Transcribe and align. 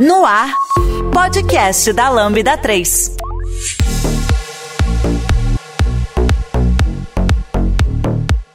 No 0.00 0.24
ar, 0.24 0.50
podcast 1.12 1.92
da 1.92 2.08
Lambda 2.08 2.56
3. 2.56 3.16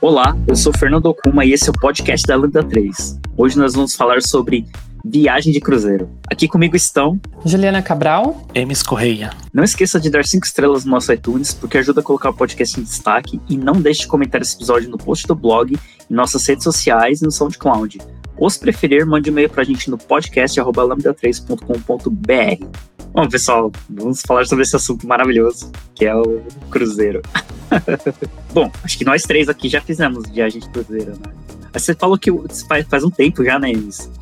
Olá, 0.01 0.35
eu 0.47 0.55
sou 0.55 0.73
Fernando 0.75 1.05
Okuma 1.05 1.45
e 1.45 1.53
esse 1.53 1.67
é 1.67 1.69
o 1.69 1.73
podcast 1.79 2.25
da 2.25 2.35
Lambda 2.35 2.63
3. 2.63 3.19
Hoje 3.37 3.59
nós 3.59 3.75
vamos 3.75 3.93
falar 3.95 4.23
sobre 4.23 4.65
viagem 5.05 5.53
de 5.53 5.61
cruzeiro. 5.61 6.09
Aqui 6.31 6.47
comigo 6.47 6.75
estão 6.75 7.21
Juliana 7.45 7.83
Cabral, 7.83 8.47
Emes 8.55 8.81
Correia. 8.81 9.29
Não 9.53 9.63
esqueça 9.63 9.99
de 9.99 10.09
dar 10.09 10.25
5 10.25 10.43
estrelas 10.47 10.83
no 10.83 10.89
nosso 10.89 11.13
iTunes, 11.13 11.53
porque 11.53 11.77
ajuda 11.77 12.01
a 12.01 12.03
colocar 12.03 12.31
o 12.31 12.33
podcast 12.33 12.79
em 12.79 12.83
destaque 12.83 13.39
e 13.47 13.55
não 13.55 13.73
deixe 13.73 14.01
de 14.01 14.07
comentar 14.07 14.41
esse 14.41 14.55
episódio 14.55 14.89
no 14.89 14.97
post 14.97 15.27
do 15.27 15.35
blog, 15.35 15.77
em 16.09 16.13
nossas 16.13 16.43
redes 16.47 16.63
sociais 16.63 17.21
e 17.21 17.23
no 17.23 17.29
SoundCloud. 17.29 17.99
Ou 18.37 18.49
se 18.49 18.59
preferir, 18.59 19.05
mande 19.05 19.29
um 19.29 19.33
e-mail 19.33 19.49
pra 19.49 19.63
gente 19.63 19.89
no 19.89 19.97
podcast 19.97 20.59
lambda3.com.br. 20.59 22.65
Bom, 23.13 23.29
pessoal, 23.29 23.71
vamos 23.89 24.21
falar 24.21 24.45
sobre 24.45 24.63
esse 24.63 24.75
assunto 24.75 25.07
maravilhoso, 25.07 25.71
que 25.93 26.05
é 26.05 26.13
o 26.13 26.41
cruzeiro. 26.69 27.21
Bom, 28.53 28.69
acho 28.83 28.97
que 28.97 29.05
nós 29.05 29.23
três 29.23 29.47
aqui 29.47 29.69
já 29.69 29.79
fizemos 29.79 30.29
viagem 30.29 30.59
de 30.59 30.69
cruzeiro, 30.69 31.11
né? 31.11 31.31
Você 31.79 31.93
falou 31.93 32.17
que 32.17 32.31
faz, 32.67 32.85
faz 32.87 33.03
um 33.03 33.09
tempo 33.09 33.43
já, 33.43 33.59
né? 33.59 33.71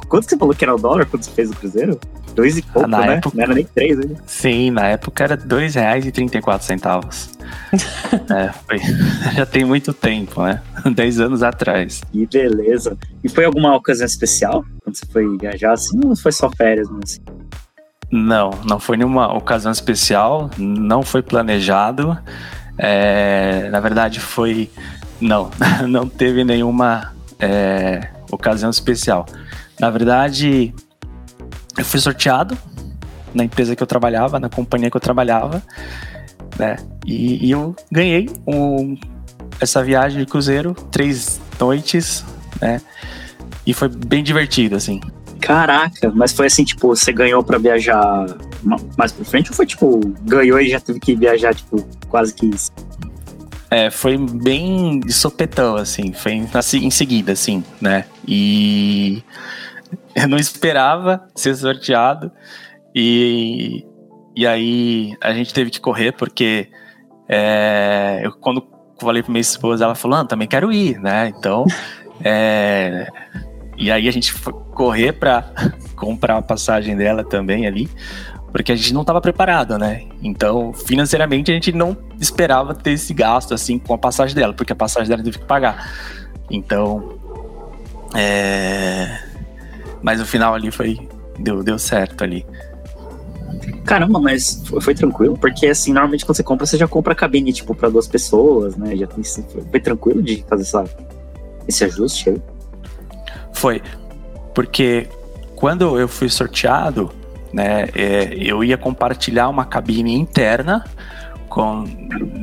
Quanto 0.08 0.30
você 0.30 0.38
falou 0.38 0.54
que 0.56 0.64
era 0.66 0.74
o 0.76 0.78
dólar 0.80 1.06
quando 1.06 1.24
você 1.24 1.32
fez 1.32 1.50
o 1.52 1.56
cruzeiro? 1.56 2.00
Dois 2.36 2.58
e 2.58 2.62
pouco, 2.64 2.88
na 2.88 3.00
né? 3.06 3.14
época- 3.16 3.36
Não 3.38 3.44
era 3.44 3.54
nem 3.54 3.64
três, 3.66 3.98
né? 3.98 4.16
Sim, 4.26 4.72
na 4.72 4.88
época 4.88 5.24
era 5.24 5.36
R$ 5.36 5.42
2,34. 5.44 7.30
é, 8.32 8.52
foi- 8.68 8.80
já 9.36 9.46
tem 9.46 9.64
muito 9.64 9.94
tempo, 9.94 10.42
né? 10.44 10.62
10 10.96 11.20
anos 11.20 11.44
atrás. 11.44 12.02
Que 12.12 12.26
beleza. 12.26 12.98
E 13.24 13.30
foi 13.30 13.46
alguma 13.46 13.76
ocasião 13.76 14.06
especial 14.06 14.66
quando 14.84 14.96
você 14.98 15.06
foi 15.06 15.38
viajar 15.38 15.74
assim 15.74 16.00
ou 16.04 16.16
foi 16.16 16.32
só 16.32 16.50
férias 16.52 16.88
mesmo? 16.90 17.04
Assim? 17.04 17.20
Não, 18.12 18.52
não 18.66 18.80
foi 18.80 18.98
nenhuma 18.98 19.32
ocasião 19.36 19.72
especial, 19.72 20.50
não 20.58 21.02
foi 21.04 21.22
planejado. 21.22 22.18
É, 22.78 23.70
na 23.72 23.80
verdade, 23.80 24.20
foi. 24.20 24.70
Não, 25.22 25.50
não 25.88 26.08
teve 26.08 26.44
nenhuma 26.44 27.14
é, 27.44 28.10
ocasião 28.32 28.70
especial. 28.70 29.26
Na 29.80 29.90
verdade, 29.90 30.74
eu 31.78 31.84
fui 31.86 32.00
sorteado 32.00 32.58
na 33.34 33.44
empresa 33.44 33.76
que 33.76 33.82
eu 33.84 33.88
trabalhava, 33.88 34.40
na 34.40 34.50
companhia 34.50 34.90
que 34.90 34.98
eu 34.98 35.02
trabalhava, 35.02 35.62
né? 36.58 36.78
E, 37.06 37.48
e 37.48 37.52
eu 37.52 37.76
ganhei 37.92 38.30
um- 38.48 38.96
essa 39.60 39.84
viagem 39.84 40.20
de 40.20 40.26
cruzeiro, 40.26 40.74
três 40.92 41.42
noites, 41.60 42.24
né? 42.62 42.80
E 43.66 43.74
foi 43.74 43.88
bem 43.88 44.24
divertido, 44.24 44.76
assim. 44.76 45.00
Caraca, 45.40 46.12
mas 46.16 46.32
foi 46.32 46.48
assim, 46.48 46.64
tipo, 46.64 46.88
você 46.88 47.12
ganhou 47.12 47.44
pra 47.44 47.58
viajar 47.58 48.26
ma- 48.62 48.80
mais 48.98 49.12
pra 49.12 49.26
frente 49.26 49.50
ou 49.52 49.56
foi 49.56 49.66
tipo, 49.66 50.00
ganhou 50.22 50.60
e 50.60 50.70
já 50.70 50.80
teve 50.80 51.00
que 51.00 51.16
viajar, 51.16 51.54
tipo, 51.54 51.86
quase 52.08 52.34
que? 52.34 52.50
É, 53.74 53.90
foi 53.90 54.16
bem 54.20 55.00
de 55.00 55.12
sopetão, 55.12 55.76
assim, 55.76 56.14
foi 56.14 56.34
em, 56.34 56.92
seguida, 56.92 57.32
assim, 57.32 57.64
né? 57.82 58.06
E 58.28 59.24
eu 60.14 60.28
não 60.28 60.38
esperava 60.38 61.28
ser 61.34 61.56
sorteado 61.56 62.32
e, 62.94 63.84
e 64.36 64.46
aí 64.46 65.18
a 65.20 65.34
gente 65.34 65.52
teve 65.56 65.72
que 65.72 65.80
correr 65.80 66.12
porque 66.12 66.70
é, 67.28 68.22
eu, 68.24 68.34
quando 68.34 68.64
falei 69.02 69.24
pra 69.24 69.32
minha 69.32 69.42
esposa, 69.42 69.86
ela 69.86 69.96
falou, 69.96 70.20
ah, 70.20 70.26
também 70.26 70.48
quero 70.48 70.72
ir, 70.72 71.00
né? 71.00 71.34
Então, 71.36 71.66
é, 72.24 73.08
e 73.76 73.92
aí 73.92 74.08
a 74.08 74.12
gente 74.12 74.32
foi 74.34 74.54
correr 74.76 75.14
pra 75.14 75.52
comprar 75.98 76.38
a 76.38 76.44
passagem 76.44 76.96
dela 76.96 77.24
também 77.24 77.66
ali, 77.66 77.90
porque 78.54 78.72
a 78.72 78.76
gente 78.76 78.94
não 78.94 79.02
estava 79.02 79.20
preparado, 79.20 79.80
né? 79.80 80.04
Então, 80.22 80.72
financeiramente, 80.74 81.50
a 81.50 81.56
gente 81.56 81.72
não 81.72 81.98
esperava 82.20 82.76
ter 82.76 82.92
esse 82.92 83.12
gasto 83.12 83.52
assim 83.52 83.80
com 83.80 83.96
a 83.96 83.98
passagem 83.98 84.36
dela, 84.36 84.54
porque 84.54 84.72
a 84.72 84.76
passagem 84.76 85.10
dela 85.10 85.24
teve 85.24 85.40
que 85.40 85.46
pagar. 85.46 85.92
Então, 86.52 87.18
é... 88.14 89.18
mas 90.04 90.22
o 90.22 90.26
final 90.26 90.54
ali 90.54 90.70
foi 90.70 91.10
deu, 91.40 91.64
deu 91.64 91.80
certo 91.80 92.24
ali. 92.24 92.46
Caramba, 93.86 94.20
mas 94.20 94.62
foi, 94.66 94.82
foi 94.82 94.94
tranquilo? 94.94 95.36
Porque 95.36 95.66
assim, 95.66 95.92
normalmente 95.92 96.24
quando 96.24 96.38
você 96.38 96.44
compra, 96.44 96.68
você 96.68 96.78
já 96.78 96.88
compra 96.88 97.14
a 97.14 97.16
cabine, 97.16 97.52
tipo, 97.52 97.74
pra 97.74 97.90
duas 97.90 98.08
pessoas, 98.08 98.76
né? 98.76 98.96
Já 98.96 99.08
tem, 99.08 99.24
foi, 99.24 99.64
foi 99.64 99.80
tranquilo 99.80 100.22
de 100.22 100.46
fazer 100.48 100.62
essa, 100.62 100.84
esse 101.68 101.84
ajuste 101.84 102.30
aí? 102.30 102.42
Foi 103.52 103.82
porque 104.54 105.10
quando 105.56 106.00
eu 106.00 106.08
fui 106.08 106.30
sorteado, 106.30 107.12
né, 107.54 107.88
é, 107.96 108.34
eu 108.36 108.64
ia 108.64 108.78
compartilhar 108.78 109.48
uma 109.48 109.64
cabine 109.64 110.14
interna 110.16 110.84
com 111.48 111.84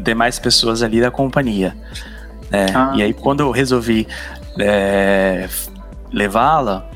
demais 0.05 0.39
pessoas 0.39 0.83
ali 0.83 1.01
da 1.01 1.11
companhia. 1.11 1.77
né? 2.51 2.67
Ah. 2.75 2.93
E 2.95 3.03
aí 3.03 3.13
quando 3.13 3.41
eu 3.41 3.51
resolvi 3.51 4.07
é, 4.59 5.49
levá-la, 6.13 6.89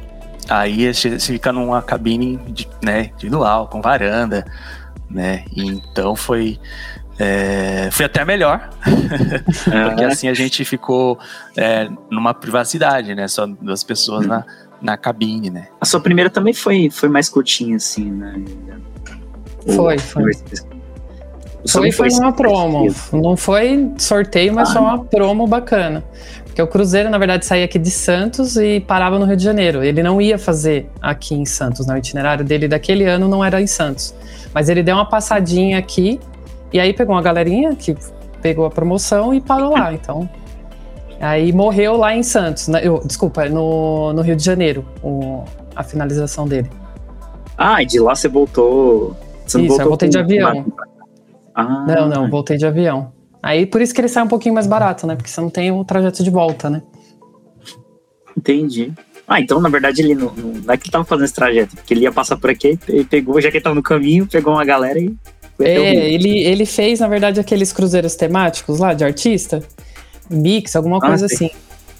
aí 0.49 0.93
você 0.93 1.19
fica 1.19 1.53
numa 1.53 1.83
cabine 1.83 2.37
de, 2.49 2.69
né, 2.83 3.11
individual, 3.15 3.69
com 3.69 3.83
varanda, 3.83 4.45
né? 5.11 5.45
E 5.55 5.67
então 5.67 6.15
foi 6.15 6.59
é, 7.19 7.89
foi 7.93 8.07
até 8.07 8.25
melhor, 8.25 8.69
porque 9.65 10.03
É, 10.03 10.07
assim 10.07 10.29
a 10.29 10.35
gente 10.35 10.65
ficou 10.65 11.19
é, 11.57 11.89
numa 12.11 12.35
privacidade, 12.35 13.15
né? 13.15 13.29
Só 13.29 13.47
duas 13.47 13.85
pessoas 13.85 14.27
na, 14.27 14.45
na 14.81 14.97
cabine, 14.97 15.51
né? 15.51 15.69
A 15.81 15.85
sua 15.85 16.01
primeira 16.01 16.31
também 16.31 16.53
foi, 16.55 16.91
foi 16.91 17.09
mais 17.09 17.29
curtinha, 17.29 17.77
assim, 17.77 18.11
né? 18.11 18.43
Foi, 19.75 19.99
foi. 19.99 20.33
Foi, 21.67 21.87
não 21.87 21.93
foi 21.93 22.09
uma 22.11 22.33
promo. 22.33 22.95
Não 23.13 23.37
foi 23.37 23.91
sorteio, 23.97 24.53
mas 24.53 24.69
Ah. 24.69 24.73
foi 24.75 24.83
uma 24.83 25.05
promo 25.05 25.47
bacana. 25.47 26.05
Porque 26.45 26.61
o 26.61 26.67
Cruzeiro, 26.67 27.09
na 27.11 27.19
verdade, 27.19 27.47
saía 27.47 27.65
aqui 27.65 27.79
de 27.79 27.91
Santos 27.91 28.57
e 28.57 28.79
parava 28.81 29.19
no 29.19 29.25
Rio 29.25 29.37
de 29.37 29.43
Janeiro. 29.43 29.83
Ele 29.83 30.03
não 30.03 30.21
ia 30.21 30.39
fazer 30.39 30.89
aqui 31.01 31.35
em 31.35 31.45
Santos, 31.47 31.87
né? 31.87 31.95
O 31.95 31.97
itinerário 31.97 32.45
dele 32.45 32.69
daquele 32.69 33.05
ano 33.05 33.27
não 33.27 33.43
era 33.45 33.61
em 33.61 33.67
Santos. 33.67 34.15
Mas 34.53 34.69
ele 34.69 34.83
deu 34.83 34.95
uma 34.95 35.09
passadinha 35.09 35.79
aqui 35.79 36.21
e 36.73 36.79
aí 36.79 36.93
pegou 36.93 37.15
uma 37.17 37.23
galerinha 37.23 37.75
que 37.75 37.97
pegou 38.43 38.67
a 38.67 38.71
promoção 38.71 39.33
e 39.35 39.41
parou 39.41 39.73
lá. 39.73 39.93
Então. 39.93 40.29
Aí 41.21 41.53
morreu 41.53 41.97
lá 41.97 42.15
em 42.15 42.23
Santos. 42.23 42.69
né? 42.69 42.81
Eu- 42.83 43.01
desculpa, 43.05 43.49
no, 43.49 44.13
no 44.13 44.23
Rio 44.23 44.37
de 44.37 44.45
Janeiro, 44.45 44.85
o- 45.03 45.45
a 45.75 45.83
finalização 45.83 46.47
dele. 46.47 46.69
Ah, 47.57 47.83
e 47.83 47.87
de 47.87 47.99
lá 48.01 48.15
você 48.15 48.29
voltou. 48.29 49.17
Você 49.47 49.59
Isso, 49.59 49.65
eu 49.65 49.69
voltou 49.69 49.89
voltei 49.91 50.09
com- 50.09 50.13
de 50.13 50.19
avião. 50.19 50.67
Ah, 51.55 51.85
Não, 51.87 52.09
não, 52.09 52.31
voltei 52.31 52.57
de 52.57 52.67
avião. 52.67 53.13
Aí 53.43 53.65
por 53.67 53.81
isso 53.81 53.95
que 53.95 54.01
ele 54.01 54.09
sai 54.09 54.25
um 54.25 54.29
pouquinho 54.29 54.55
mais 54.55 54.67
barato, 54.67 55.07
né? 55.07 55.15
Porque 55.15 55.31
você 55.31 55.41
não 55.41 55.51
tem 55.51 55.71
o 55.71 55.85
trajeto 55.85 56.23
de 56.25 56.31
volta, 56.31 56.69
né? 56.69 56.83
Entendi. 58.37 58.93
Ah, 59.27 59.41
então 59.41 59.61
na 59.61 59.69
verdade 59.69 60.03
ele 60.03 60.15
não, 60.15 60.33
não 60.35 60.73
é 60.75 60.77
que 60.77 60.85
ele 60.85 60.93
tava 60.93 61.05
fazendo 61.05 61.25
esse 61.25 61.35
trajeto, 61.35 61.77
porque 61.77 61.95
ele 61.95 62.01
ia 62.03 62.13
passar 62.13 62.37
por 62.37 62.51
aqui 62.51 62.79
e 62.89 63.05
pegou, 63.05 63.41
já 63.41 63.51
que 63.51 63.57
ele 63.57 63.65
tava 63.65 63.75
no 63.75 63.83
caminho, 63.83 64.27
pegou 64.27 64.53
uma 64.53 64.65
galera 64.65 64.99
e 64.99 65.15
É, 65.61 66.13
ele, 66.13 66.41
ele 66.41 66.67
fez, 66.67 66.99
na 67.01 67.07
verdade, 67.09 67.39
aqueles 67.41 67.73
cruzeiros 67.73 68.17
temáticos 68.17 68.81
lá 68.81 68.93
de 68.93 69.05
artista, 69.05 69.63
mix, 70.31 70.75
alguma 70.77 70.99
Ah, 70.99 71.07
coisa 71.09 71.29
sei. 71.29 71.49
assim. 71.49 71.51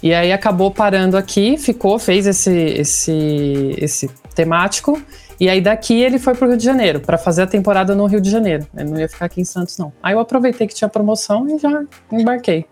E 0.03 0.13
aí 0.13 0.31
acabou 0.31 0.69
parando 0.69 1.17
aqui, 1.17 1.57
ficou, 1.57 1.97
fez 1.97 2.27
esse, 2.27 2.51
esse, 2.51 3.75
esse 3.77 4.07
temático. 4.35 5.01
E 5.39 5.49
aí 5.49 5.59
daqui 5.59 6.01
ele 6.01 6.19
foi 6.19 6.33
pro 6.35 6.47
Rio 6.47 6.57
de 6.57 6.63
Janeiro, 6.63 6.99
pra 6.99 7.17
fazer 7.17 7.41
a 7.41 7.47
temporada 7.47 7.95
no 7.95 8.05
Rio 8.05 8.21
de 8.21 8.29
Janeiro. 8.29 8.65
Ele 8.77 8.89
não 8.89 8.99
ia 8.99 9.09
ficar 9.09 9.25
aqui 9.25 9.41
em 9.41 9.45
Santos, 9.45 9.77
não. 9.77 9.91
Aí 10.03 10.13
eu 10.13 10.19
aproveitei 10.19 10.67
que 10.67 10.73
tinha 10.75 10.87
promoção 10.87 11.47
e 11.49 11.57
já 11.59 11.83
embarquei. 12.11 12.65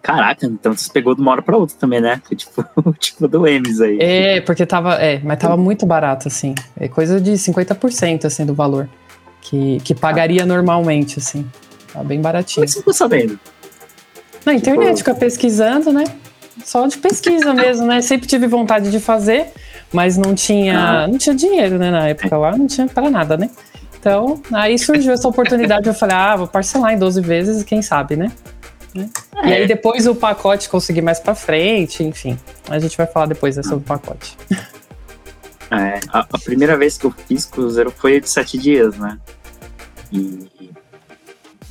Caraca, 0.00 0.46
então 0.46 0.72
você 0.76 0.88
pegou 0.92 1.16
de 1.16 1.20
uma 1.20 1.32
hora 1.32 1.42
pra 1.42 1.56
outra 1.56 1.76
também, 1.78 2.00
né? 2.00 2.22
Foi 2.24 2.36
tipo, 2.36 2.64
tipo 3.00 3.26
do 3.26 3.46
Emes 3.46 3.80
aí. 3.80 3.98
É, 4.00 4.40
porque 4.40 4.64
tava, 4.64 4.94
é, 4.94 5.18
mas 5.24 5.38
tava 5.38 5.56
muito 5.56 5.84
barato, 5.84 6.28
assim. 6.28 6.54
É 6.78 6.86
coisa 6.86 7.20
de 7.20 7.32
50%, 7.32 8.24
assim, 8.24 8.46
do 8.46 8.54
valor. 8.54 8.88
Que, 9.40 9.78
que 9.82 9.94
pagaria 9.94 10.46
normalmente, 10.46 11.18
assim. 11.18 11.44
Tá 11.92 12.04
bem 12.04 12.18
Como 12.18 12.22
baratinho. 12.22 12.62
é 12.62 12.66
que 12.66 12.72
você 12.72 12.78
ficou 12.78 12.94
sabendo? 12.94 13.38
Na 14.46 14.54
internet, 14.54 14.86
Tipo- 14.88 14.98
fica 14.98 15.14
pesquisando, 15.14 15.92
né? 15.92 16.04
Só 16.64 16.86
de 16.86 16.96
pesquisa 16.96 17.52
mesmo, 17.54 17.86
né? 17.86 18.00
Sempre 18.00 18.26
tive 18.26 18.46
vontade 18.46 18.90
de 18.90 19.00
fazer, 19.00 19.48
mas 19.92 20.16
não 20.16 20.34
tinha, 20.34 20.78
Ah. 20.78 21.06
não 21.08 21.18
tinha 21.18 21.34
dinheiro, 21.34 21.78
né? 21.78 21.90
Na 21.90 22.08
época 22.08 22.36
lá, 22.38 22.56
não 22.56 22.66
tinha 22.66 22.86
para 22.86 23.10
nada, 23.10 23.36
né? 23.36 23.50
Então, 23.98 24.40
aí 24.52 24.78
surgiu 24.78 25.12
essa 25.12 25.26
oportunidade, 25.28 25.88
eu 25.88 25.94
falei, 25.94 26.14
ah, 26.16 26.36
vou 26.36 26.46
parcelar 26.46 26.92
em 26.92 26.98
12 26.98 27.20
vezes, 27.20 27.64
quem 27.64 27.82
sabe, 27.82 28.14
né? 28.16 28.30
E 28.94 29.00
É. 29.52 29.56
aí 29.56 29.66
depois 29.66 30.06
o 30.06 30.14
pacote 30.14 30.68
consegui 30.68 31.02
mais 31.02 31.18
pra 31.18 31.34
frente, 31.34 32.02
enfim. 32.04 32.38
A 32.70 32.78
gente 32.78 32.96
vai 32.96 33.06
falar 33.06 33.26
depois 33.26 33.56
né, 33.56 33.62
sobre 33.64 33.78
o 33.78 33.80
pacote. 33.80 34.36
É, 35.70 35.98
a, 36.12 36.20
a 36.20 36.38
primeira 36.38 36.76
vez 36.76 36.96
que 36.96 37.04
eu 37.04 37.10
fiz 37.26 37.44
cruzeiro 37.44 37.90
foi 37.90 38.20
de 38.20 38.28
sete 38.30 38.56
dias, 38.56 38.96
né? 38.96 39.18
E. 40.12 40.48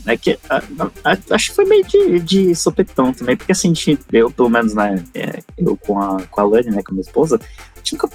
É 0.06 0.16
que, 0.18 0.38
a- 0.50 0.62
a- 1.04 1.18
acho 1.36 1.50
que 1.50 1.56
foi 1.56 1.66
meio 1.66 1.84
de, 1.84 2.20
de 2.20 2.56
sopetão 2.56 3.12
também, 3.14 3.36
porque 3.36 3.52
assim, 3.52 3.74
eu, 4.12 4.30
pelo 4.30 4.50
menos, 4.50 4.74
né, 4.76 5.04
é, 5.14 5.40
eu 5.58 5.76
com 5.76 6.00
a, 6.00 6.22
com 6.28 6.42
a 6.42 6.44
Lani, 6.44 6.70
né, 6.72 6.84
com 6.84 6.92
a 6.92 6.94
minha 6.94 7.02
esposa, 7.02 7.40
a 7.76 7.78
gente 7.80 7.94
nunca 7.94 8.10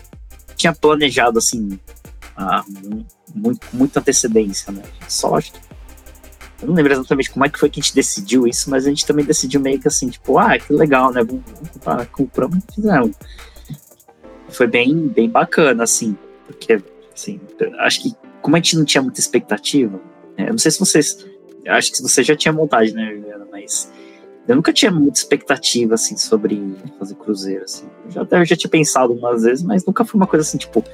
tinha 0.57 0.73
planejado 0.73 1.39
assim, 1.39 1.79
a, 2.37 2.65
muito, 3.35 3.67
muita 3.73 4.01
antecedência, 4.01 4.73
né? 4.73 4.83
Só 5.09 5.37
acho 5.37 5.53
que. 5.53 5.59
Eu 6.63 6.69
não 6.69 6.75
lembro 6.75 6.93
exatamente 6.93 7.31
como 7.31 7.45
é 7.47 7.49
que 7.49 7.59
foi 7.59 7.71
que 7.71 7.81
a 7.81 7.83
gente 7.83 7.95
decidiu 7.95 8.47
isso, 8.47 8.69
mas 8.71 8.85
a 8.87 8.91
gente 8.91 9.07
também 9.07 9.25
decidiu 9.25 9.61
meio 9.61 9.81
que 9.81 9.89
assim, 9.89 10.09
tipo, 10.11 10.39
ah, 10.39 10.59
que 10.59 10.73
legal, 10.73 11.11
né? 11.11 11.25
Vamos, 11.25 11.43
comprar, 11.73 12.07
compramos 12.07 12.59
e 12.59 12.75
fizemos. 12.75 13.17
Foi 14.51 14.67
bem, 14.67 15.09
bem 15.09 15.29
bacana, 15.31 15.85
assim, 15.85 16.17
porque, 16.47 16.83
assim, 17.15 17.41
acho 17.79 18.03
que 18.03 18.15
como 18.43 18.57
a 18.57 18.59
gente 18.59 18.77
não 18.77 18.85
tinha 18.85 19.03
muita 19.03 19.21
expectativa, 19.21 19.99
né, 20.37 20.47
eu 20.49 20.51
não 20.51 20.59
sei 20.59 20.71
se 20.71 20.79
vocês. 20.81 21.25
Acho 21.67 21.93
que 21.93 22.03
você 22.03 22.23
já 22.23 22.35
tinha 22.35 22.53
montagem, 22.53 22.95
né, 22.95 23.15
Juliana? 23.15 23.47
Mas 23.51 23.91
eu 24.49 24.57
nunca 24.57 24.73
tinha 24.73 24.91
muita 24.91 25.19
expectativa, 25.19 25.95
assim, 25.95 26.17
sobre 26.17 26.75
fazer 26.99 27.15
cruzeiro, 27.15 27.65
assim. 27.65 27.87
Eu 28.07 28.11
já, 28.11 28.27
eu 28.31 28.45
já 28.45 28.57
tinha 28.57 28.71
pensado 28.71 29.13
umas 29.13 29.43
vezes, 29.43 29.63
mas 29.63 29.85
nunca 29.85 30.05
foi 30.05 30.19
uma 30.19 30.27
coisa 30.27 30.47
assim, 30.47 30.59
tipo, 30.59 30.85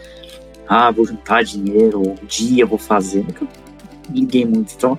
ah, 0.68 0.90
vou 0.90 1.06
juntar 1.06 1.44
dinheiro, 1.44 2.02
um 2.02 2.26
dia 2.26 2.66
vou 2.66 2.78
fazer. 2.78 3.24
Nunca 3.24 3.46
liguei 4.10 4.44
muito. 4.44 4.74
Então, 4.74 4.98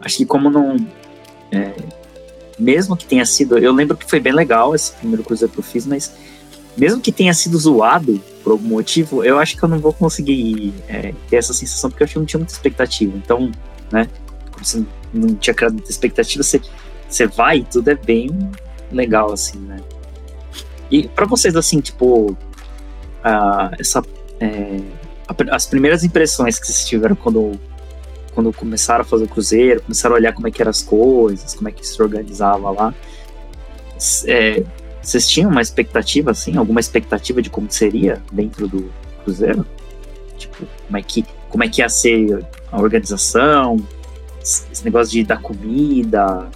acho 0.00 0.16
que 0.16 0.26
como 0.26 0.50
não. 0.50 0.76
É, 1.52 1.74
mesmo 2.58 2.96
que 2.96 3.06
tenha 3.06 3.24
sido. 3.24 3.56
Eu 3.58 3.72
lembro 3.72 3.96
que 3.96 4.08
foi 4.08 4.20
bem 4.20 4.32
legal 4.32 4.74
esse 4.74 4.92
primeiro 4.92 5.24
cruzeiro 5.24 5.52
que 5.52 5.58
eu 5.58 5.64
fiz, 5.64 5.86
mas 5.86 6.12
mesmo 6.76 7.00
que 7.00 7.12
tenha 7.12 7.32
sido 7.34 7.56
zoado 7.58 8.20
por 8.42 8.52
algum 8.52 8.68
motivo, 8.68 9.24
eu 9.24 9.38
acho 9.38 9.56
que 9.56 9.62
eu 9.62 9.68
não 9.68 9.78
vou 9.78 9.92
conseguir 9.92 10.72
é, 10.88 11.14
ter 11.28 11.36
essa 11.36 11.52
sensação, 11.52 11.90
porque 11.90 12.02
eu 12.02 12.04
acho 12.04 12.14
que 12.14 12.18
não 12.18 12.26
tinha 12.26 12.38
muita 12.38 12.52
expectativa. 12.52 13.16
Então, 13.16 13.50
né, 13.92 14.08
você 14.62 14.84
não 15.12 15.34
tinha 15.34 15.54
criado 15.54 15.74
muita 15.74 15.90
expectativa, 15.90 16.42
você, 16.42 16.60
você 17.08 17.26
vai 17.26 17.66
tudo 17.70 17.88
é 17.88 17.94
bem 17.94 18.30
legal, 18.92 19.32
assim, 19.32 19.58
né. 19.58 19.78
E 20.90 21.06
para 21.08 21.26
vocês, 21.26 21.54
assim, 21.54 21.80
tipo, 21.80 22.36
essa 23.78 24.02
é, 24.40 24.80
as 25.50 25.66
primeiras 25.66 26.02
impressões 26.02 26.58
que 26.58 26.66
vocês 26.66 26.84
tiveram 26.86 27.14
quando, 27.14 27.52
quando 28.34 28.52
começaram 28.52 29.02
a 29.02 29.04
fazer 29.04 29.24
o 29.24 29.28
cruzeiro, 29.28 29.82
começaram 29.82 30.16
a 30.16 30.18
olhar 30.18 30.32
como 30.32 30.48
é 30.48 30.50
que 30.50 30.60
eram 30.60 30.70
as 30.70 30.82
coisas, 30.82 31.54
como 31.54 31.68
é 31.68 31.72
que 31.72 31.86
se 31.86 32.00
organizava 32.02 32.70
lá, 32.70 32.94
é, 34.26 34.64
vocês 35.02 35.28
tinham 35.28 35.50
uma 35.50 35.62
expectativa, 35.62 36.30
assim, 36.30 36.56
alguma 36.56 36.80
expectativa 36.80 37.40
de 37.40 37.50
como 37.50 37.70
seria 37.70 38.22
dentro 38.32 38.66
do 38.66 38.90
cruzeiro? 39.24 39.66
Tipo, 40.36 40.66
como 40.86 40.96
é 40.96 41.02
que, 41.02 41.24
como 41.48 41.64
é 41.64 41.68
que 41.68 41.80
ia 41.80 41.88
ser 41.88 42.44
a 42.70 42.80
organização, 42.80 43.76
esse 44.42 44.84
negócio 44.84 45.12
de 45.12 45.24
dar 45.24 45.40
comida, 45.40 46.48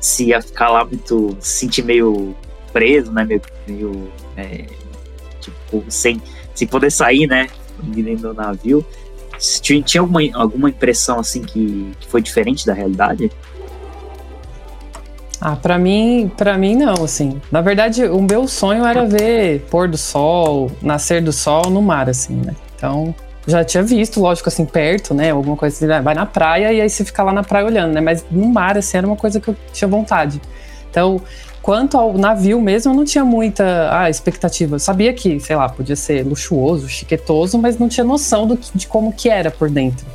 se 0.00 0.26
ia 0.26 0.42
ficar 0.42 0.70
lá 0.70 0.84
muito, 0.84 1.36
se 1.40 1.58
sentir 1.58 1.82
meio 1.82 2.34
preso, 2.72 3.12
né, 3.12 3.24
meio, 3.24 3.42
meio 3.66 4.12
é, 4.36 4.66
tipo, 5.40 5.84
sem 5.88 6.20
sem 6.60 6.68
poder 6.68 6.90
sair, 6.90 7.26
né? 7.26 7.48
Dentro 7.82 8.28
do 8.28 8.34
navio. 8.34 8.84
Tinha, 9.62 9.80
tinha 9.80 10.02
alguma, 10.02 10.20
alguma 10.34 10.68
impressão 10.68 11.18
assim 11.18 11.42
que, 11.42 11.92
que 11.98 12.06
foi 12.08 12.20
diferente 12.20 12.66
da 12.66 12.74
realidade? 12.74 13.32
Ah, 15.40 15.56
para 15.56 15.78
mim, 15.78 16.30
para 16.36 16.58
mim 16.58 16.76
não, 16.76 17.02
assim. 17.02 17.40
Na 17.50 17.62
verdade, 17.62 18.04
o 18.04 18.20
meu 18.20 18.46
sonho 18.46 18.84
era 18.84 19.06
ver 19.06 19.62
pôr 19.70 19.88
do 19.88 19.96
sol, 19.96 20.70
nascer 20.82 21.22
do 21.22 21.32
sol 21.32 21.70
no 21.70 21.80
mar, 21.80 22.10
assim, 22.10 22.34
né? 22.34 22.54
Então, 22.76 23.14
já 23.50 23.64
tinha 23.64 23.82
visto, 23.82 24.20
lógico, 24.20 24.48
assim, 24.48 24.64
perto, 24.64 25.12
né? 25.12 25.30
Alguma 25.30 25.56
coisa 25.56 25.76
assim, 25.76 26.02
vai 26.02 26.14
na 26.14 26.24
praia 26.24 26.72
e 26.72 26.80
aí 26.80 26.88
você 26.88 27.04
fica 27.04 27.22
lá 27.22 27.32
na 27.32 27.42
praia 27.42 27.66
olhando, 27.66 27.92
né? 27.92 28.00
Mas 28.00 28.24
no 28.30 28.46
mar, 28.48 28.78
assim, 28.78 28.96
era 28.96 29.06
uma 29.06 29.16
coisa 29.16 29.40
que 29.40 29.48
eu 29.48 29.56
tinha 29.72 29.88
vontade. 29.88 30.40
Então, 30.88 31.20
Quanto 31.62 31.98
ao 31.98 32.16
navio 32.16 32.60
mesmo, 32.60 32.92
eu 32.92 32.96
não 32.96 33.04
tinha 33.04 33.24
muita 33.24 33.90
ah, 33.92 34.08
expectativa. 34.08 34.76
Eu 34.76 34.78
sabia 34.78 35.12
que, 35.12 35.38
sei 35.40 35.56
lá, 35.56 35.68
podia 35.68 35.94
ser 35.94 36.26
luxuoso, 36.26 36.88
chiquetoso, 36.88 37.58
mas 37.58 37.78
não 37.78 37.88
tinha 37.88 38.04
noção 38.04 38.46
do, 38.46 38.58
de 38.74 38.86
como 38.86 39.12
que 39.12 39.28
era 39.28 39.50
por 39.50 39.68
dentro. 39.68 40.06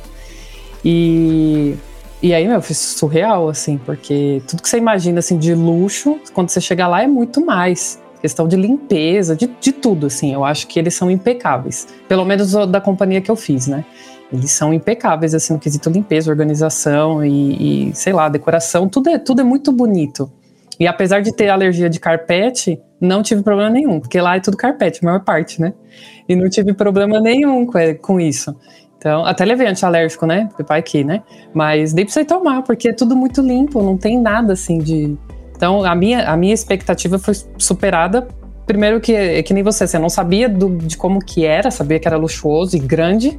E, 0.84 1.76
e 2.20 2.34
aí, 2.34 2.48
meu, 2.48 2.60
foi 2.60 2.74
surreal, 2.74 3.48
assim, 3.48 3.78
porque 3.78 4.42
tudo 4.48 4.60
que 4.60 4.68
você 4.68 4.78
imagina, 4.78 5.20
assim, 5.20 5.38
de 5.38 5.54
luxo, 5.54 6.18
quando 6.34 6.48
você 6.48 6.60
chega 6.60 6.88
lá 6.88 7.02
é 7.02 7.06
muito 7.06 7.44
mais. 7.44 8.00
Questão 8.26 8.48
de 8.48 8.56
limpeza, 8.56 9.36
de, 9.36 9.46
de 9.60 9.70
tudo, 9.70 10.08
assim. 10.08 10.34
Eu 10.34 10.44
acho 10.44 10.66
que 10.66 10.80
eles 10.80 10.94
são 10.94 11.08
impecáveis. 11.08 11.86
Pelo 12.08 12.24
menos 12.24 12.52
da 12.68 12.80
companhia 12.80 13.20
que 13.20 13.30
eu 13.30 13.36
fiz, 13.36 13.68
né? 13.68 13.84
Eles 14.32 14.50
são 14.50 14.74
impecáveis, 14.74 15.32
assim, 15.32 15.52
no 15.52 15.60
quesito 15.60 15.88
limpeza, 15.88 16.28
organização 16.28 17.24
e, 17.24 17.90
e 17.90 17.94
sei 17.94 18.12
lá, 18.12 18.28
decoração. 18.28 18.88
Tudo 18.88 19.10
é, 19.10 19.16
tudo 19.16 19.42
é 19.42 19.44
muito 19.44 19.70
bonito. 19.70 20.28
E 20.80 20.88
apesar 20.88 21.20
de 21.20 21.32
ter 21.32 21.50
alergia 21.50 21.88
de 21.88 22.00
carpete, 22.00 22.80
não 23.00 23.22
tive 23.22 23.44
problema 23.44 23.70
nenhum, 23.70 24.00
porque 24.00 24.20
lá 24.20 24.34
é 24.34 24.40
tudo 24.40 24.56
carpete, 24.56 24.98
a 25.02 25.06
maior 25.06 25.20
parte, 25.20 25.60
né? 25.60 25.72
E 26.28 26.34
não 26.34 26.50
tive 26.50 26.74
problema 26.74 27.20
nenhum 27.20 27.64
com, 27.64 27.78
com 28.02 28.20
isso. 28.20 28.56
Então, 28.98 29.24
até 29.24 29.44
levei 29.44 29.68
antialérgico, 29.68 30.26
né? 30.26 30.48
Pai 30.66 30.80
aqui, 30.80 31.04
né? 31.04 31.22
Mas 31.54 31.94
nem 31.94 32.04
precisei 32.04 32.24
tomar, 32.24 32.62
porque 32.62 32.88
é 32.88 32.92
tudo 32.92 33.14
muito 33.14 33.40
limpo, 33.40 33.80
não 33.80 33.96
tem 33.96 34.20
nada 34.20 34.54
assim 34.54 34.78
de. 34.78 35.16
Então, 35.56 35.84
a 35.84 35.94
minha, 35.94 36.30
a 36.30 36.36
minha 36.36 36.52
expectativa 36.52 37.18
foi 37.18 37.34
superada. 37.58 38.28
Primeiro 38.66 39.00
que, 39.00 39.42
que 39.42 39.54
nem 39.54 39.62
você, 39.62 39.86
você 39.86 39.98
não 39.98 40.08
sabia 40.08 40.48
do, 40.48 40.76
de 40.76 40.96
como 40.96 41.18
que 41.24 41.44
era, 41.44 41.70
sabia 41.70 41.98
que 41.98 42.06
era 42.06 42.16
luxuoso 42.16 42.76
e 42.76 42.80
grande, 42.80 43.38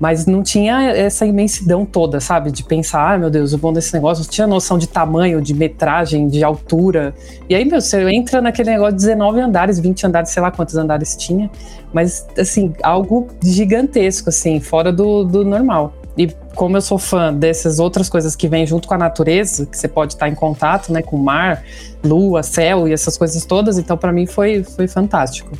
mas 0.00 0.24
não 0.24 0.42
tinha 0.42 0.90
essa 0.92 1.26
imensidão 1.26 1.84
toda, 1.84 2.20
sabe? 2.20 2.50
De 2.50 2.64
pensar, 2.64 3.14
ah, 3.14 3.18
meu 3.18 3.28
Deus, 3.28 3.52
o 3.52 3.58
bom 3.58 3.70
desse 3.70 3.92
negócio, 3.92 4.24
não 4.24 4.30
tinha 4.30 4.46
noção 4.46 4.78
de 4.78 4.88
tamanho, 4.88 5.42
de 5.42 5.54
metragem, 5.54 6.26
de 6.26 6.42
altura. 6.42 7.14
E 7.48 7.54
aí, 7.54 7.66
meu, 7.66 7.82
você 7.82 8.02
entra 8.10 8.40
naquele 8.40 8.70
negócio 8.70 8.94
de 8.94 9.02
19 9.02 9.40
andares, 9.40 9.78
20 9.78 10.06
andares, 10.06 10.30
sei 10.30 10.42
lá 10.42 10.50
quantos 10.50 10.74
andares 10.74 11.14
tinha, 11.16 11.50
mas, 11.92 12.26
assim, 12.38 12.72
algo 12.82 13.28
gigantesco, 13.44 14.30
assim, 14.30 14.58
fora 14.58 14.90
do, 14.90 15.22
do 15.22 15.44
normal. 15.44 15.92
E 16.20 16.36
como 16.54 16.76
eu 16.76 16.82
sou 16.82 16.98
fã 16.98 17.32
dessas 17.32 17.78
outras 17.78 18.10
coisas 18.10 18.36
que 18.36 18.46
vêm 18.46 18.66
junto 18.66 18.86
com 18.86 18.92
a 18.92 18.98
natureza, 18.98 19.64
que 19.64 19.78
você 19.78 19.88
pode 19.88 20.12
estar 20.12 20.28
em 20.28 20.34
contato, 20.34 20.92
né, 20.92 21.00
com 21.00 21.16
mar, 21.16 21.62
lua, 22.04 22.42
céu 22.42 22.86
e 22.86 22.92
essas 22.92 23.16
coisas 23.16 23.42
todas, 23.46 23.78
então 23.78 23.96
para 23.96 24.12
mim 24.12 24.26
foi, 24.26 24.62
foi 24.62 24.86
fantástico. 24.86 25.50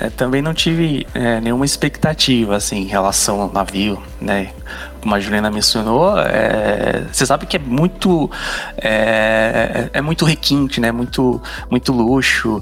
É, 0.00 0.10
também 0.10 0.42
não 0.42 0.52
tive 0.52 1.06
é, 1.14 1.40
nenhuma 1.40 1.64
expectativa 1.64 2.56
assim 2.56 2.78
em 2.78 2.86
relação 2.86 3.40
ao 3.40 3.52
navio, 3.52 4.02
né? 4.20 4.50
Como 5.00 5.14
a 5.14 5.20
Juliana 5.20 5.52
mencionou, 5.52 6.18
é, 6.18 7.04
você 7.12 7.24
sabe 7.24 7.46
que 7.46 7.56
é 7.56 7.60
muito 7.60 8.28
é, 8.76 9.88
é 9.92 10.00
muito 10.00 10.24
requinte, 10.24 10.80
né? 10.80 10.90
Muito 10.90 11.40
muito 11.70 11.92
luxo. 11.92 12.60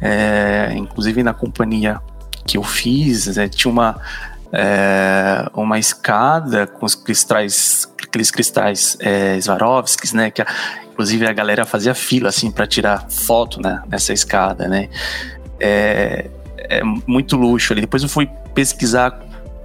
É, 0.00 0.72
inclusive 0.74 1.22
na 1.22 1.32
companhia 1.32 2.00
que 2.44 2.58
eu 2.58 2.64
fiz, 2.64 3.36
é, 3.36 3.48
tinha 3.48 3.70
uma 3.70 4.00
é, 4.52 5.48
uma 5.54 5.78
escada 5.78 6.66
com 6.66 6.84
os 6.84 6.94
cristais, 6.94 7.90
aqueles 8.02 8.30
cristais 8.30 8.96
é, 9.00 9.40
Swarovskis, 9.40 10.12
né? 10.12 10.30
Que 10.30 10.42
a, 10.42 10.46
inclusive 10.92 11.26
a 11.26 11.32
galera 11.32 11.64
fazia 11.64 11.94
fila 11.94 12.28
assim 12.28 12.50
para 12.50 12.66
tirar 12.66 13.06
foto 13.08 13.60
né, 13.60 13.82
nessa 13.88 14.12
escada, 14.12 14.68
né? 14.68 14.90
É, 15.58 16.28
é 16.58 16.82
muito 17.06 17.36
luxo 17.36 17.72
ali. 17.72 17.80
Depois 17.80 18.02
eu 18.02 18.08
fui 18.08 18.28
pesquisar 18.54 19.18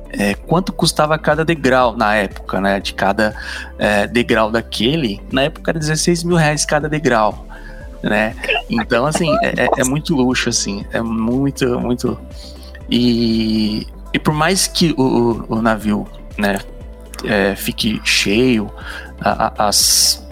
é, 0.10 0.34
quanto 0.36 0.72
custava 0.72 1.18
cada 1.18 1.44
degrau 1.44 1.96
na 1.96 2.16
época, 2.16 2.62
né? 2.62 2.80
De 2.80 2.94
cada 2.94 3.36
é, 3.78 4.08
degrau 4.08 4.50
daquele. 4.50 5.22
Na 5.32 5.44
época 5.44 5.72
era 5.72 5.80
16 5.80 6.24
mil 6.24 6.38
reais 6.38 6.66
cada 6.66 6.88
degrau, 6.88 7.46
né? 8.02 8.34
Então, 8.70 9.06
assim, 9.06 9.30
é, 9.44 9.66
é, 9.66 9.70
é 9.80 9.84
muito 9.84 10.16
luxo, 10.16 10.48
assim. 10.48 10.86
É 10.94 11.02
muito, 11.02 11.78
muito... 11.78 12.18
E, 12.90 13.86
e 14.18 14.20
por 14.20 14.34
mais 14.34 14.68
que 14.68 14.94
o, 14.98 15.46
o 15.48 15.62
navio, 15.62 16.08
né? 16.38 16.60
É, 17.24 17.56
fique 17.56 18.02
cheio, 18.04 18.72
a, 19.20 19.48
a, 19.48 19.68
as, 19.68 20.28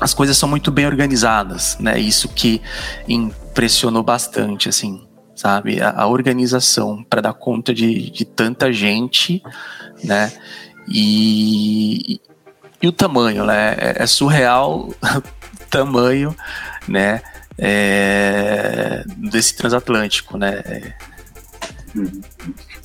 as 0.00 0.14
coisas 0.14 0.36
são 0.36 0.48
muito 0.48 0.70
bem 0.70 0.86
organizadas, 0.86 1.76
né? 1.80 1.98
Isso 1.98 2.28
que 2.28 2.60
impressionou 3.08 4.02
bastante, 4.02 4.68
assim 4.68 5.06
sabe? 5.36 5.80
A, 5.80 5.90
a 5.90 6.06
organização 6.06 7.04
para 7.04 7.20
dar 7.20 7.34
conta 7.34 7.72
de, 7.72 8.10
de 8.10 8.24
tanta 8.24 8.72
gente, 8.72 9.42
né? 10.02 10.32
E, 10.88 12.20
e 12.82 12.88
o 12.88 12.92
tamanho, 12.92 13.44
né? 13.44 13.74
É, 13.78 14.02
é 14.02 14.06
surreal 14.06 14.88
o 15.60 15.66
tamanho, 15.70 16.34
né? 16.88 17.22
É, 17.58 19.04
desse 19.30 19.54
transatlântico, 19.54 20.36
né? 20.38 20.62
Uhum. 21.96 22.20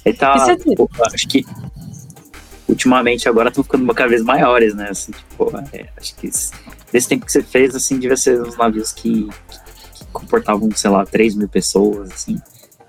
Ele 0.06 0.18
tá, 0.18 0.36
pô, 0.76 0.90
acho 1.14 1.28
que 1.28 1.46
ultimamente 2.68 3.28
agora 3.28 3.50
estão 3.50 3.64
ficando 3.64 3.94
cada 3.94 4.10
vez 4.10 4.24
maiores, 4.24 4.74
né? 4.74 4.90
Assim, 4.90 5.12
tipo, 5.12 5.52
é, 5.74 5.90
acho 5.98 6.16
que 6.16 6.30
desse 6.92 7.08
tempo 7.08 7.26
que 7.26 7.32
você 7.32 7.44
fez, 7.44 7.76
assim, 7.76 8.00
devia 8.00 8.18
ser 8.18 8.42
uns 8.42 8.58
navios 8.58 8.92
que, 8.92 9.30
comportavam, 10.12 10.70
sei 10.76 10.90
lá, 10.90 11.06
3 11.06 11.36
mil 11.36 11.48
pessoas, 11.48 12.12
assim. 12.12 12.40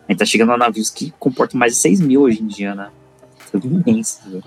A 0.08 0.12
gente 0.12 0.18
tá 0.18 0.24
chegando 0.24 0.52
a 0.52 0.58
navios 0.58 0.90
que 0.90 1.12
comportam 1.18 1.58
mais 1.58 1.72
de 1.72 1.78
6 1.78 2.00
mil 2.00 2.22
hoje 2.22 2.42
em 2.42 2.46
dia, 2.46 2.74
né? 2.74 2.90
Tudo 3.50 3.66
imenso, 3.66 4.20
viu? 4.26 4.42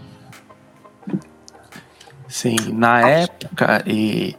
Sim, 2.27 2.55
na 2.73 3.07
época, 3.07 3.83
e 3.87 4.35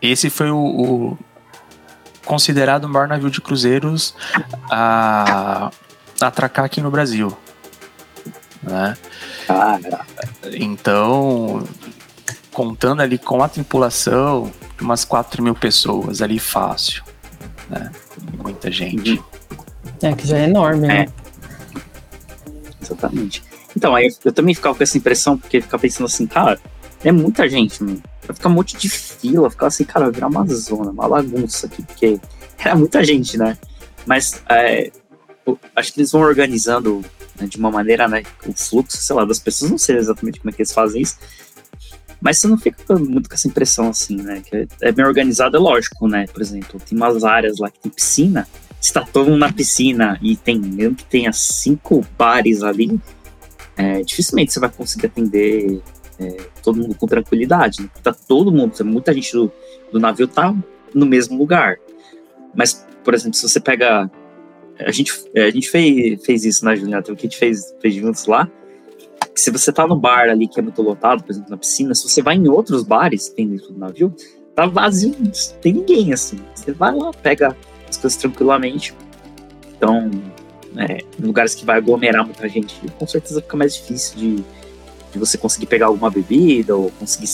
esse 0.00 0.30
foi 0.30 0.50
o, 0.50 0.56
o 0.56 1.18
considerado 2.24 2.84
o 2.84 2.88
maior 2.88 3.08
navio 3.08 3.30
de 3.30 3.40
cruzeiros 3.40 4.14
a, 4.70 5.66
a 5.66 5.70
atracar 6.20 6.64
aqui 6.64 6.80
no 6.80 6.90
Brasil. 6.90 7.36
Né? 8.62 8.96
Cara, 9.46 10.06
Então, 10.54 11.64
contando 12.52 13.02
ali 13.02 13.18
com 13.18 13.42
a 13.42 13.48
tripulação, 13.48 14.52
umas 14.80 15.04
4 15.04 15.42
mil 15.42 15.54
pessoas 15.54 16.20
ali 16.20 16.38
fácil. 16.38 17.04
Né? 17.70 17.90
Muita 18.42 18.70
gente. 18.70 19.22
É, 20.02 20.12
que 20.12 20.26
já 20.26 20.38
é 20.38 20.44
enorme, 20.44 20.86
né? 20.86 21.06
exatamente. 22.80 23.42
Então, 23.76 23.94
aí 23.94 24.08
eu, 24.24 24.32
também 24.32 24.54
ficava 24.54 24.74
com 24.74 24.82
essa 24.82 24.96
impressão, 24.96 25.36
porque 25.36 25.60
ficava 25.60 25.80
pensando 25.80 26.06
assim, 26.06 26.26
cara, 26.26 26.58
é 27.04 27.12
muita 27.12 27.48
gente, 27.48 27.82
mano. 27.82 28.02
Vai 28.26 28.34
ficar 28.34 28.48
um 28.48 28.52
monte 28.52 28.76
de 28.76 28.88
fila, 28.88 29.50
ficava 29.50 29.68
assim, 29.68 29.84
cara, 29.84 30.06
vai 30.06 30.14
virar 30.14 30.26
uma 30.26 30.46
zona, 30.46 30.90
uma 30.90 31.08
bagunça 31.08 31.66
aqui, 31.66 31.82
porque 31.82 32.18
era 32.58 32.74
muita 32.74 33.04
gente, 33.04 33.38
né? 33.38 33.56
Mas 34.06 34.42
é, 34.48 34.90
acho 35.74 35.92
que 35.92 36.00
eles 36.00 36.10
vão 36.10 36.22
organizando 36.22 37.04
né, 37.38 37.46
de 37.46 37.56
uma 37.56 37.70
maneira, 37.70 38.08
né? 38.08 38.22
O 38.46 38.52
fluxo, 38.52 38.96
sei 38.96 39.14
lá, 39.14 39.24
das 39.24 39.38
pessoas, 39.38 39.70
não 39.70 39.78
sei 39.78 39.96
exatamente 39.96 40.40
como 40.40 40.50
é 40.50 40.52
que 40.52 40.62
eles 40.62 40.72
fazem 40.72 41.02
isso. 41.02 41.16
Mas 42.20 42.40
você 42.40 42.48
não 42.48 42.58
fica 42.58 42.98
muito 42.98 43.28
com 43.28 43.34
essa 43.34 43.46
impressão 43.46 43.88
assim, 43.88 44.16
né? 44.16 44.42
Que 44.44 44.56
é, 44.56 44.66
é 44.82 44.92
bem 44.92 45.06
organizado, 45.06 45.56
é 45.56 45.60
lógico, 45.60 46.08
né? 46.08 46.26
Por 46.26 46.42
exemplo, 46.42 46.80
tem 46.80 46.98
umas 46.98 47.22
áreas 47.22 47.58
lá 47.58 47.70
que 47.70 47.78
tem 47.78 47.92
piscina, 47.92 48.48
se 48.80 48.92
tá 48.92 49.04
todo 49.04 49.30
mundo 49.30 49.38
na 49.38 49.52
piscina 49.52 50.18
e 50.22 50.36
tem, 50.36 50.58
mesmo 50.58 50.96
que 50.96 51.04
tenha 51.04 51.32
cinco 51.32 52.04
bares 52.16 52.62
ali, 52.62 53.00
é, 53.76 54.02
dificilmente 54.02 54.52
você 54.52 54.60
vai 54.60 54.70
conseguir 54.70 55.06
atender 55.06 55.80
é, 56.18 56.36
todo 56.62 56.78
mundo 56.78 56.94
com 56.94 57.06
tranquilidade. 57.06 57.82
Né? 57.82 57.88
Tá 58.02 58.12
todo 58.12 58.52
mundo, 58.52 58.72
muita 58.84 59.12
gente 59.12 59.32
do, 59.32 59.52
do 59.92 60.00
navio 60.00 60.26
tá 60.26 60.54
no 60.94 61.06
mesmo 61.06 61.38
lugar. 61.38 61.76
Mas, 62.54 62.86
por 63.04 63.14
exemplo, 63.14 63.34
se 63.34 63.48
você 63.48 63.60
pega. 63.60 64.10
A 64.80 64.92
gente, 64.92 65.12
é, 65.34 65.44
a 65.44 65.50
gente 65.50 65.68
fez, 65.68 66.24
fez 66.24 66.44
isso 66.44 66.64
na 66.64 66.74
Juliana, 66.74 67.00
o 67.00 67.16
que 67.16 67.26
a 67.26 67.28
gente 67.28 67.36
fez, 67.36 67.74
fez 67.80 67.94
juntos 67.94 68.26
lá. 68.26 68.50
Se 69.34 69.50
você 69.50 69.72
tá 69.72 69.86
no 69.86 69.96
bar 69.96 70.28
ali 70.28 70.48
que 70.48 70.58
é 70.58 70.62
muito 70.62 70.82
lotado, 70.82 71.22
por 71.22 71.30
exemplo, 71.30 71.50
na 71.50 71.56
piscina, 71.56 71.94
se 71.94 72.08
você 72.08 72.22
vai 72.22 72.36
em 72.36 72.48
outros 72.48 72.82
bares 72.82 73.28
que 73.28 73.36
tem 73.36 73.48
dentro 73.48 73.72
do 73.72 73.78
navio, 73.78 74.14
tá 74.54 74.66
vazio, 74.66 75.14
não 75.18 75.30
tem 75.60 75.72
ninguém 75.72 76.12
assim. 76.12 76.38
Você 76.54 76.72
vai 76.72 76.94
lá, 76.94 77.12
pega 77.12 77.56
as 77.88 77.96
coisas 77.96 78.18
tranquilamente. 78.18 78.94
Então, 79.76 80.10
é, 80.76 80.98
lugares 81.20 81.54
que 81.54 81.64
vai 81.64 81.78
aglomerar 81.78 82.24
muita 82.24 82.48
gente, 82.48 82.80
com 82.98 83.06
certeza 83.06 83.40
fica 83.40 83.56
mais 83.56 83.74
difícil 83.74 84.18
de, 84.18 84.36
de 85.12 85.18
você 85.18 85.38
conseguir 85.38 85.66
pegar 85.66 85.86
alguma 85.86 86.10
bebida 86.10 86.76
ou 86.76 86.90
conseguir 86.98 87.28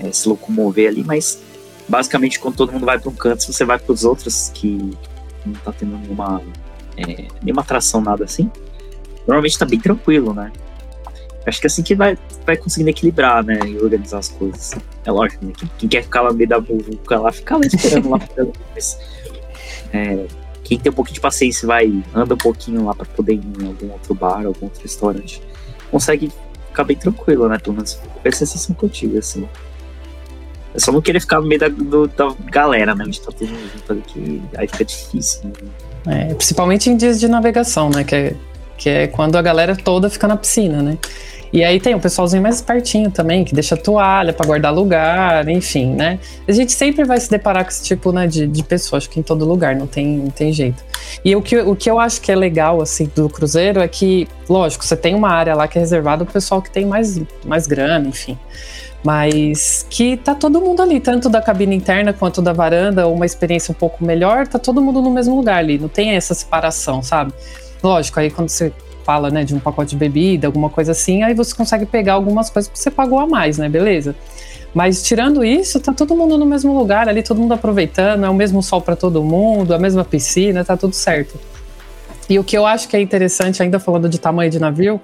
é, 0.00 0.12
se 0.12 0.28
locomover 0.28 0.88
ali, 0.88 1.04
mas 1.04 1.40
basicamente 1.88 2.38
quando 2.38 2.56
todo 2.56 2.72
mundo 2.72 2.86
vai 2.86 2.98
para 2.98 3.10
um 3.10 3.14
canto, 3.14 3.42
se 3.42 3.52
você 3.52 3.64
vai 3.64 3.78
para 3.78 3.92
os 3.92 4.04
outros 4.04 4.50
que 4.54 4.90
não 5.46 5.54
tá 5.54 5.72
tendo 5.72 5.96
nenhuma, 5.96 6.42
é, 6.96 7.26
nenhuma 7.42 7.62
atração, 7.62 8.00
nada 8.00 8.24
assim, 8.24 8.50
normalmente 9.26 9.58
tá 9.58 9.66
bem 9.66 9.80
tranquilo, 9.80 10.34
né? 10.34 10.52
Acho 11.46 11.60
que 11.60 11.66
é 11.66 11.68
assim 11.68 11.82
que 11.82 11.94
vai, 11.94 12.18
vai 12.44 12.56
conseguindo 12.56 12.90
equilibrar, 12.90 13.42
né? 13.42 13.58
E 13.66 13.78
organizar 13.78 14.18
as 14.18 14.28
coisas. 14.28 14.74
É 15.04 15.10
lógico, 15.10 15.44
né? 15.44 15.52
Quem, 15.56 15.70
quem 15.78 15.88
quer 15.88 16.02
ficar 16.02 16.20
lá 16.20 16.30
no 16.30 16.36
meio 16.36 16.48
da 16.48 16.60
muvuca 16.60 17.18
lá, 17.18 17.32
fica 17.32 17.56
lá 17.56 17.62
esperando 17.64 18.10
lá. 18.10 18.20
Mas, 18.74 18.98
é, 19.92 20.26
quem 20.62 20.78
tem 20.78 20.92
um 20.92 20.94
pouquinho 20.94 21.14
de 21.14 21.20
paciência 21.20 21.66
vai, 21.66 21.90
anda 22.14 22.34
um 22.34 22.38
pouquinho 22.38 22.84
lá 22.84 22.94
para 22.94 23.06
poder 23.06 23.34
ir 23.34 23.42
em 23.60 23.66
algum 23.66 23.90
outro 23.90 24.14
bar, 24.14 24.44
algum 24.44 24.66
outro 24.66 24.82
restaurante, 24.82 25.42
consegue 25.90 26.30
ficar 26.68 26.84
bem 26.84 26.96
tranquilo, 26.96 27.48
né? 27.48 27.58
Pelo 27.58 27.74
menos 27.74 27.94
foi 27.94 28.30
a 28.30 28.32
sensação 28.32 28.74
que 28.74 28.84
eu 28.84 28.88
tive, 28.88 29.18
assim. 29.18 29.48
É 30.74 30.78
só 30.78 30.92
não 30.92 31.00
querer 31.00 31.20
ficar 31.20 31.40
no 31.40 31.46
meio 31.46 31.60
da, 31.60 31.68
do, 31.68 32.06
da 32.06 32.34
galera, 32.50 32.94
né? 32.94 33.04
Onde 33.06 33.20
tá 33.20 33.32
todo 33.32 33.48
mundo 33.48 33.70
junto 33.74 33.92
ali, 33.92 34.02
que 34.06 34.42
aí 34.56 34.68
fica 34.68 34.84
difícil. 34.84 35.50
Né? 36.06 36.28
É, 36.30 36.34
principalmente 36.34 36.88
em 36.88 36.96
dias 36.96 37.18
de 37.18 37.28
navegação, 37.28 37.90
né? 37.90 38.04
Que 38.04 38.14
é, 38.14 38.36
que 38.76 38.88
é 38.88 39.06
quando 39.06 39.36
a 39.36 39.42
galera 39.42 39.76
toda 39.76 40.08
fica 40.08 40.28
na 40.28 40.36
piscina, 40.36 40.82
né? 40.82 40.98
E 41.52 41.64
aí 41.64 41.80
tem 41.80 41.94
o 41.94 42.00
pessoalzinho 42.00 42.42
mais 42.42 42.62
pertinho 42.62 43.10
também, 43.10 43.44
que 43.44 43.52
deixa 43.52 43.76
toalha 43.76 44.32
para 44.32 44.46
guardar 44.46 44.72
lugar, 44.72 45.48
enfim, 45.48 45.94
né? 45.94 46.20
A 46.46 46.52
gente 46.52 46.72
sempre 46.72 47.04
vai 47.04 47.18
se 47.18 47.28
deparar 47.28 47.64
com 47.64 47.70
esse 47.70 47.82
tipo 47.82 48.12
né, 48.12 48.26
de, 48.26 48.46
de 48.46 48.62
pessoa, 48.62 48.98
acho 48.98 49.10
que 49.10 49.18
em 49.18 49.22
todo 49.22 49.44
lugar, 49.44 49.74
não 49.74 49.86
tem, 49.86 50.06
não 50.06 50.30
tem 50.30 50.52
jeito. 50.52 50.84
E 51.24 51.34
o 51.34 51.42
que, 51.42 51.58
o 51.58 51.74
que 51.74 51.90
eu 51.90 51.98
acho 51.98 52.20
que 52.20 52.30
é 52.30 52.36
legal, 52.36 52.80
assim, 52.80 53.10
do 53.16 53.28
cruzeiro 53.28 53.80
é 53.80 53.88
que, 53.88 54.28
lógico, 54.48 54.84
você 54.84 54.96
tem 54.96 55.14
uma 55.14 55.28
área 55.28 55.54
lá 55.56 55.66
que 55.66 55.76
é 55.76 55.80
reservada 55.80 56.24
pro 56.24 56.32
pessoal 56.32 56.62
que 56.62 56.70
tem 56.70 56.86
mais, 56.86 57.20
mais 57.44 57.66
grana, 57.66 58.08
enfim. 58.08 58.38
Mas 59.02 59.86
que 59.88 60.16
tá 60.16 60.34
todo 60.34 60.60
mundo 60.60 60.82
ali, 60.82 61.00
tanto 61.00 61.28
da 61.28 61.40
cabine 61.40 61.74
interna 61.74 62.12
quanto 62.12 62.42
da 62.42 62.52
varanda, 62.52 63.08
uma 63.08 63.24
experiência 63.24 63.72
um 63.72 63.74
pouco 63.74 64.04
melhor, 64.04 64.46
tá 64.46 64.58
todo 64.58 64.82
mundo 64.82 65.00
no 65.00 65.10
mesmo 65.10 65.34
lugar 65.36 65.56
ali, 65.56 65.78
não 65.78 65.88
tem 65.88 66.10
essa 66.10 66.34
separação, 66.34 67.02
sabe? 67.02 67.32
Lógico, 67.82 68.20
aí 68.20 68.30
quando 68.30 68.50
você 68.50 68.72
fala, 69.04 69.30
né, 69.30 69.42
de 69.42 69.54
um 69.54 69.58
pacote 69.58 69.90
de 69.90 69.96
bebida, 69.96 70.46
alguma 70.46 70.68
coisa 70.68 70.92
assim, 70.92 71.22
aí 71.22 71.32
você 71.32 71.54
consegue 71.54 71.86
pegar 71.86 72.12
algumas 72.14 72.50
coisas 72.50 72.70
que 72.70 72.78
você 72.78 72.90
pagou 72.90 73.18
a 73.18 73.26
mais, 73.26 73.56
né, 73.56 73.68
beleza? 73.68 74.14
Mas 74.74 75.02
tirando 75.02 75.42
isso, 75.42 75.80
tá 75.80 75.92
todo 75.92 76.14
mundo 76.14 76.38
no 76.38 76.46
mesmo 76.46 76.76
lugar 76.76 77.08
ali, 77.08 77.22
todo 77.22 77.40
mundo 77.40 77.54
aproveitando, 77.54 78.24
é 78.24 78.28
o 78.28 78.34
mesmo 78.34 78.62
sol 78.62 78.80
para 78.80 78.94
todo 78.94 79.24
mundo, 79.24 79.74
a 79.74 79.78
mesma 79.78 80.04
piscina, 80.04 80.64
tá 80.64 80.76
tudo 80.76 80.94
certo. 80.94 81.40
E 82.28 82.38
o 82.38 82.44
que 82.44 82.56
eu 82.56 82.64
acho 82.64 82.86
que 82.86 82.96
é 82.96 83.00
interessante, 83.00 83.60
ainda 83.60 83.80
falando 83.80 84.08
de 84.08 84.20
tamanho 84.20 84.48
de 84.48 84.60
navio, 84.60 85.00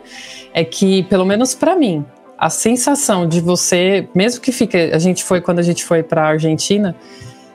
é 0.55 0.63
que, 0.63 1.03
pelo 1.05 1.25
menos 1.25 1.55
para 1.55 1.75
mim, 1.75 2.05
a 2.39 2.51
sensação 2.51 3.27
de 3.27 3.41
você, 3.41 4.09
mesmo 4.15 4.41
que 4.41 4.53
fique, 4.53 4.77
a 4.77 4.99
gente 4.99 5.25
foi 5.25 5.41
quando 5.41 5.59
a 5.59 5.63
gente 5.63 5.85
foi 5.85 6.03
para 6.03 6.25
Argentina, 6.25 6.95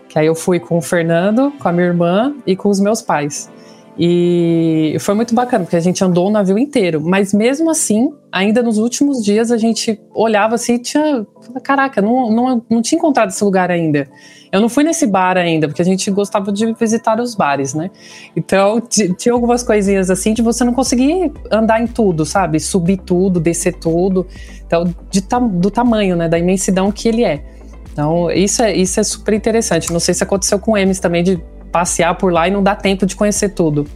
que 0.09 0.17
aí 0.17 0.25
eu 0.25 0.35
fui 0.35 0.59
com 0.59 0.77
o 0.77 0.81
Fernando, 0.81 1.51
com 1.59 1.67
a 1.67 1.71
minha 1.71 1.87
irmã 1.87 2.35
e 2.45 2.55
com 2.55 2.69
os 2.69 2.79
meus 2.79 3.01
pais. 3.01 3.49
E 3.97 4.95
foi 4.99 5.13
muito 5.13 5.35
bacana, 5.35 5.65
porque 5.65 5.75
a 5.75 5.81
gente 5.81 6.03
andou 6.03 6.27
o 6.27 6.31
navio 6.31 6.57
inteiro. 6.57 7.01
Mas 7.01 7.33
mesmo 7.33 7.69
assim, 7.69 8.11
ainda 8.31 8.63
nos 8.63 8.77
últimos 8.77 9.23
dias, 9.23 9.51
a 9.51 9.57
gente 9.57 9.99
olhava 10.13 10.55
assim 10.55 10.75
e 10.75 10.79
tinha. 10.79 11.25
Caraca, 11.63 12.01
não, 12.01 12.31
não, 12.31 12.65
não 12.69 12.81
tinha 12.81 12.97
encontrado 12.97 13.29
esse 13.29 13.43
lugar 13.43 13.69
ainda. 13.69 14.07
Eu 14.51 14.59
não 14.59 14.69
fui 14.69 14.83
nesse 14.83 15.05
bar 15.07 15.37
ainda, 15.37 15.67
porque 15.67 15.81
a 15.81 15.85
gente 15.85 16.09
gostava 16.11 16.51
de 16.51 16.73
visitar 16.73 17.19
os 17.19 17.35
bares, 17.35 17.73
né? 17.73 17.89
Então, 18.35 18.81
tinha 18.81 19.33
algumas 19.33 19.63
coisinhas 19.63 20.09
assim 20.09 20.33
de 20.33 20.41
você 20.41 20.63
não 20.63 20.73
conseguir 20.73 21.31
andar 21.49 21.81
em 21.81 21.87
tudo, 21.87 22.25
sabe? 22.25 22.59
Subir 22.59 22.97
tudo, 22.97 23.39
descer 23.39 23.75
tudo. 23.75 24.27
Então, 24.65 24.93
de, 25.09 25.21
do 25.53 25.71
tamanho, 25.71 26.15
né? 26.15 26.27
Da 26.27 26.37
imensidão 26.37 26.91
que 26.91 27.07
ele 27.07 27.23
é. 27.23 27.43
Então, 27.91 28.31
isso 28.31 28.63
é, 28.63 28.73
isso 28.75 28.99
é 28.99 29.03
super 29.03 29.33
interessante. 29.33 29.91
Não 29.91 29.99
sei 29.99 30.13
se 30.13 30.23
aconteceu 30.23 30.59
com 30.59 30.71
o 30.71 30.77
Emes 30.77 30.99
também, 30.99 31.23
de 31.23 31.41
passear 31.71 32.15
por 32.15 32.31
lá 32.31 32.47
e 32.47 32.51
não 32.51 32.61
dá 32.61 32.75
tempo 32.75 33.05
de 33.05 33.15
conhecer 33.15 33.49
tudo. 33.49 33.87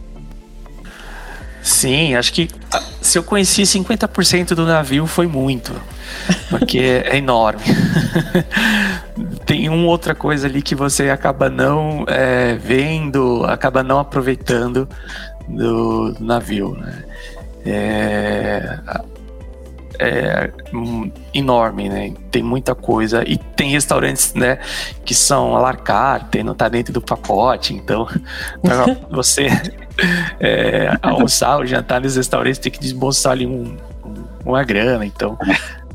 Sim, 1.62 2.14
acho 2.14 2.32
que 2.32 2.48
se 3.00 3.18
eu 3.18 3.24
conheci 3.24 3.62
50% 3.62 4.54
do 4.54 4.64
navio 4.64 5.04
foi 5.06 5.26
muito, 5.26 5.72
porque 6.48 6.78
é 7.04 7.16
enorme. 7.16 7.62
Tem 9.44 9.68
uma 9.68 9.86
outra 9.88 10.14
coisa 10.14 10.46
ali 10.46 10.62
que 10.62 10.76
você 10.76 11.10
acaba 11.10 11.50
não 11.50 12.04
é, 12.06 12.54
vendo, 12.54 13.44
acaba 13.44 13.82
não 13.82 13.98
aproveitando 13.98 14.88
do, 15.48 16.12
do 16.12 16.24
navio, 16.24 16.76
né? 16.76 17.04
É, 17.64 18.78
é 19.98 20.50
enorme, 21.32 21.88
né? 21.88 22.12
Tem 22.30 22.42
muita 22.42 22.74
coisa 22.74 23.22
e 23.26 23.36
tem 23.36 23.70
restaurantes, 23.70 24.34
né, 24.34 24.58
que 25.04 25.14
são 25.14 25.56
a 25.56 25.60
la 25.60 25.74
carte, 25.74 26.42
não 26.42 26.54
tá 26.54 26.68
dentro 26.68 26.92
do 26.92 27.00
pacote, 27.00 27.74
então 27.74 28.06
você 29.10 29.48
é, 30.40 30.96
almoçar 31.02 31.56
ou 31.56 31.66
jantar 31.66 32.00
nos 32.00 32.16
restaurantes 32.16 32.58
tem 32.58 32.70
que 32.70 32.78
desbolsar 32.78 33.32
ali 33.32 33.46
um, 33.46 33.76
um, 34.04 34.24
uma 34.44 34.62
grana, 34.62 35.04
então 35.04 35.38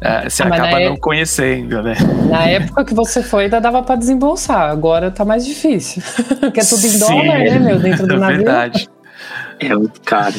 é, 0.02 0.30
você 0.30 0.42
ah, 0.44 0.48
acaba 0.48 0.72
não 0.72 0.78
época, 0.80 1.02
conhecendo, 1.02 1.84
né? 1.84 1.96
Na 2.28 2.46
época 2.46 2.86
que 2.86 2.94
você 2.94 3.22
foi, 3.22 3.44
ainda 3.44 3.62
dava 3.62 3.84
para 3.84 3.96
desembolsar, 3.96 4.72
agora 4.72 5.12
tá 5.12 5.24
mais 5.24 5.46
difícil, 5.46 6.02
porque 6.42 6.60
é 6.60 6.64
tudo 6.64 6.86
em 6.86 6.90
Sim, 6.90 7.00
dólar, 7.00 7.40
né, 7.40 7.60
meu, 7.60 7.80
dentro 7.80 8.08
do 8.08 8.16
é 8.16 8.18
navio. 8.18 8.38
Verdade. 8.38 8.90
É 9.60 9.76
muito 9.76 10.02
caro. 10.02 10.36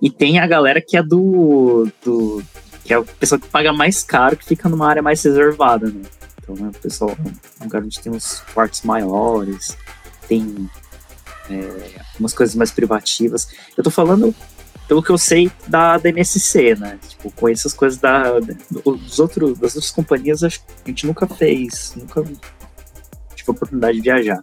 E 0.00 0.10
tem 0.10 0.38
a 0.38 0.46
galera 0.46 0.80
que 0.80 0.96
é 0.96 1.02
do, 1.02 1.88
do. 2.04 2.42
que 2.84 2.92
é 2.92 2.96
a 2.96 3.02
pessoa 3.02 3.38
que 3.38 3.48
paga 3.48 3.72
mais 3.72 4.02
caro, 4.02 4.36
que 4.36 4.44
fica 4.44 4.68
numa 4.68 4.88
área 4.88 5.02
mais 5.02 5.22
reservada, 5.22 5.86
né? 5.86 6.02
Então, 6.42 6.56
né, 6.56 6.72
o 6.74 6.78
pessoal, 6.78 7.16
um 7.60 7.64
lugar 7.64 7.82
onde 7.82 8.00
tem 8.00 8.12
uns 8.12 8.40
quartos 8.52 8.82
maiores, 8.82 9.76
tem 10.26 10.68
é, 11.48 12.00
umas 12.18 12.34
coisas 12.34 12.54
mais 12.56 12.72
privativas. 12.72 13.48
Eu 13.76 13.84
tô 13.84 13.90
falando 13.90 14.34
pelo 14.92 15.02
que 15.02 15.08
eu 15.08 15.16
sei 15.16 15.50
da, 15.66 15.96
da 15.96 16.10
MSC, 16.10 16.74
né? 16.74 16.98
Tipo, 17.08 17.30
conheço 17.30 17.66
as 17.66 17.72
coisas 17.72 17.98
da, 17.98 18.38
dos 18.38 19.18
outros, 19.18 19.58
das 19.58 19.74
outras 19.74 19.90
companhias, 19.90 20.42
acho 20.42 20.60
que 20.60 20.66
a 20.84 20.88
gente 20.88 21.06
nunca 21.06 21.26
fez, 21.26 21.94
nunca 21.96 22.22
tive 22.22 23.48
a 23.48 23.52
oportunidade 23.52 23.96
de 23.96 24.02
viajar. 24.02 24.42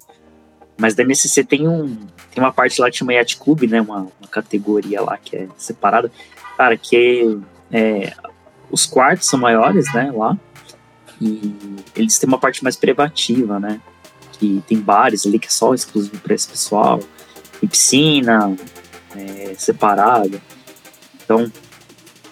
Mas 0.76 0.96
da 0.96 1.04
MSC 1.04 1.44
tem, 1.44 1.68
um, 1.68 1.96
tem 2.34 2.44
uma 2.44 2.52
parte 2.52 2.82
lá 2.82 2.90
que 2.90 2.98
chama 2.98 3.14
Yacht 3.14 3.38
Club, 3.38 3.70
né? 3.70 3.80
Uma, 3.80 4.08
uma 4.20 4.28
categoria 4.32 5.00
lá 5.02 5.20
que 5.20 5.36
é 5.36 5.48
separada. 5.56 6.12
Cara, 6.58 6.76
que 6.76 7.40
é, 7.72 8.12
os 8.72 8.88
quartos 8.88 9.28
são 9.30 9.40
maiores, 9.40 9.94
né? 9.94 10.12
Lá. 10.12 10.36
E 11.22 11.54
eles 11.96 12.18
têm 12.18 12.28
uma 12.28 12.40
parte 12.40 12.64
mais 12.64 12.76
privativa, 12.76 13.60
né? 13.60 13.80
Que 14.32 14.64
tem 14.66 14.80
bares 14.80 15.28
ali 15.28 15.38
que 15.38 15.46
é 15.46 15.52
só 15.52 15.76
exclusivo 15.76 16.18
para 16.22 16.34
esse 16.34 16.48
pessoal. 16.48 17.00
Tem 17.60 17.70
piscina, 17.70 18.58
é, 19.16 19.54
separada. 19.58 20.42
Então, 21.24 21.52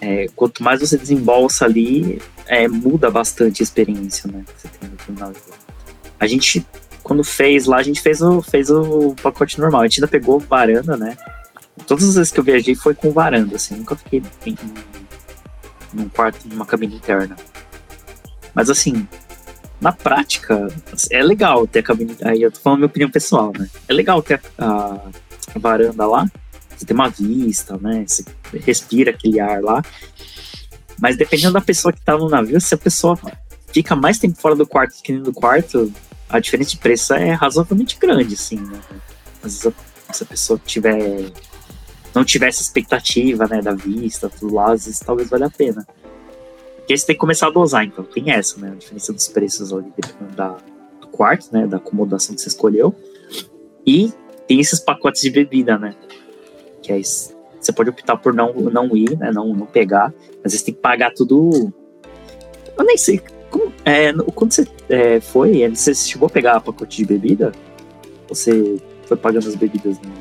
é, 0.00 0.26
quanto 0.34 0.62
mais 0.62 0.80
você 0.80 0.96
desembolsa 0.96 1.64
ali, 1.64 2.20
é, 2.46 2.68
muda 2.68 3.10
bastante 3.10 3.62
a 3.62 3.64
experiência, 3.64 4.30
né? 4.30 4.44
Que 4.46 4.60
você 4.60 4.68
tem 4.68 4.88
no 4.88 4.98
final. 4.98 5.32
A 6.18 6.26
gente, 6.26 6.66
quando 7.02 7.22
fez 7.24 7.66
lá, 7.66 7.78
a 7.78 7.82
gente 7.82 8.00
fez 8.00 8.22
o, 8.22 8.40
fez 8.42 8.70
o 8.70 9.14
pacote 9.22 9.60
normal. 9.60 9.82
A 9.82 9.84
gente 9.84 10.00
ainda 10.00 10.08
pegou 10.08 10.38
varanda, 10.38 10.96
né? 10.96 11.16
Todas 11.86 12.08
as 12.08 12.14
vezes 12.16 12.32
que 12.32 12.40
eu 12.40 12.44
viajei 12.44 12.74
foi 12.74 12.94
com 12.94 13.12
varanda, 13.12 13.56
assim. 13.56 13.76
Nunca 13.76 13.96
fiquei 13.96 14.22
em, 14.46 14.56
num 15.92 16.08
quarto, 16.08 16.46
numa 16.48 16.66
cabine 16.66 16.96
interna. 16.96 17.36
Mas 18.54 18.70
assim, 18.70 19.06
na 19.80 19.92
prática, 19.92 20.68
é 21.10 21.22
legal 21.22 21.66
ter 21.66 21.80
a 21.80 21.82
cabine. 21.82 22.16
Aí 22.24 22.42
eu 22.42 22.50
tô 22.50 22.60
falando 22.60 22.80
minha 22.80 22.88
opinião 22.88 23.10
pessoal, 23.10 23.52
né? 23.56 23.68
É 23.86 23.92
legal 23.92 24.22
ter 24.22 24.40
a, 24.58 25.00
a 25.54 25.58
varanda 25.58 26.06
lá, 26.06 26.26
você 26.78 26.86
tem 26.86 26.94
uma 26.94 27.08
vista, 27.08 27.76
né? 27.78 28.04
Você 28.06 28.24
respira 28.64 29.10
aquele 29.10 29.40
ar 29.40 29.60
lá. 29.62 29.82
Mas 31.00 31.16
dependendo 31.16 31.52
da 31.52 31.60
pessoa 31.60 31.92
que 31.92 32.00
tá 32.00 32.16
no 32.16 32.28
navio, 32.28 32.60
se 32.60 32.74
a 32.74 32.78
pessoa 32.78 33.18
fica 33.72 33.96
mais 33.96 34.18
tempo 34.18 34.40
fora 34.40 34.54
do 34.54 34.66
quarto 34.66 35.02
que 35.02 35.12
dentro 35.12 35.32
do 35.32 35.34
quarto, 35.34 35.92
a 36.28 36.38
diferença 36.38 36.70
de 36.70 36.78
preço 36.78 37.14
é 37.14 37.32
razoavelmente 37.32 37.98
grande, 37.98 38.34
assim, 38.34 38.56
né? 38.56 38.80
Às 39.42 39.62
vezes, 39.62 39.74
se 40.12 40.22
a 40.22 40.26
pessoa 40.26 40.60
tiver 40.64 41.32
não 42.14 42.24
tiver 42.24 42.48
essa 42.48 42.62
expectativa, 42.62 43.46
né, 43.46 43.60
da 43.60 43.74
vista, 43.74 44.28
tudo 44.28 44.54
lá, 44.54 44.72
às 44.72 44.86
vezes 44.86 45.00
talvez 45.00 45.28
valha 45.28 45.46
a 45.46 45.50
pena. 45.50 45.86
Porque 46.76 46.96
você 46.96 47.06
tem 47.06 47.14
que 47.14 47.20
começar 47.20 47.48
a 47.48 47.50
dosar, 47.50 47.84
então 47.84 48.02
tem 48.02 48.30
essa, 48.30 48.58
né, 48.58 48.72
a 48.72 48.74
diferença 48.74 49.12
dos 49.12 49.28
preços 49.28 49.72
ali, 49.72 49.92
dependendo 49.96 50.34
da, 50.34 50.56
do 51.00 51.06
quarto, 51.08 51.52
né, 51.52 51.66
da 51.66 51.76
acomodação 51.76 52.34
que 52.34 52.40
você 52.40 52.48
escolheu. 52.48 52.94
E 53.86 54.12
tem 54.46 54.58
esses 54.58 54.80
pacotes 54.80 55.20
de 55.20 55.30
bebida, 55.30 55.78
né, 55.78 55.94
que 56.88 56.92
é. 56.92 57.00
Você 57.60 57.72
pode 57.72 57.90
optar 57.90 58.16
por 58.16 58.32
não, 58.32 58.52
não 58.54 58.96
ir, 58.96 59.18
né? 59.18 59.30
Não, 59.32 59.52
não 59.52 59.66
pegar. 59.66 60.12
Às 60.44 60.52
vezes 60.52 60.62
tem 60.62 60.74
que 60.74 60.80
pagar 60.80 61.12
tudo. 61.12 61.72
Eu 62.76 62.84
nem 62.84 62.96
sei. 62.96 63.20
Como, 63.50 63.72
é, 63.84 64.12
quando 64.34 64.52
você 64.52 64.66
é, 64.88 65.20
foi, 65.20 65.62
é, 65.62 65.68
você 65.68 65.94
chegou 65.94 66.26
a 66.26 66.30
pegar 66.30 66.60
pacote 66.60 66.98
de 66.98 67.04
bebida? 67.04 67.52
Você 68.28 68.80
foi 69.06 69.16
pagando 69.16 69.48
as 69.48 69.54
bebidas? 69.54 69.98
Né? 69.98 70.12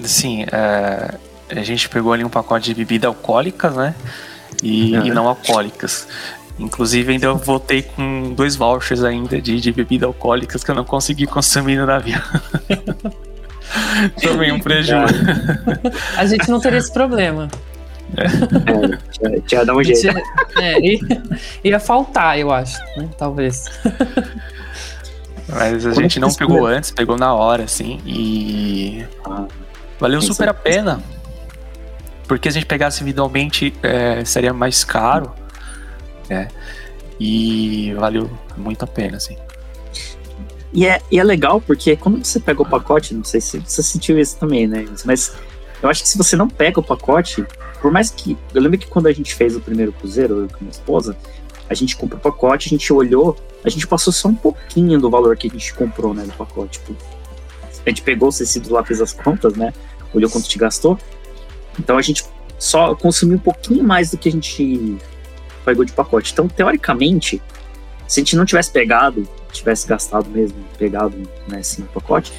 Sim, 0.00 0.44
é, 0.52 1.18
a 1.48 1.62
gente 1.62 1.88
pegou 1.88 2.12
ali 2.12 2.24
um 2.24 2.28
pacote 2.28 2.66
de 2.66 2.74
bebida 2.74 3.08
alcoólicas, 3.08 3.74
né? 3.74 3.94
E, 4.62 4.94
e 4.94 5.10
não 5.10 5.26
alcoólicas. 5.26 6.06
Inclusive, 6.58 7.12
ainda 7.12 7.26
eu 7.26 7.36
voltei 7.36 7.82
com 7.82 8.32
dois 8.34 8.56
vouchers 8.56 9.02
ainda 9.02 9.40
de, 9.40 9.60
de 9.60 9.72
bebida 9.72 10.06
alcoólicas 10.06 10.62
que 10.62 10.70
eu 10.70 10.74
não 10.74 10.84
consegui 10.84 11.26
consumir 11.26 11.76
no 11.76 11.86
navio. 11.86 12.20
Tomei 14.22 14.52
um 14.52 14.60
prejuízo. 14.60 15.14
A 16.16 16.26
gente 16.26 16.50
não 16.50 16.60
teria 16.60 16.78
esse 16.78 16.92
problema. 16.92 17.48
É, 18.16 19.40
tinha, 19.46 19.64
dar 19.64 19.74
um 19.74 19.82
jeito. 19.82 20.16
É, 20.58 20.78
ia, 20.80 21.00
ia 21.64 21.80
faltar, 21.80 22.38
eu 22.38 22.52
acho, 22.52 22.78
né? 22.96 23.08
Talvez. 23.18 23.64
Mas 25.48 25.86
a 25.86 25.90
Quando 25.90 26.02
gente 26.02 26.20
não 26.20 26.32
pegou 26.32 26.66
antes, 26.66 26.90
pegou 26.90 27.16
na 27.16 27.34
hora, 27.34 27.64
assim, 27.64 28.00
e. 28.06 29.04
Ah, 29.24 29.46
valeu 29.98 30.22
super 30.22 30.48
a 30.48 30.54
pena. 30.54 31.02
Porque 32.26 32.50
se 32.50 32.58
a 32.58 32.60
gente 32.60 32.68
pegasse 32.68 33.02
individualmente, 33.02 33.74
é, 33.82 34.24
seria 34.24 34.52
mais 34.52 34.84
caro. 34.84 35.34
É, 36.30 36.48
e 37.20 37.92
valeu 37.94 38.30
muito 38.56 38.82
a 38.84 38.86
pena, 38.86 39.18
assim. 39.18 39.36
E 40.74 40.84
é, 40.84 41.00
e 41.08 41.20
é 41.20 41.24
legal 41.24 41.60
porque 41.60 41.96
quando 41.96 42.24
você 42.24 42.40
pega 42.40 42.60
o 42.60 42.68
pacote, 42.68 43.14
não 43.14 43.22
sei 43.22 43.40
se 43.40 43.60
você 43.60 43.80
sentiu 43.80 44.18
isso 44.18 44.36
também, 44.36 44.66
né? 44.66 44.84
Mas 45.04 45.32
eu 45.80 45.88
acho 45.88 46.02
que 46.02 46.08
se 46.08 46.18
você 46.18 46.34
não 46.34 46.48
pega 46.48 46.80
o 46.80 46.82
pacote, 46.82 47.46
por 47.80 47.92
mais 47.92 48.10
que. 48.10 48.36
Eu 48.52 48.60
lembro 48.60 48.76
que 48.76 48.88
quando 48.88 49.06
a 49.06 49.12
gente 49.12 49.34
fez 49.34 49.54
o 49.54 49.60
primeiro 49.60 49.92
cruzeiro, 49.92 50.40
eu 50.40 50.48
com 50.48 50.64
minha 50.64 50.72
esposa, 50.72 51.16
a 51.70 51.74
gente 51.74 51.96
comprou 51.96 52.18
o 52.18 52.22
pacote, 52.22 52.66
a 52.66 52.70
gente 52.70 52.92
olhou, 52.92 53.36
a 53.62 53.68
gente 53.68 53.86
passou 53.86 54.12
só 54.12 54.28
um 54.28 54.34
pouquinho 54.34 55.00
do 55.00 55.08
valor 55.08 55.36
que 55.36 55.46
a 55.46 55.50
gente 55.50 55.72
comprou, 55.74 56.12
né, 56.12 56.24
do 56.24 56.32
pacote. 56.32 56.80
Tipo, 56.80 56.96
a 57.86 57.88
gente 57.88 58.02
pegou 58.02 58.30
os 58.30 58.38
tecidos 58.38 58.68
lá, 58.68 58.84
fez 58.84 59.00
as 59.00 59.12
contas, 59.12 59.54
né? 59.54 59.72
Olhou 60.12 60.28
quanto 60.28 60.48
te 60.48 60.58
gastou. 60.58 60.98
Então 61.78 61.96
a 61.96 62.02
gente 62.02 62.24
só 62.58 62.96
consumiu 62.96 63.36
um 63.36 63.40
pouquinho 63.40 63.84
mais 63.84 64.10
do 64.10 64.18
que 64.18 64.28
a 64.28 64.32
gente 64.32 64.96
pagou 65.64 65.84
de 65.84 65.92
pacote. 65.92 66.32
Então, 66.32 66.48
teoricamente, 66.48 67.40
se 68.14 68.20
a 68.20 68.22
gente 68.22 68.36
não 68.36 68.44
tivesse 68.44 68.70
pegado, 68.70 69.28
tivesse 69.50 69.88
gastado 69.88 70.30
mesmo, 70.30 70.56
pegado 70.78 71.16
né, 71.48 71.58
assim, 71.58 71.82
o 71.82 71.86
pacote, 71.86 72.32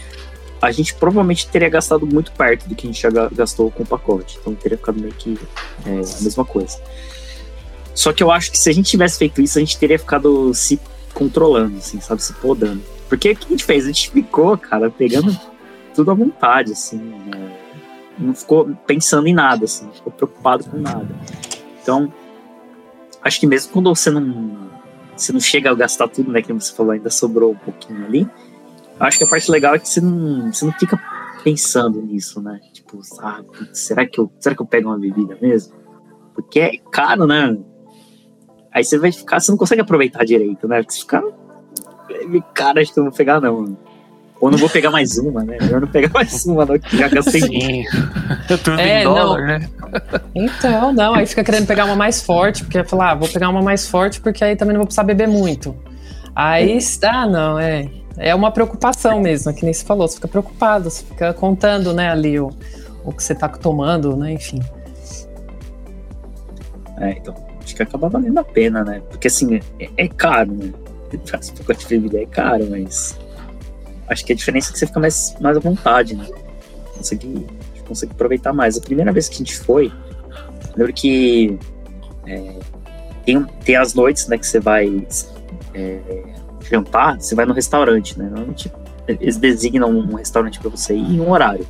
a 0.61 0.71
gente 0.71 0.95
provavelmente 0.95 1.49
teria 1.49 1.67
gastado 1.67 2.07
muito 2.07 2.31
perto 2.31 2.69
do 2.69 2.75
que 2.75 2.87
a 2.87 2.91
gente 2.91 3.01
já 3.01 3.09
gastou 3.09 3.69
com 3.69 3.83
o 3.83 3.85
pacote. 3.85 4.37
Então 4.39 4.55
teria 4.55 4.77
ficado 4.77 4.97
meio 5.01 5.13
que 5.13 5.37
é, 5.85 5.89
a 5.89 6.23
mesma 6.23 6.45
coisa. 6.45 6.79
Só 7.93 8.13
que 8.13 8.23
eu 8.23 8.31
acho 8.31 8.51
que 8.51 8.57
se 8.57 8.69
a 8.69 8.73
gente 8.73 8.89
tivesse 8.89 9.17
feito 9.17 9.41
isso, 9.41 9.57
a 9.57 9.61
gente 9.61 9.77
teria 9.77 9.99
ficado 9.99 10.53
se 10.53 10.79
controlando, 11.13 11.77
assim, 11.77 11.99
sabe? 11.99 12.23
Se 12.23 12.31
podando. 12.33 12.81
Porque 13.09 13.31
o 13.31 13.35
que 13.35 13.45
a 13.45 13.49
gente 13.49 13.65
fez? 13.65 13.83
A 13.83 13.87
gente 13.87 14.11
ficou, 14.11 14.57
cara, 14.57 14.89
pegando 14.89 15.37
tudo 15.93 16.09
à 16.09 16.13
vontade, 16.13 16.71
assim. 16.71 16.97
Né? 16.97 17.51
Não 18.17 18.33
ficou 18.33 18.73
pensando 18.87 19.27
em 19.27 19.33
nada, 19.33 19.65
assim. 19.65 19.85
Não 19.87 19.93
ficou 19.93 20.13
preocupado 20.13 20.63
com 20.63 20.77
nada. 20.77 21.07
Então, 21.81 22.11
acho 23.21 23.41
que 23.41 23.45
mesmo 23.45 23.73
quando 23.73 23.93
você 23.93 24.09
não 24.09 24.64
você 25.15 25.31
não 25.33 25.39
chega 25.39 25.71
a 25.71 25.75
gastar 25.75 26.07
tudo, 26.07 26.31
né? 26.31 26.41
Que 26.41 26.51
você 26.51 26.73
falou, 26.73 26.91
ainda 26.91 27.09
sobrou 27.09 27.51
um 27.51 27.57
pouquinho 27.57 28.05
ali. 28.05 28.29
Eu 28.99 29.05
acho 29.05 29.17
que 29.17 29.23
a 29.23 29.27
parte 29.27 29.49
legal 29.51 29.75
é 29.75 29.79
que 29.79 29.87
você 29.87 30.01
não, 30.01 30.51
você 30.51 30.65
não 30.65 30.73
fica 30.73 30.99
pensando 31.43 32.01
nisso, 32.01 32.41
né? 32.41 32.59
Tipo, 32.73 32.99
ah, 33.19 33.41
será 33.73 34.05
que 34.05 34.19
eu, 34.19 34.31
será 34.39 34.55
que 34.55 34.61
eu 34.61 34.65
pego 34.65 34.89
uma 34.89 34.97
bebida 34.97 35.37
mesmo? 35.41 35.73
Porque 36.33 36.59
é 36.59 36.77
caro, 36.91 37.25
né? 37.25 37.57
Aí 38.73 38.83
você 38.83 38.97
vai 38.97 39.11
ficar, 39.11 39.39
você 39.39 39.51
não 39.51 39.57
consegue 39.57 39.81
aproveitar 39.81 40.25
direito, 40.25 40.67
né? 40.67 40.81
Porque 40.81 40.93
você 40.93 41.01
fica, 41.01 41.23
cara, 42.53 42.81
acho 42.81 42.93
que 42.93 42.99
eu 42.99 43.03
não 43.03 43.11
vou 43.11 43.17
pegar 43.17 43.39
não. 43.39 43.77
Ou 44.45 44.51
não 44.51 44.59
vou 44.59 44.69
pegar 44.69 44.91
mais 44.91 45.17
uma, 45.17 45.43
né? 45.43 45.57
Melhor 45.59 45.81
não 45.81 45.87
pegar 45.87 46.09
mais 46.13 46.45
uma, 46.45 46.63
não, 46.67 46.77
que 46.77 46.95
já 46.95 47.07
gastei. 47.07 47.41
Tudo 48.47 48.79
é, 48.79 49.01
em 49.01 49.03
dólar, 49.03 49.39
não. 49.39 49.47
né? 49.47 49.69
Então, 50.35 50.93
não, 50.93 51.15
aí 51.15 51.25
fica 51.25 51.43
querendo 51.43 51.65
pegar 51.65 51.85
uma 51.85 51.95
mais 51.95 52.21
forte, 52.21 52.63
porque 52.63 52.83
falar, 52.83 53.13
ah, 53.13 53.15
vou 53.15 53.27
pegar 53.27 53.49
uma 53.49 53.63
mais 53.63 53.87
forte 53.87 54.21
porque 54.21 54.43
aí 54.43 54.55
também 54.55 54.73
não 54.73 54.81
vou 54.81 54.85
precisar 54.85 55.01
beber 55.01 55.27
muito. 55.27 55.75
Aí, 56.35 56.77
é. 56.77 57.07
ah, 57.07 57.25
não, 57.25 57.57
é. 57.57 57.89
É 58.17 58.35
uma 58.35 58.51
preocupação 58.51 59.19
mesmo, 59.19 59.51
que 59.51 59.65
nem 59.65 59.73
se 59.73 59.83
falou, 59.83 60.07
você 60.07 60.17
fica 60.17 60.27
preocupado, 60.27 60.91
você 60.91 61.03
fica 61.03 61.33
contando, 61.33 61.91
né, 61.91 62.11
ali 62.11 62.39
o, 62.39 62.51
o 63.03 63.11
que 63.11 63.23
você 63.23 63.33
tá 63.33 63.49
tomando, 63.49 64.15
né, 64.15 64.33
enfim. 64.33 64.61
É, 66.99 67.13
então, 67.13 67.33
acho 67.63 67.75
que 67.75 67.81
acaba 67.81 68.09
valendo 68.09 68.37
a 68.37 68.43
pena, 68.43 68.83
né? 68.83 69.01
Porque 69.09 69.27
assim, 69.27 69.59
é, 69.79 69.89
é 69.97 70.07
caro, 70.07 70.51
né? 70.51 70.71
Esse 71.11 71.51
pacote 71.51 71.79
de 71.79 71.97
bebida 71.97 72.21
é 72.21 72.25
caro, 72.27 72.67
mas 72.69 73.17
acho 74.09 74.25
que 74.25 74.33
a 74.33 74.35
diferença 74.35 74.69
é 74.69 74.73
que 74.73 74.79
você 74.79 74.87
fica 74.87 74.99
mais, 74.99 75.35
mais 75.39 75.57
à 75.57 75.59
vontade, 75.59 76.15
né? 76.15 76.27
Consegue, 76.95 77.45
consegue 77.87 78.11
aproveitar 78.13 78.53
mais. 78.53 78.77
A 78.77 78.81
primeira 78.81 79.11
vez 79.11 79.27
que 79.27 79.35
a 79.35 79.37
gente 79.39 79.57
foi, 79.57 79.91
lembro 80.75 80.93
que 80.93 81.57
é, 82.27 82.59
tem, 83.25 83.43
tem 83.63 83.75
as 83.75 83.93
noites, 83.93 84.27
né, 84.27 84.37
que 84.37 84.45
você 84.45 84.59
vai 84.59 85.05
é, 85.73 85.99
jantar, 86.69 87.19
você 87.19 87.35
vai 87.35 87.45
no 87.45 87.53
restaurante, 87.53 88.17
né? 88.17 88.25
Normalmente 88.25 88.71
eles 89.07 89.37
designam 89.37 89.89
um 89.89 90.15
restaurante 90.15 90.59
para 90.59 90.69
você 90.69 90.95
ir 90.95 91.15
em 91.15 91.19
um 91.19 91.31
horário. 91.31 91.65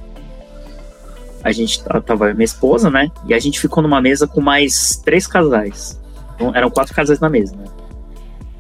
A 1.43 1.51
gente 1.51 1.83
tava 1.83 2.33
minha 2.33 2.45
esposa, 2.45 2.89
né? 2.89 3.11
E 3.27 3.33
a 3.33 3.39
gente 3.39 3.59
ficou 3.59 3.83
numa 3.83 4.01
mesa 4.01 4.25
com 4.25 4.41
mais 4.41 4.95
três 5.03 5.27
casais. 5.27 5.99
Então, 6.33 6.55
eram 6.55 6.71
quatro 6.71 6.93
casais 6.95 7.19
na 7.19 7.29
mesa, 7.29 7.55
né? 7.55 7.65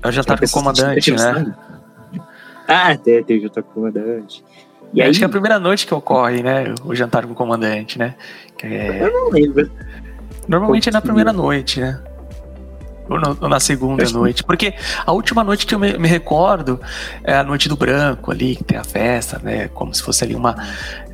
Eu 0.03 0.11
já 0.11 0.23
tava 0.23 0.39
com 0.41 0.45
o 0.45 0.51
comandante, 0.51 1.11
né? 1.11 1.55
Ah, 2.67 2.95
tem, 2.97 3.23
jantar 3.41 3.63
com 3.63 3.71
o 3.71 3.73
comandante. 3.73 4.43
E 4.93 5.01
aí, 5.01 5.09
acho 5.09 5.19
que 5.19 5.25
é 5.25 5.27
a 5.27 5.29
primeira 5.29 5.59
noite 5.59 5.85
que 5.85 5.93
ocorre, 5.93 6.41
né? 6.41 6.73
O 6.83 6.95
jantar 6.95 7.25
com 7.25 7.33
o 7.33 7.35
comandante, 7.35 7.99
né? 7.99 8.15
É... 8.63 9.03
Eu 9.03 9.11
não 9.11 9.29
lembro. 9.29 9.69
Normalmente 10.47 10.89
é 10.89 10.91
na 10.91 11.01
primeira 11.01 11.33
noite, 11.33 11.79
né? 11.81 11.99
Ou, 13.09 13.19
no, 13.19 13.37
ou 13.41 13.49
na 13.49 13.59
segunda 13.59 14.03
noite. 14.09 14.43
Porque 14.43 14.73
a 15.05 15.11
última 15.11 15.43
noite 15.43 15.65
que 15.65 15.75
eu 15.75 15.79
me, 15.79 15.97
me, 15.97 16.07
recordo 16.07 16.79
é 17.23 17.35
a 17.35 17.43
noite 17.43 17.69
do 17.69 17.75
branco 17.75 18.31
ali, 18.31 18.55
que 18.55 18.63
tem 18.63 18.77
a 18.77 18.83
festa, 18.83 19.39
né? 19.43 19.67
Como 19.67 19.93
se 19.93 20.01
fosse 20.01 20.23
ali 20.23 20.35
uma. 20.35 20.55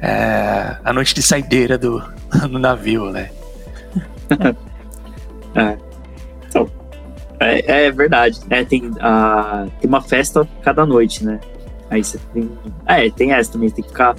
É, 0.01 0.77
a 0.83 0.93
noite 0.93 1.13
de 1.13 1.21
saideira 1.21 1.77
do, 1.77 2.01
do 2.49 2.59
navio, 2.59 3.09
né? 3.11 3.29
é. 5.55 5.77
Então, 6.51 6.69
é, 7.41 7.85
é, 7.85 7.91
verdade. 7.91 8.39
É, 8.49 8.63
tem, 8.63 8.91
a, 8.99 9.67
tem 9.79 9.87
uma 9.87 10.01
festa 10.01 10.47
cada 10.61 10.85
noite, 10.85 11.25
né? 11.25 11.39
Aí 11.89 12.03
você 12.03 12.19
tem. 12.33 12.49
É, 12.85 13.09
tem 13.09 13.33
essa 13.33 13.51
também, 13.51 13.69
tem 13.69 13.83
que 13.83 13.89
ficar 13.89 14.15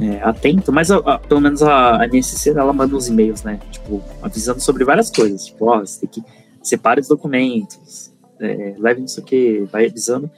é, 0.00 0.22
atento, 0.22 0.72
mas 0.72 0.88
pelo 1.28 1.40
menos 1.40 1.62
a, 1.62 2.02
a 2.02 2.06
NSC 2.06 2.50
ela 2.50 2.72
manda 2.72 2.94
uns 2.94 3.08
e-mails, 3.08 3.42
né? 3.42 3.58
Tipo, 3.70 4.02
avisando 4.22 4.60
sobre 4.60 4.84
várias 4.84 5.10
coisas. 5.10 5.46
Tipo, 5.46 5.66
ó, 5.66 5.80
você 5.80 6.06
tem 6.06 6.08
que 6.08 6.22
separe 6.62 7.00
os 7.00 7.08
documentos, 7.08 8.12
é, 8.40 8.74
leve 8.78 9.02
isso 9.02 9.20
aqui, 9.20 9.66
vai 9.72 9.86
avisando. 9.86 10.30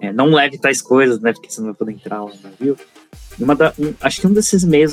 É, 0.00 0.12
não 0.12 0.26
leve 0.26 0.58
tais 0.58 0.80
coisas, 0.80 1.20
né? 1.20 1.32
Porque 1.32 1.50
você 1.50 1.60
não 1.60 1.68
vai 1.68 1.74
poder 1.74 1.92
entrar 1.92 2.22
lá 2.22 2.30
no 2.30 2.50
navio. 2.50 2.76
Da, 3.56 3.72
um, 3.78 3.92
acho 4.00 4.20
que 4.20 4.26
um 4.26 4.32
desses 4.32 4.62
e-mails 4.62 4.92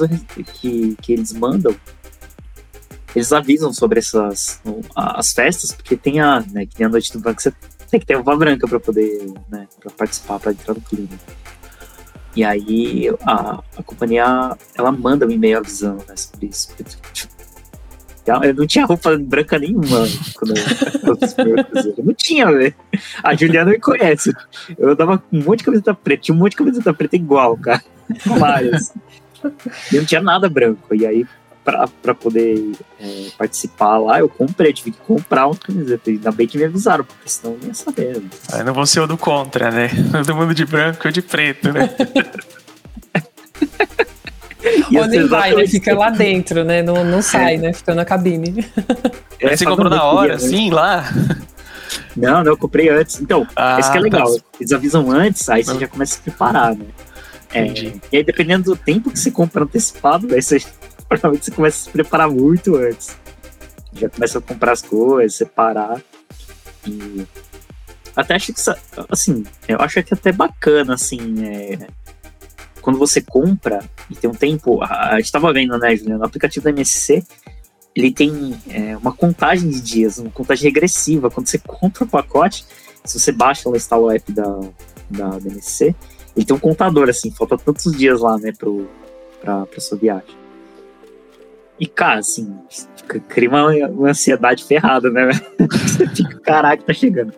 que, 0.59 0.95
que 1.01 1.13
eles 1.13 1.31
mandam, 1.33 1.75
eles 3.15 3.31
avisam 3.31 3.73
sobre 3.73 3.99
essas 3.99 4.61
as 4.95 5.33
festas, 5.33 5.71
porque 5.71 5.97
tem 5.97 6.19
a, 6.19 6.43
né, 6.51 6.65
que 6.65 6.75
tem 6.75 6.85
a 6.85 6.89
noite 6.89 7.11
do 7.11 7.19
banco, 7.19 7.41
você 7.41 7.53
tem 7.89 7.99
que 7.99 8.05
ter 8.05 8.17
uva 8.17 8.35
branca 8.35 8.67
para 8.67 8.79
poder, 8.79 9.31
né, 9.49 9.67
para 9.79 9.91
participar, 9.91 10.39
para 10.39 10.51
entrar 10.51 10.73
no 10.73 10.81
clima. 10.81 11.09
E 12.35 12.43
aí 12.43 13.09
a, 13.25 13.61
a 13.77 13.83
companhia 13.83 14.57
ela 14.75 14.91
manda 14.91 15.27
um 15.27 15.31
e-mail 15.31 15.57
avisando 15.57 16.03
né, 16.07 16.15
sobre 16.15 16.47
isso. 16.47 16.73
Tipo, 17.13 17.41
eu 18.43 18.53
não 18.53 18.67
tinha 18.67 18.85
roupa 18.85 19.17
branca 19.17 19.57
nenhuma 19.57 20.07
quando 20.35 20.55
eu, 20.55 21.93
eu 21.97 22.03
não 22.05 22.13
tinha, 22.13 22.49
velho. 22.51 22.73
A 23.23 23.35
Juliana 23.35 23.71
me 23.71 23.79
conhece. 23.79 24.31
Eu 24.77 24.95
dava 24.95 25.21
um 25.31 25.43
monte 25.43 25.59
de 25.59 25.65
camiseta 25.65 25.93
preta, 25.93 26.23
tinha 26.23 26.35
um 26.35 26.37
monte 26.37 26.51
de 26.51 26.57
camiseta 26.57 26.93
preta 26.93 27.15
igual, 27.15 27.57
cara. 27.57 27.83
Várias. 28.25 28.93
E 29.91 29.97
não 29.97 30.05
tinha 30.05 30.21
nada 30.21 30.47
branco. 30.47 30.93
E 30.93 31.05
aí, 31.05 31.25
pra, 31.63 31.87
pra 32.01 32.13
poder 32.13 32.71
é, 32.99 33.27
participar 33.37 33.97
lá, 33.97 34.19
eu 34.19 34.29
comprei, 34.29 34.73
tive 34.73 34.91
que 34.91 34.99
comprar 34.99 35.47
uma 35.47 35.55
camiseta. 35.55 36.09
Ainda 36.09 36.31
bem 36.31 36.47
que 36.47 36.57
me 36.57 36.65
avisaram, 36.65 37.03
porque 37.03 37.29
senão 37.29 37.53
eu 37.53 37.59
não 37.59 37.67
ia 37.67 37.73
saber. 37.73 38.17
Né? 38.17 38.29
Aí 38.53 38.63
não 38.63 38.73
vou 38.73 38.85
ser 38.85 39.01
o 39.01 39.07
do 39.07 39.17
contra, 39.17 39.71
né? 39.71 39.89
Todo 40.11 40.35
mundo 40.35 40.53
de 40.53 40.65
branco 40.65 41.07
e 41.07 41.11
de 41.11 41.21
preto, 41.21 41.71
né? 41.71 41.89
Ou 44.95 45.07
nem 45.07 45.25
vai, 45.25 45.55
né? 45.55 45.65
Fica 45.65 45.97
lá 45.97 46.09
dentro, 46.09 46.63
né? 46.63 46.83
Não, 46.83 47.03
não 47.03 47.21
sai, 47.21 47.55
é. 47.55 47.57
né? 47.57 47.73
Fica 47.73 47.95
na 47.95 48.05
cabine. 48.05 48.65
É, 49.39 49.55
você 49.55 49.65
comprou 49.65 49.89
na 49.89 50.03
hora, 50.03 50.35
assim, 50.35 50.69
lá? 50.69 51.09
Não, 52.15 52.43
não, 52.43 52.51
eu 52.51 52.57
comprei 52.57 52.89
antes. 52.89 53.19
Então, 53.21 53.47
ah, 53.55 53.79
esse 53.79 53.91
que 53.91 53.97
é 53.97 54.01
legal. 54.01 54.27
Tá. 54.35 54.43
Eles 54.59 54.71
avisam 54.71 55.09
antes, 55.09 55.49
aí 55.49 55.63
você 55.63 55.79
já 55.79 55.87
começa 55.87 56.13
a 56.13 56.17
se 56.17 56.21
preparar, 56.21 56.75
né? 56.75 56.85
É, 57.53 57.65
e 58.11 58.17
aí, 58.17 58.23
dependendo 58.23 58.63
do 58.63 58.75
tempo 58.77 59.11
que 59.11 59.19
você 59.19 59.29
compra 59.29 59.63
antecipado, 59.63 60.33
aí 60.33 60.41
você, 60.41 60.61
provavelmente 61.19 61.45
você 61.45 61.51
começa 61.51 61.77
a 61.77 61.83
se 61.85 61.89
preparar 61.89 62.29
muito 62.29 62.75
antes. 62.75 63.17
Já 63.93 64.09
começa 64.09 64.39
a 64.39 64.41
comprar 64.41 64.71
as 64.71 64.81
coisas, 64.81 65.35
separar. 65.35 66.01
E 66.87 67.27
até 68.15 68.35
acho 68.35 68.53
que, 68.53 68.61
assim, 69.09 69.43
eu 69.67 69.79
acho 69.79 70.01
que 70.03 70.13
é 70.13 70.17
até 70.17 70.31
bacana, 70.31 70.93
assim, 70.93 71.43
é, 71.45 71.87
quando 72.81 72.97
você 72.97 73.21
compra 73.21 73.79
e 74.09 74.15
tem 74.15 74.29
um 74.29 74.33
tempo, 74.33 74.81
a, 74.83 75.15
gente 75.17 75.25
estava 75.25 75.51
vendo, 75.53 75.77
né, 75.77 75.95
Juliana, 75.95 76.19
no 76.19 76.25
aplicativo 76.25 76.63
da 76.63 76.71
MSC, 76.71 77.23
ele 77.95 78.11
tem 78.11 78.55
é, 78.69 78.95
uma 78.95 79.11
contagem 79.11 79.69
de 79.69 79.81
dias, 79.81 80.17
uma 80.17 80.31
contagem 80.31 80.63
regressiva. 80.63 81.29
Quando 81.29 81.47
você 81.47 81.57
compra 81.59 82.05
o 82.05 82.07
pacote, 82.07 82.65
se 83.03 83.19
você 83.19 83.31
baixa 83.31 83.67
ou 83.67 83.75
instala 83.75 84.03
o 84.03 84.11
app 84.11 84.31
da, 84.31 84.59
da, 85.09 85.29
da 85.39 85.49
MSC, 85.49 85.93
ele 86.35 86.45
tem 86.45 86.55
um 86.55 86.59
contador, 86.59 87.09
assim, 87.09 87.31
falta 87.31 87.57
tantos 87.57 87.91
dias 87.97 88.21
lá, 88.21 88.37
né, 88.37 88.53
pro, 88.57 88.87
pra, 89.41 89.65
pra 89.65 89.79
sua 89.81 89.97
viagem. 89.97 90.40
E, 91.81 91.87
cara, 91.87 92.19
assim, 92.19 92.55
cria 93.27 93.49
uma, 93.49 93.65
uma 93.87 94.09
ansiedade 94.11 94.63
ferrada, 94.63 95.09
né? 95.09 95.31
você 95.57 96.07
fica, 96.07 96.39
caraca, 96.41 96.83
tá 96.83 96.93
chegando. 96.93 97.33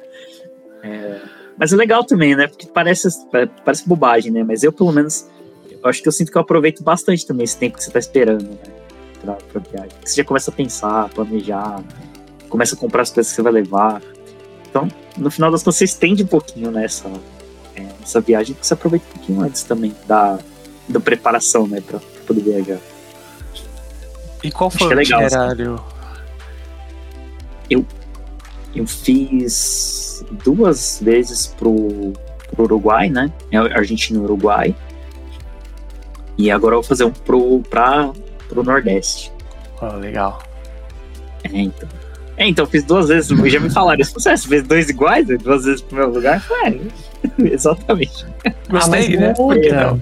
É, 0.84 1.22
mas 1.58 1.72
é 1.72 1.78
legal 1.78 2.04
também, 2.04 2.36
né? 2.36 2.48
Porque 2.48 2.68
parece, 2.68 3.08
parece 3.64 3.88
bobagem, 3.88 4.34
né? 4.34 4.44
Mas 4.44 4.62
eu, 4.62 4.74
pelo 4.74 4.92
menos, 4.92 5.26
eu 5.72 5.90
acho 5.90 6.02
que 6.02 6.10
eu 6.10 6.12
sinto 6.12 6.30
que 6.30 6.38
eu 6.38 6.42
aproveito 6.42 6.84
bastante 6.84 7.26
também 7.26 7.46
esse 7.46 7.58
tempo 7.58 7.78
que 7.78 7.86
você 7.86 7.90
tá 7.90 8.00
esperando, 8.00 8.44
né? 8.44 8.58
Pra, 9.22 9.36
pra 9.36 9.62
viagem. 9.62 9.98
Você 10.04 10.16
já 10.16 10.26
começa 10.26 10.52
a 10.52 10.54
pensar, 10.54 11.08
planejar, 11.08 11.82
começa 12.50 12.76
a 12.76 12.78
comprar 12.78 13.04
as 13.04 13.12
coisas 13.12 13.32
que 13.32 13.38
você 13.38 13.42
vai 13.42 13.54
levar. 13.54 14.02
Então, 14.70 14.90
no 15.18 15.32
final 15.32 15.52
das 15.52 15.64
contas, 15.64 15.78
você 15.78 15.86
estende 15.86 16.22
um 16.22 16.28
pouquinho 16.28 16.70
nessa 16.70 17.08
né, 17.08 17.20
é, 17.78 17.88
essa 18.04 18.20
viagem, 18.20 18.56
porque 18.56 18.68
você 18.68 18.74
aproveita 18.74 19.06
um 19.08 19.14
pouquinho 19.14 19.42
antes 19.42 19.64
também 19.64 19.96
da, 20.06 20.38
da 20.90 21.00
preparação, 21.00 21.66
né? 21.66 21.80
Pra, 21.80 21.98
pra 22.00 22.24
poder 22.28 22.42
viajar. 22.42 22.93
E 24.44 24.52
qual 24.52 24.70
foi 24.70 24.88
o 24.88 24.92
é 24.92 24.96
legal, 24.96 25.22
itinerário? 25.22 25.74
Assim. 25.76 25.84
Eu, 27.70 27.86
eu 28.76 28.86
fiz 28.86 30.26
duas 30.44 31.00
vezes 31.02 31.48
pro, 31.48 32.14
pro 32.52 32.64
Uruguai, 32.64 33.10
né? 33.10 33.32
É 33.52 33.58
Argentina 33.58 34.20
e 34.20 34.22
Uruguai. 34.22 34.76
E 36.38 36.52
agora 36.52 36.76
eu 36.76 36.82
vou 36.82 36.88
fazer 36.88 37.06
um 37.06 37.12
pro, 37.12 37.62
pra, 37.70 38.12
pro 38.50 38.64
Nordeste. 38.64 39.32
Oh, 39.82 39.96
legal. 39.98 40.44
É, 41.44 41.60
então. 41.60 41.90
É, 42.36 42.48
então, 42.48 42.66
fiz 42.66 42.84
duas 42.84 43.08
vezes. 43.08 43.30
Já 43.52 43.60
me 43.60 43.70
falaram 43.70 44.02
isso. 44.02 44.14
Você 44.14 44.36
fez 44.38 44.64
dois 44.64 44.90
iguais, 44.90 45.28
né? 45.28 45.38
duas 45.38 45.66
vezes 45.66 45.82
pro 45.82 45.98
meu 45.98 46.10
lugar? 46.10 46.44
É, 46.64 46.78
exatamente. 47.46 48.26
Gostei, 48.70 49.16
ah, 49.16 49.20
né? 49.20 49.34
Muda. 49.38 49.86
Não? 49.86 50.02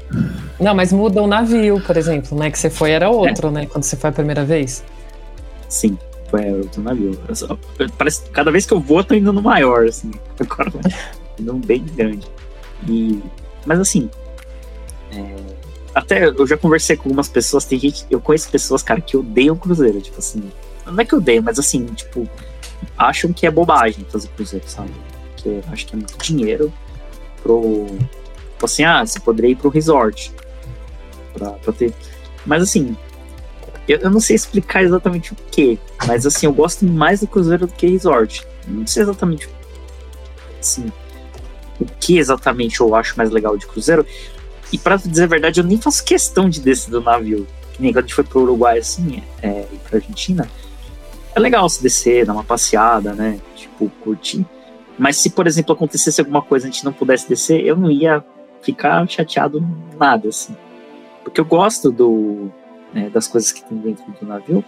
Não, 0.61 0.75
mas 0.75 0.93
muda 0.93 1.21
o 1.21 1.27
navio, 1.27 1.81
por 1.81 1.97
exemplo, 1.97 2.37
né? 2.37 2.51
Que 2.51 2.59
você 2.59 2.69
foi 2.69 2.91
era 2.91 3.09
outro, 3.09 3.47
é. 3.49 3.51
né? 3.51 3.65
Quando 3.65 3.83
você 3.83 3.95
foi 3.95 4.09
a 4.09 4.13
primeira 4.13 4.45
vez. 4.45 4.83
Sim 5.67 5.97
é 6.37 6.53
outro 6.53 6.81
navio. 6.81 7.19
Só, 7.33 7.57
parece 7.97 8.29
cada 8.29 8.51
vez 8.51 8.65
que 8.65 8.73
eu 8.73 8.79
vou, 8.79 8.99
eu 8.99 9.03
tô 9.03 9.13
indo 9.15 9.33
no 9.33 9.41
maior, 9.41 9.85
assim. 9.85 10.11
Agora 10.39 10.71
indo 11.39 11.53
bem 11.53 11.83
grande. 11.83 12.27
E, 12.87 13.21
mas 13.65 13.79
assim, 13.79 14.09
é, 15.11 15.35
até 15.93 16.25
eu 16.25 16.47
já 16.47 16.57
conversei 16.57 16.95
com 16.95 17.03
algumas 17.03 17.27
pessoas, 17.27 17.65
tem 17.65 17.79
gente, 17.79 18.05
eu 18.09 18.19
conheço 18.19 18.49
pessoas, 18.49 18.81
cara, 18.81 19.01
que 19.01 19.15
odeiam 19.15 19.55
cruzeiro, 19.55 20.01
tipo 20.01 20.17
assim, 20.17 20.51
não 20.85 20.99
é 20.99 21.05
que 21.05 21.13
eu 21.13 21.19
odeio, 21.19 21.43
mas 21.43 21.59
assim, 21.59 21.85
tipo, 21.85 22.27
acham 22.97 23.31
que 23.31 23.45
é 23.45 23.51
bobagem 23.51 24.05
fazer 24.09 24.29
cruzeiro, 24.29 24.65
sabe? 24.67 24.91
Que 25.37 25.61
acho 25.71 25.85
que 25.85 25.93
é 25.93 25.97
muito 25.97 26.17
dinheiro 26.17 26.73
pro. 27.41 27.87
Tipo 28.53 28.65
assim, 28.65 28.83
ah, 28.83 29.05
você 29.05 29.19
poderia 29.19 29.51
ir 29.51 29.55
pro 29.55 29.69
resort. 29.69 30.31
Pra, 31.33 31.51
pra 31.51 31.73
ter. 31.73 31.93
Mas 32.45 32.63
assim, 32.63 32.95
eu, 33.87 33.99
eu, 33.99 34.09
não 34.09 34.19
sei 34.19 34.35
explicar 34.35 34.83
exatamente 34.83 35.33
o 35.33 35.35
que, 35.51 35.79
mas 36.07 36.25
assim, 36.25 36.45
eu 36.45 36.53
gosto 36.53 36.85
mais 36.85 37.21
do 37.21 37.27
cruzeiro 37.27 37.67
do 37.67 37.73
que 37.73 37.87
resort. 37.87 38.45
Não 38.67 38.85
sei 38.85 39.03
exatamente 39.03 39.49
assim, 40.59 40.91
o 41.79 41.85
que 41.99 42.17
exatamente 42.17 42.79
eu 42.79 42.95
acho 42.95 43.17
mais 43.17 43.31
legal 43.31 43.57
de 43.57 43.65
cruzeiro. 43.65 44.05
E 44.71 44.77
para 44.77 44.95
dizer 44.95 45.23
a 45.23 45.27
verdade, 45.27 45.59
eu 45.59 45.63
nem 45.63 45.79
faço 45.79 46.03
questão 46.03 46.49
de 46.49 46.61
descer 46.61 46.91
do 46.91 47.01
navio. 47.01 47.45
Que 47.73 47.81
nem 47.81 47.91
quando 47.91 48.05
a 48.05 48.07
gente 48.07 48.13
foi 48.13 48.23
pro 48.23 48.41
Uruguai 48.41 48.77
assim, 48.77 49.21
é, 49.41 49.65
e 49.71 49.77
pra 49.77 49.97
Argentina. 49.97 50.49
É 51.35 51.39
legal 51.39 51.67
se 51.67 51.81
descer, 51.81 52.25
dar 52.25 52.33
uma 52.33 52.43
passeada, 52.43 53.13
né? 53.13 53.39
Tipo, 53.55 53.89
curtir. 54.03 54.45
Mas 54.97 55.17
se, 55.17 55.29
por 55.29 55.47
exemplo, 55.47 55.73
acontecesse 55.73 56.21
alguma 56.21 56.41
coisa 56.41 56.67
e 56.67 56.69
a 56.69 56.71
gente 56.71 56.85
não 56.85 56.93
pudesse 56.93 57.27
descer, 57.27 57.65
eu 57.65 57.75
não 57.75 57.89
ia 57.89 58.23
ficar 58.61 59.07
chateado 59.09 59.65
nada, 59.97 60.29
assim. 60.29 60.55
Porque 61.23 61.39
eu 61.39 61.45
gosto 61.45 61.91
do, 61.91 62.51
né, 62.93 63.09
das 63.09 63.27
coisas 63.27 63.51
que 63.51 63.63
tem 63.63 63.77
dentro 63.77 64.05
do 64.19 64.25
navio. 64.25 64.63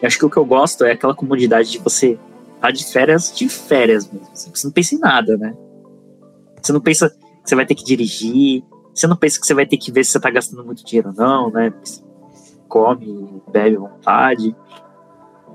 Eu 0.00 0.06
acho 0.06 0.18
que 0.18 0.24
o 0.24 0.30
que 0.30 0.36
eu 0.36 0.44
gosto 0.44 0.84
é 0.84 0.92
aquela 0.92 1.14
comodidade 1.14 1.70
de 1.70 1.78
você 1.78 2.12
estar 2.54 2.60
tá 2.60 2.70
de 2.70 2.84
férias, 2.84 3.32
de 3.34 3.48
férias 3.48 4.10
mesmo. 4.10 4.28
Você 4.34 4.66
não 4.66 4.72
pensa 4.72 4.94
em 4.94 4.98
nada, 4.98 5.36
né? 5.36 5.54
Você 6.60 6.72
não 6.72 6.80
pensa 6.80 7.10
que 7.10 7.16
você 7.44 7.54
vai 7.54 7.66
ter 7.66 7.74
que 7.74 7.84
dirigir, 7.84 8.62
você 8.94 9.06
não 9.06 9.16
pensa 9.16 9.40
que 9.40 9.46
você 9.46 9.54
vai 9.54 9.66
ter 9.66 9.76
que 9.76 9.90
ver 9.90 10.04
se 10.04 10.12
você 10.12 10.20
tá 10.20 10.30
gastando 10.30 10.64
muito 10.64 10.84
dinheiro 10.84 11.08
ou 11.08 11.14
não, 11.14 11.50
né? 11.50 11.72
Come, 12.68 13.42
bebe 13.50 13.76
à 13.76 13.80
vontade. 13.80 14.54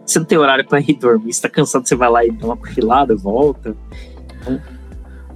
Você 0.05 0.19
não 0.19 0.25
tem 0.25 0.37
horário 0.37 0.65
para 0.65 0.79
ir 0.79 0.93
dormir, 0.95 1.33
você 1.33 1.41
tá 1.41 1.49
cansado, 1.49 1.87
você 1.87 1.95
vai 1.95 2.09
lá 2.09 2.25
e 2.25 2.31
dá 2.31 2.45
uma 2.45 2.57
cochilada, 2.57 3.15
volta. 3.15 3.75
Então, 4.41 4.61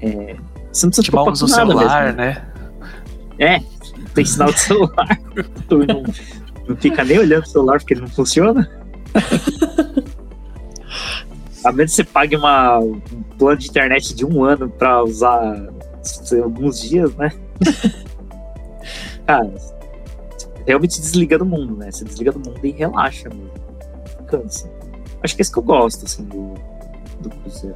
é, 0.01 0.38
você 0.71 0.85
não 0.85 0.91
precisa 0.91 1.03
tipo, 1.03 1.17
preocupar 1.17 1.39
com 1.39 1.47
nada 1.47 1.55
celular, 1.55 2.03
mesmo. 2.05 2.17
né? 2.17 2.49
É, 3.39 3.59
tem 4.19 4.25
sinal 4.25 4.51
de 4.51 4.60
celular. 4.60 5.19
tu 5.69 5.77
não, 5.79 6.03
não 6.67 6.75
fica 6.75 7.03
nem 7.05 7.19
olhando 7.19 7.43
o 7.43 7.47
celular 7.47 7.79
porque 7.79 7.93
ele 7.93 8.01
não 8.01 8.10
funciona. 8.10 8.69
A 11.63 11.71
menos 11.71 11.91
que 11.91 11.97
você 11.97 12.03
pague 12.03 12.36
uma, 12.36 12.79
um 12.79 12.99
plano 13.38 13.58
de 13.58 13.69
internet 13.69 14.13
de 14.13 14.25
um 14.25 14.43
ano 14.43 14.69
pra 14.69 15.03
usar 15.03 15.69
sei, 16.01 16.41
alguns 16.41 16.82
dias, 16.82 17.15
né? 17.15 17.32
Cara, 19.25 19.53
realmente 20.65 20.99
desliga 20.99 21.38
do 21.38 21.45
mundo, 21.45 21.77
né? 21.77 21.91
Você 21.91 22.03
desliga 22.03 22.32
do 22.32 22.39
mundo 22.39 22.60
e 22.63 22.71
relaxa 22.71 23.29
mesmo. 23.29 23.51
Cansa. 24.27 24.69
Acho 25.23 25.36
que 25.36 25.41
é 25.41 25.43
isso 25.43 25.51
que 25.51 25.60
eu 25.60 25.63
gosto, 25.63 26.05
assim, 26.05 26.23
do, 26.25 26.53
do 27.21 27.29
Cruzeiro. 27.29 27.75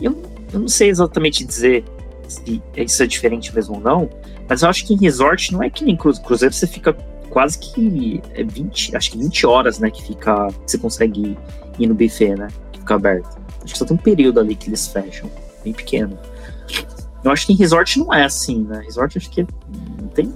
Eu, 0.00 0.20
eu 0.52 0.60
não 0.60 0.68
sei 0.68 0.88
exatamente 0.88 1.44
dizer 1.44 1.84
se 2.32 2.62
isso 2.76 3.02
é 3.02 3.06
diferente 3.06 3.54
mesmo 3.54 3.76
ou 3.76 3.80
não, 3.80 4.10
mas 4.48 4.62
eu 4.62 4.68
acho 4.68 4.84
que 4.86 4.94
em 4.94 4.98
resort 4.98 5.52
não 5.52 5.62
é 5.62 5.70
que 5.70 5.84
nem 5.84 5.96
cru- 5.96 6.18
cruzeiro, 6.20 6.54
você 6.54 6.66
fica 6.66 6.92
quase 7.30 7.58
que 7.58 8.20
é 8.34 8.42
20, 8.44 8.94
acho 8.96 9.12
que 9.12 9.18
20 9.18 9.46
horas, 9.46 9.78
né, 9.78 9.90
que 9.90 10.02
fica, 10.02 10.48
que 10.48 10.70
você 10.70 10.78
consegue 10.78 11.38
ir 11.78 11.86
no 11.86 11.94
buffet, 11.94 12.34
né, 12.34 12.48
que 12.72 12.80
fica 12.80 12.94
aberto. 12.94 13.40
Acho 13.64 13.72
que 13.72 13.78
só 13.78 13.84
tem 13.84 13.96
um 13.96 14.00
período 14.00 14.40
ali 14.40 14.54
que 14.54 14.68
eles 14.68 14.86
fecham, 14.88 15.30
bem 15.64 15.72
pequeno. 15.72 16.18
Eu 17.24 17.30
acho 17.30 17.46
que 17.46 17.52
em 17.52 17.56
resort 17.56 17.98
não 17.98 18.12
é 18.12 18.24
assim, 18.24 18.62
né, 18.64 18.80
resort 18.84 19.16
acho 19.16 19.30
que 19.30 19.46
não 20.00 20.08
tem 20.08 20.30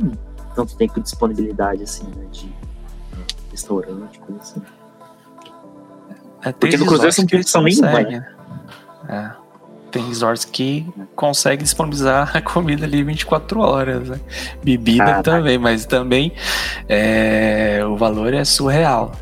tanto 0.55 0.75
tempo 0.77 0.95
de 0.95 1.03
disponibilidade, 1.03 1.83
assim, 1.83 2.05
né, 2.17 2.25
de 2.33 2.51
restaurante, 3.51 4.19
coisa 4.21 4.41
assim. 4.41 4.63
É, 6.43 6.53
Porque 6.53 6.77
no 6.77 6.87
Cruzeiro 6.87 7.13
você 7.13 7.21
não 7.23 7.29
tem 7.29 7.37
eles 7.39 7.47
opção 7.47 7.63
nenhuma, 7.63 8.01
né? 8.03 8.27
É. 9.09 9.46
Tem 9.97 10.07
resorts 10.09 10.45
que 10.45 10.87
conseguem 11.15 11.65
disponibilizar 11.65 12.37
a 12.37 12.43
comida 12.43 12.85
ali 12.85 13.03
24 13.03 13.61
horas, 13.61 14.11
né? 14.11 14.21
Bebida 14.63 15.07
Caraca. 15.07 15.23
também, 15.23 15.57
mas 15.57 15.87
também 15.87 16.33
é, 16.87 17.81
o 17.87 17.97
valor 17.97 18.35
é 18.35 18.45
surreal. 18.45 19.13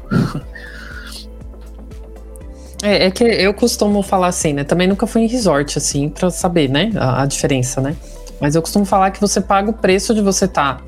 É, 2.83 3.07
é 3.07 3.11
que 3.13 3.23
eu 3.23 3.55
costumo 3.55 4.03
falar 4.03 4.27
assim, 4.27 4.53
né? 4.53 4.65
Também 4.65 4.89
nunca 4.89 5.07
fui 5.07 5.23
em 5.23 5.29
resort, 5.29 5.79
assim, 5.79 6.09
pra 6.09 6.29
saber, 6.29 6.69
né? 6.69 6.91
A, 6.97 7.23
a 7.23 7.27
diferença, 7.27 7.81
né? 7.81 7.95
Mas 8.41 8.57
eu 8.57 8.61
costumo 8.61 8.85
falar 8.85 9.13
que 9.13 9.21
você 9.21 9.41
paga 9.41 9.71
o 9.71 9.73
preço 9.75 10.13
de 10.13 10.21
você 10.21 10.47
estar 10.47 10.83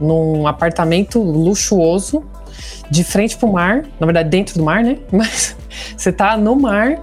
num 0.00 0.46
apartamento 0.46 1.20
luxuoso, 1.20 2.24
de 2.88 3.02
frente 3.02 3.36
pro 3.36 3.52
mar, 3.52 3.84
na 3.98 4.06
verdade, 4.06 4.28
dentro 4.28 4.56
do 4.56 4.64
mar, 4.64 4.84
né? 4.84 4.98
Mas 5.10 5.56
você 5.96 6.12
tá 6.12 6.36
no 6.36 6.54
mar, 6.54 7.02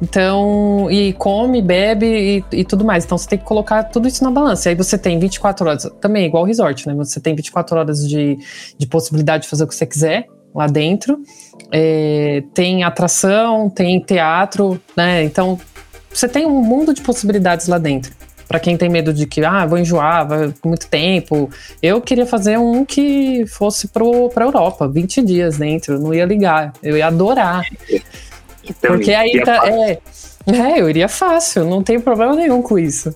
então, 0.00 0.90
e 0.90 1.12
come, 1.14 1.62
bebe 1.62 2.44
e, 2.52 2.60
e 2.60 2.64
tudo 2.64 2.84
mais. 2.84 3.04
Então 3.04 3.16
você 3.16 3.28
tem 3.28 3.38
que 3.38 3.44
colocar 3.44 3.84
tudo 3.84 4.06
isso 4.06 4.22
na 4.22 4.30
balança. 4.30 4.68
E 4.68 4.70
aí 4.70 4.74
você 4.74 4.98
tem 4.98 5.18
24 5.18 5.68
horas, 5.68 5.90
também 6.00 6.26
igual 6.26 6.42
o 6.42 6.46
resort, 6.46 6.86
né? 6.86 6.94
Você 6.94 7.20
tem 7.20 7.34
24 7.34 7.78
horas 7.78 8.08
de, 8.08 8.38
de 8.76 8.86
possibilidade 8.86 9.44
de 9.44 9.48
fazer 9.48 9.64
o 9.64 9.66
que 9.66 9.74
você 9.74 9.86
quiser 9.86 10.26
lá 10.54 10.66
dentro. 10.66 11.18
É, 11.72 12.42
tem 12.54 12.84
atração, 12.84 13.70
tem 13.70 13.98
teatro, 14.00 14.80
né? 14.96 15.24
Então 15.24 15.58
você 16.12 16.28
tem 16.28 16.46
um 16.46 16.62
mundo 16.62 16.92
de 16.92 17.02
possibilidades 17.02 17.66
lá 17.66 17.78
dentro. 17.78 18.12
Pra 18.48 18.60
quem 18.60 18.76
tem 18.76 18.88
medo 18.88 19.12
de 19.12 19.26
que, 19.26 19.44
ah, 19.44 19.66
vou 19.66 19.76
enjoar, 19.76 20.28
vai 20.28 20.54
muito 20.64 20.86
tempo. 20.86 21.50
Eu 21.82 22.00
queria 22.00 22.24
fazer 22.24 22.58
um 22.58 22.84
que 22.84 23.44
fosse 23.46 23.88
pro, 23.88 24.28
pra 24.28 24.44
Europa, 24.44 24.86
20 24.86 25.20
dias 25.22 25.58
dentro, 25.58 25.98
não 25.98 26.14
ia 26.14 26.24
ligar, 26.24 26.72
eu 26.80 26.96
ia 26.96 27.08
adorar. 27.08 27.64
Então, 28.68 28.92
Porque 28.96 29.12
aí 29.12 29.42
tá, 29.42 29.56
fácil. 29.56 29.74
é, 29.82 29.98
é, 30.46 30.80
eu 30.80 30.88
iria 30.90 31.08
fácil, 31.08 31.64
não 31.64 31.82
tem 31.82 32.00
problema 32.00 32.34
nenhum 32.34 32.62
com 32.62 32.78
isso. 32.78 33.14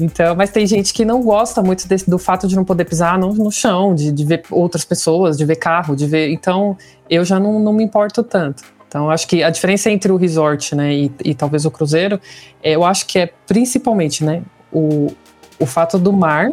Então, 0.00 0.34
mas 0.34 0.50
tem 0.50 0.66
gente 0.66 0.92
que 0.92 1.04
não 1.04 1.22
gosta 1.22 1.62
muito 1.62 1.86
desse- 1.86 2.08
do 2.08 2.18
fato 2.18 2.48
de 2.48 2.56
não 2.56 2.64
poder 2.64 2.84
pisar 2.84 3.18
no, 3.18 3.32
no 3.34 3.50
chão, 3.52 3.94
de, 3.94 4.10
de 4.10 4.24
ver 4.24 4.42
outras 4.50 4.84
pessoas, 4.84 5.36
de 5.36 5.44
ver 5.44 5.56
carro, 5.56 5.94
de 5.94 6.06
ver. 6.06 6.30
Então, 6.30 6.76
eu 7.08 7.24
já 7.24 7.38
não, 7.38 7.60
não 7.60 7.72
me 7.72 7.84
importo 7.84 8.22
tanto. 8.22 8.62
Então, 8.88 9.10
acho 9.10 9.26
que 9.26 9.42
a 9.42 9.50
diferença 9.50 9.90
entre 9.90 10.10
o 10.12 10.16
resort, 10.16 10.74
né, 10.74 10.92
e, 10.92 11.12
e 11.24 11.34
talvez 11.34 11.64
o 11.64 11.70
cruzeiro, 11.70 12.20
é, 12.62 12.72
eu 12.72 12.84
acho 12.84 13.06
que 13.06 13.18
é 13.18 13.30
principalmente, 13.46 14.22
né, 14.24 14.42
o, 14.72 15.12
o 15.58 15.64
fato 15.66 15.98
do 15.98 16.12
mar 16.12 16.50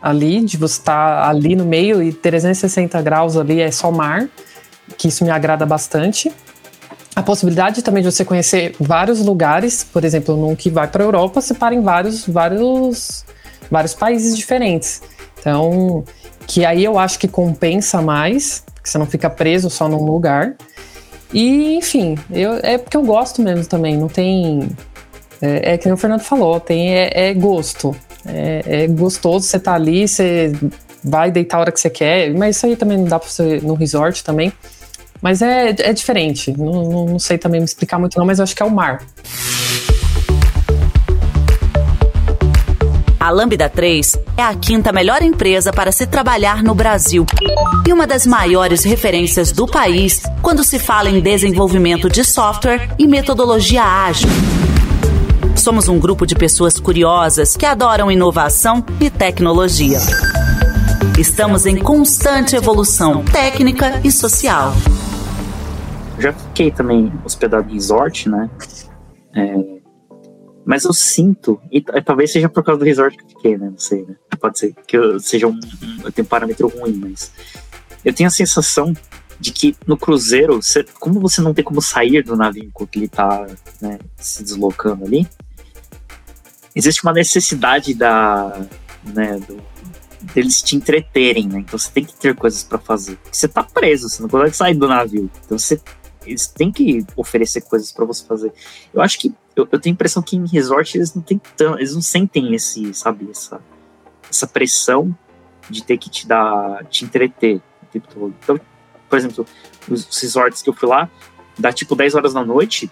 ali, 0.00 0.40
de 0.42 0.56
você 0.56 0.78
estar 0.78 1.28
ali 1.28 1.56
no 1.56 1.64
meio 1.64 2.02
e 2.02 2.12
360 2.12 3.00
graus 3.02 3.36
ali 3.36 3.60
é 3.60 3.70
só 3.70 3.90
mar, 3.90 4.28
que 4.96 5.08
isso 5.08 5.24
me 5.24 5.30
agrada 5.30 5.66
bastante. 5.66 6.32
A 7.16 7.22
possibilidade 7.22 7.82
também 7.82 8.02
de 8.02 8.12
você 8.12 8.26
conhecer 8.26 8.76
vários 8.78 9.20
lugares, 9.20 9.82
por 9.82 10.04
exemplo, 10.04 10.36
num 10.36 10.54
que 10.54 10.68
vai 10.68 10.86
para 10.86 11.02
a 11.02 11.06
Europa, 11.06 11.40
você 11.40 11.54
para 11.54 11.74
em 11.74 11.80
vários, 11.80 12.26
vários, 12.26 13.24
vários 13.70 13.94
países 13.94 14.36
diferentes. 14.36 15.00
Então, 15.40 16.04
que 16.46 16.66
aí 16.66 16.84
eu 16.84 16.98
acho 16.98 17.18
que 17.18 17.26
compensa 17.26 18.02
mais, 18.02 18.62
porque 18.74 18.90
você 18.90 18.98
não 18.98 19.06
fica 19.06 19.30
preso 19.30 19.70
só 19.70 19.88
num 19.88 20.04
lugar. 20.04 20.56
E, 21.32 21.76
enfim, 21.76 22.18
eu, 22.30 22.60
é 22.62 22.76
porque 22.76 22.98
eu 22.98 23.02
gosto 23.02 23.40
mesmo 23.40 23.64
também, 23.64 23.96
não 23.96 24.08
tem. 24.08 24.68
É, 25.40 25.72
é 25.72 25.78
que 25.78 25.90
o 25.90 25.96
Fernando 25.96 26.20
falou, 26.20 26.60
tem 26.60 26.94
é, 26.94 27.30
é 27.30 27.32
gosto. 27.32 27.96
É, 28.26 28.82
é 28.82 28.86
gostoso 28.88 29.46
você 29.46 29.56
estar 29.56 29.72
ali, 29.72 30.06
você 30.06 30.52
vai 31.02 31.30
deitar 31.30 31.56
a 31.56 31.60
hora 31.60 31.72
que 31.72 31.80
você 31.80 31.88
quer, 31.88 32.34
mas 32.34 32.56
isso 32.56 32.66
aí 32.66 32.76
também 32.76 32.98
não 32.98 33.06
dá 33.06 33.18
pra 33.18 33.26
você 33.26 33.58
no 33.62 33.72
resort 33.72 34.22
também. 34.22 34.52
Mas 35.20 35.42
é, 35.42 35.74
é 35.78 35.92
diferente. 35.92 36.52
Não, 36.56 36.84
não, 36.84 37.06
não 37.06 37.18
sei 37.18 37.38
também 37.38 37.60
me 37.60 37.64
explicar 37.64 37.98
muito, 37.98 38.18
não, 38.18 38.26
mas 38.26 38.38
eu 38.38 38.42
acho 38.44 38.54
que 38.54 38.62
é 38.62 38.66
o 38.66 38.70
mar. 38.70 39.02
A 43.26 43.30
Lambda 43.30 43.68
3 43.68 44.16
é 44.36 44.42
a 44.42 44.54
quinta 44.54 44.92
melhor 44.92 45.20
empresa 45.20 45.72
para 45.72 45.90
se 45.90 46.06
trabalhar 46.06 46.62
no 46.62 46.76
Brasil 46.76 47.26
e 47.84 47.92
uma 47.92 48.06
das 48.06 48.24
maiores 48.24 48.84
referências 48.84 49.50
do 49.50 49.66
país 49.66 50.22
quando 50.40 50.62
se 50.62 50.78
fala 50.78 51.10
em 51.10 51.20
desenvolvimento 51.20 52.08
de 52.08 52.22
software 52.22 52.88
e 52.96 53.04
metodologia 53.08 53.82
ágil. 53.82 54.28
Somos 55.56 55.88
um 55.88 55.98
grupo 55.98 56.24
de 56.24 56.36
pessoas 56.36 56.78
curiosas 56.78 57.56
que 57.56 57.66
adoram 57.66 58.12
inovação 58.12 58.84
e 59.00 59.10
tecnologia. 59.10 59.98
Estamos 61.18 61.66
em 61.66 61.74
constante 61.74 62.54
evolução 62.54 63.24
técnica 63.24 64.00
e 64.04 64.12
social. 64.12 64.72
Já 66.18 66.32
fiquei 66.32 66.70
também 66.70 67.12
hospedado 67.24 67.68
em 67.70 67.74
resort, 67.74 68.28
né? 68.28 68.50
É, 69.34 69.76
mas 70.64 70.84
eu 70.84 70.92
sinto, 70.92 71.60
e 71.70 71.80
talvez 71.80 72.32
seja 72.32 72.48
por 72.48 72.64
causa 72.64 72.78
do 72.78 72.84
resort 72.84 73.16
que 73.16 73.24
eu 73.24 73.28
fiquei, 73.28 73.58
né? 73.58 73.70
Não 73.70 73.78
sei, 73.78 74.04
né? 74.04 74.16
Pode 74.40 74.58
ser 74.58 74.74
que 74.86 74.96
eu 74.96 75.20
seja 75.20 75.46
um, 75.46 75.58
eu 76.04 76.10
tenho 76.10 76.24
um 76.24 76.28
parâmetro 76.28 76.68
ruim, 76.68 76.94
mas 76.94 77.32
eu 78.04 78.12
tenho 78.12 78.26
a 78.26 78.30
sensação 78.30 78.92
de 79.38 79.52
que 79.52 79.76
no 79.86 79.96
cruzeiro, 79.96 80.60
você- 80.62 80.84
como 80.98 81.20
você 81.20 81.40
não 81.40 81.52
tem 81.52 81.64
como 81.64 81.80
sair 81.82 82.22
do 82.22 82.34
navio 82.36 82.64
enquanto 82.64 82.96
ele 82.96 83.08
tá 83.08 83.46
né, 83.80 83.98
se 84.16 84.42
deslocando 84.42 85.04
ali, 85.04 85.26
existe 86.74 87.02
uma 87.02 87.12
necessidade 87.12 87.94
da, 87.94 88.66
né, 89.04 89.38
do, 89.38 89.62
deles 90.34 90.62
te 90.62 90.74
entreterem, 90.74 91.46
né? 91.46 91.58
Então 91.60 91.78
você 91.78 91.90
tem 91.90 92.04
que 92.04 92.14
ter 92.14 92.34
coisas 92.34 92.64
pra 92.64 92.78
fazer. 92.78 93.18
Você 93.30 93.46
tá 93.46 93.62
preso, 93.62 94.08
você 94.08 94.22
não 94.22 94.28
consegue 94.28 94.56
sair 94.56 94.74
do 94.74 94.88
navio. 94.88 95.30
Então 95.44 95.58
você 95.58 95.80
eles 96.26 96.46
têm 96.46 96.72
que 96.72 97.04
oferecer 97.16 97.62
coisas 97.62 97.92
pra 97.92 98.04
você 98.04 98.24
fazer. 98.24 98.52
Eu 98.92 99.00
acho 99.00 99.18
que 99.18 99.34
eu, 99.54 99.66
eu 99.70 99.80
tenho 99.80 99.94
a 99.94 99.96
impressão 99.96 100.22
que 100.22 100.36
em 100.36 100.46
resort 100.46 100.96
eles 100.96 101.14
não 101.14 101.22
têm 101.22 101.40
tão, 101.56 101.78
eles 101.78 101.94
não 101.94 102.02
sentem 102.02 102.54
esse, 102.54 102.92
sabe, 102.92 103.28
essa 103.30 103.60
essa 104.30 104.46
pressão 104.46 105.16
de 105.68 105.82
ter 105.82 105.98
que 105.98 106.10
te 106.10 106.26
dar, 106.26 106.84
te 106.86 107.04
entreter 107.04 107.56
o 107.56 107.86
tempo 107.86 108.08
todo. 108.12 108.34
Então, 108.42 108.60
por 109.08 109.18
exemplo, 109.18 109.46
os, 109.88 110.08
os 110.08 110.20
resorts 110.20 110.62
que 110.62 110.70
eu 110.70 110.74
fui 110.74 110.88
lá, 110.88 111.10
dá 111.58 111.72
tipo 111.72 111.96
10 111.96 112.14
horas 112.14 112.34
da 112.34 112.44
noite, 112.44 112.90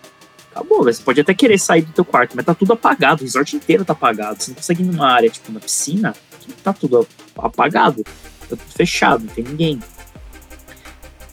acabou, 0.50 0.84
você 0.84 1.02
pode 1.02 1.20
até 1.20 1.34
querer 1.34 1.58
sair 1.58 1.82
do 1.82 1.92
teu 1.92 2.04
quarto, 2.04 2.34
mas 2.34 2.44
tá 2.44 2.54
tudo 2.54 2.72
apagado, 2.72 3.22
o 3.22 3.24
resort 3.24 3.54
inteiro 3.56 3.84
tá 3.84 3.92
apagado. 3.92 4.42
Você 4.42 4.50
não 4.50 4.56
consegue 4.56 4.82
ir 4.82 4.86
numa 4.86 5.08
área, 5.08 5.30
tipo, 5.30 5.52
na 5.52 5.60
piscina, 5.60 6.14
tá 6.62 6.72
tudo 6.72 7.06
apagado, 7.36 8.02
tá 8.02 8.56
tudo 8.56 8.62
fechado, 8.74 9.24
não 9.24 9.34
tem 9.34 9.44
ninguém. 9.44 9.80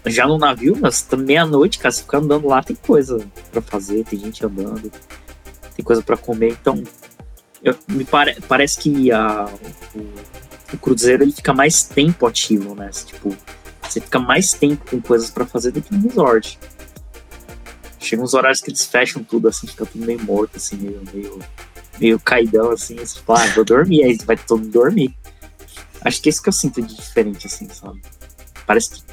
Já 0.05 0.25
no 0.27 0.37
navio, 0.37 0.75
mas 0.79 1.07
meia-noite, 1.17 1.77
cara, 1.77 1.91
você 1.91 2.01
fica 2.01 2.17
andando 2.17 2.47
lá, 2.47 2.63
tem 2.63 2.75
coisa 2.75 3.19
pra 3.51 3.61
fazer, 3.61 4.03
tem 4.03 4.19
gente 4.19 4.43
andando, 4.45 4.91
tem 5.75 5.85
coisa 5.85 6.01
pra 6.01 6.17
comer, 6.17 6.51
então 6.59 6.83
eu- 7.63 7.77
me 7.87 8.03
pare- 8.03 8.37
parece 8.47 8.79
que 8.79 9.11
a, 9.11 9.45
o, 9.93 9.99
o 10.73 10.77
cruzeiro 10.79 11.23
ele 11.23 11.31
fica 11.31 11.53
mais 11.53 11.83
tempo 11.83 12.25
ativo, 12.25 12.73
né? 12.73 12.89
Tipo, 12.89 13.35
você 13.83 14.01
fica 14.01 14.17
mais 14.17 14.53
tempo 14.53 14.89
com 14.89 14.99
coisas 14.99 15.29
pra 15.29 15.45
fazer 15.45 15.71
do 15.71 15.81
que 15.81 15.93
no 15.93 16.01
resort. 16.07 16.57
Chega 17.99 18.23
uns 18.23 18.33
horários 18.33 18.59
que 18.61 18.71
eles 18.71 18.83
fecham 18.85 19.23
tudo, 19.23 19.47
assim, 19.47 19.67
fica 19.67 19.85
tudo 19.85 20.03
meio 20.03 20.23
morto, 20.23 20.57
assim, 20.57 20.77
meio, 20.77 21.01
meio, 21.13 21.39
meio 21.99 22.19
caidão, 22.19 22.71
assim, 22.71 22.95
você 22.97 23.19
fala, 23.19 23.43
ah, 23.43 23.47
vou 23.53 23.63
dormir, 23.63 24.03
aí 24.03 24.17
vai 24.25 24.35
todo 24.35 24.59
mundo 24.61 24.71
dormir. 24.71 25.15
Acho 26.03 26.19
que 26.19 26.27
é 26.27 26.31
isso 26.31 26.41
que 26.41 26.49
eu 26.49 26.53
sinto 26.53 26.81
de 26.81 26.95
diferente, 26.95 27.45
assim, 27.45 27.69
sabe? 27.69 28.01
Parece 28.65 28.89
que 28.89 29.03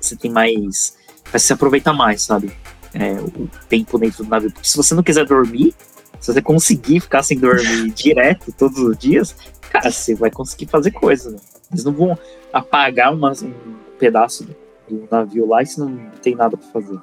você 0.00 0.16
tem 0.16 0.30
mais. 0.30 0.96
Parece 1.24 1.44
que 1.44 1.48
você 1.48 1.52
aproveita 1.52 1.92
mais, 1.92 2.22
sabe? 2.22 2.52
É, 2.94 3.12
o 3.14 3.48
tempo 3.68 3.98
dentro 3.98 4.24
do 4.24 4.30
navio. 4.30 4.52
Porque 4.52 4.68
se 4.68 4.76
você 4.76 4.94
não 4.94 5.02
quiser 5.02 5.24
dormir, 5.24 5.74
se 6.20 6.32
você 6.32 6.42
conseguir 6.42 7.00
ficar 7.00 7.22
sem 7.22 7.38
dormir 7.38 7.90
direto 7.94 8.52
todos 8.52 8.78
os 8.78 8.96
dias, 8.96 9.34
cara, 9.70 9.90
você 9.90 10.14
vai 10.14 10.30
conseguir 10.30 10.66
fazer 10.66 10.90
coisas. 10.90 11.32
Né? 11.32 11.38
Eles 11.70 11.84
não 11.84 11.92
vão 11.92 12.18
apagar 12.52 13.14
uma, 13.14 13.32
um 13.32 13.74
pedaço 13.98 14.46
do 14.88 15.08
navio 15.10 15.46
lá 15.46 15.62
e 15.62 15.66
você 15.66 15.80
não 15.80 16.10
tem 16.22 16.34
nada 16.34 16.56
pra 16.56 16.68
fazer. 16.68 17.00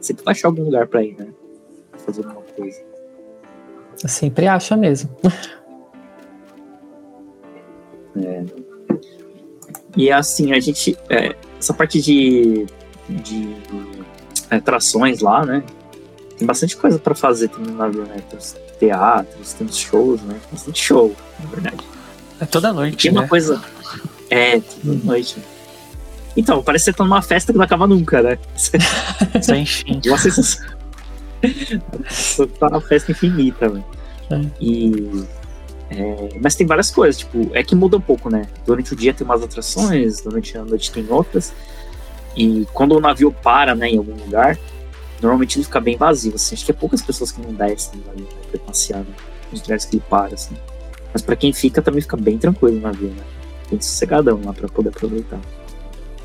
Sempre 0.00 0.24
vai 0.24 0.32
achar 0.32 0.48
algum 0.48 0.64
lugar 0.64 0.86
pra 0.86 1.02
ir, 1.02 1.16
né? 1.16 1.28
Pra 1.90 2.00
fazer 2.00 2.24
alguma 2.24 2.42
coisa. 2.42 2.82
Sempre 4.06 4.46
acha 4.46 4.76
mesmo. 4.76 5.10
É. 8.16 8.67
E 9.98 10.12
assim, 10.12 10.52
a 10.52 10.60
gente. 10.60 10.96
É, 11.10 11.34
essa 11.58 11.74
parte 11.74 12.00
de, 12.00 12.64
de 13.08 13.56
atrações 14.48 15.20
lá, 15.20 15.44
né? 15.44 15.64
Tem 16.38 16.46
bastante 16.46 16.76
coisa 16.76 17.00
para 17.00 17.16
fazer 17.16 17.48
também 17.48 17.72
no 17.72 17.78
navio, 17.78 18.04
né? 18.04 18.22
Tem 18.30 18.38
os 18.38 18.56
teatros, 18.78 19.52
tem 19.54 19.66
os 19.66 19.76
shows, 19.76 20.22
né? 20.22 20.34
Tem 20.34 20.52
bastante 20.52 20.80
show, 20.80 21.16
na 21.40 21.50
verdade. 21.50 21.84
É 22.40 22.46
toda 22.46 22.72
noite. 22.72 23.02
Tem 23.02 23.12
né? 23.12 23.20
uma 23.20 23.28
coisa. 23.28 23.60
É, 24.30 24.60
toda 24.60 25.04
noite. 25.04 25.36
Então, 26.36 26.62
parece 26.62 26.84
que 26.84 26.90
você 26.92 26.96
tá 26.96 27.02
numa 27.02 27.20
festa 27.20 27.52
que 27.52 27.58
não 27.58 27.64
acaba 27.64 27.88
nunca, 27.88 28.22
né? 28.22 28.38
Sem 29.42 29.66
fim. 29.66 30.00
Uma 30.06 30.18
sensação. 30.18 30.64
Você 32.08 32.46
tá 32.46 32.68
numa 32.68 32.80
festa 32.80 33.10
infinita, 33.10 33.68
velho. 33.68 33.84
É. 34.30 34.40
E. 34.60 35.26
é, 35.90 36.28
mas 36.40 36.54
tem 36.54 36.66
várias 36.66 36.90
coisas, 36.90 37.18
tipo, 37.18 37.50
é 37.54 37.62
que 37.62 37.74
muda 37.74 37.96
um 37.96 38.00
pouco, 38.00 38.28
né? 38.30 38.46
Durante 38.66 38.92
o 38.92 38.96
dia 38.96 39.14
tem 39.14 39.24
umas 39.24 39.42
atrações, 39.42 40.20
durante 40.20 40.56
a 40.56 40.64
noite 40.64 40.92
tem 40.92 41.06
outras. 41.08 41.52
E 42.36 42.66
quando 42.72 42.92
o 42.96 43.00
navio 43.00 43.32
para, 43.32 43.74
né, 43.74 43.88
em 43.88 43.98
algum 43.98 44.14
lugar, 44.14 44.58
normalmente 45.20 45.56
ele 45.58 45.64
fica 45.64 45.80
bem 45.80 45.96
vazio, 45.96 46.34
assim. 46.34 46.54
Acho 46.54 46.64
que 46.64 46.70
é 46.70 46.74
poucas 46.74 47.02
pessoas 47.02 47.32
que 47.32 47.40
não 47.40 47.52
descem 47.52 47.98
no 48.00 48.06
navio, 48.06 48.24
né, 48.24 48.40
pra 48.50 48.60
passear, 48.60 49.00
né? 49.00 49.06
Nos 49.50 49.62
lugares 49.62 49.84
que 49.86 49.96
ele 49.96 50.04
para, 50.08 50.34
assim. 50.34 50.54
Mas 51.12 51.22
pra 51.22 51.34
quem 51.34 51.52
fica, 51.52 51.80
também 51.80 52.00
fica 52.02 52.16
bem 52.16 52.36
tranquilo 52.38 52.76
no 52.76 52.82
navio, 52.82 53.08
né? 53.08 53.22
Bem 53.70 53.80
sossegadão 53.80 54.40
lá 54.44 54.52
pra 54.52 54.68
poder 54.68 54.90
aproveitar. 54.90 55.40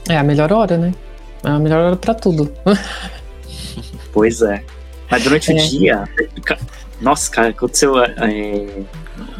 É 0.10 0.18
a 0.18 0.24
melhor 0.24 0.52
hora, 0.52 0.78
né? 0.78 0.94
É 1.44 1.50
a 1.50 1.58
melhor 1.60 1.80
hora 1.86 1.96
pra 1.96 2.14
tudo. 2.14 2.52
Pois 4.12 4.42
é. 4.42 4.64
Mas 5.10 5.24
durante 5.24 5.52
É. 5.52 5.56
o 5.56 5.70
dia. 5.70 6.04
Nossa, 7.02 7.32
cara, 7.32 7.50
aconteceu. 7.50 7.98
é, 8.04 8.84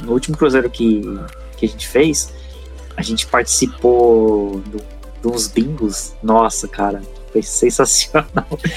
no 0.04 0.12
último 0.12 0.38
cruzeiro 0.38 0.70
que, 0.70 1.02
que 1.58 1.66
a 1.66 1.70
gente 1.70 1.88
fez, 1.88 2.34
a 2.96 3.02
gente 3.02 3.26
participou 3.28 4.60
do- 4.68 4.84
de 5.22 5.28
uns 5.28 5.48
bingos. 5.48 6.14
Nossa, 6.22 6.68
cara, 6.68 7.02
foi 7.32 7.42
sensacional. 7.42 8.28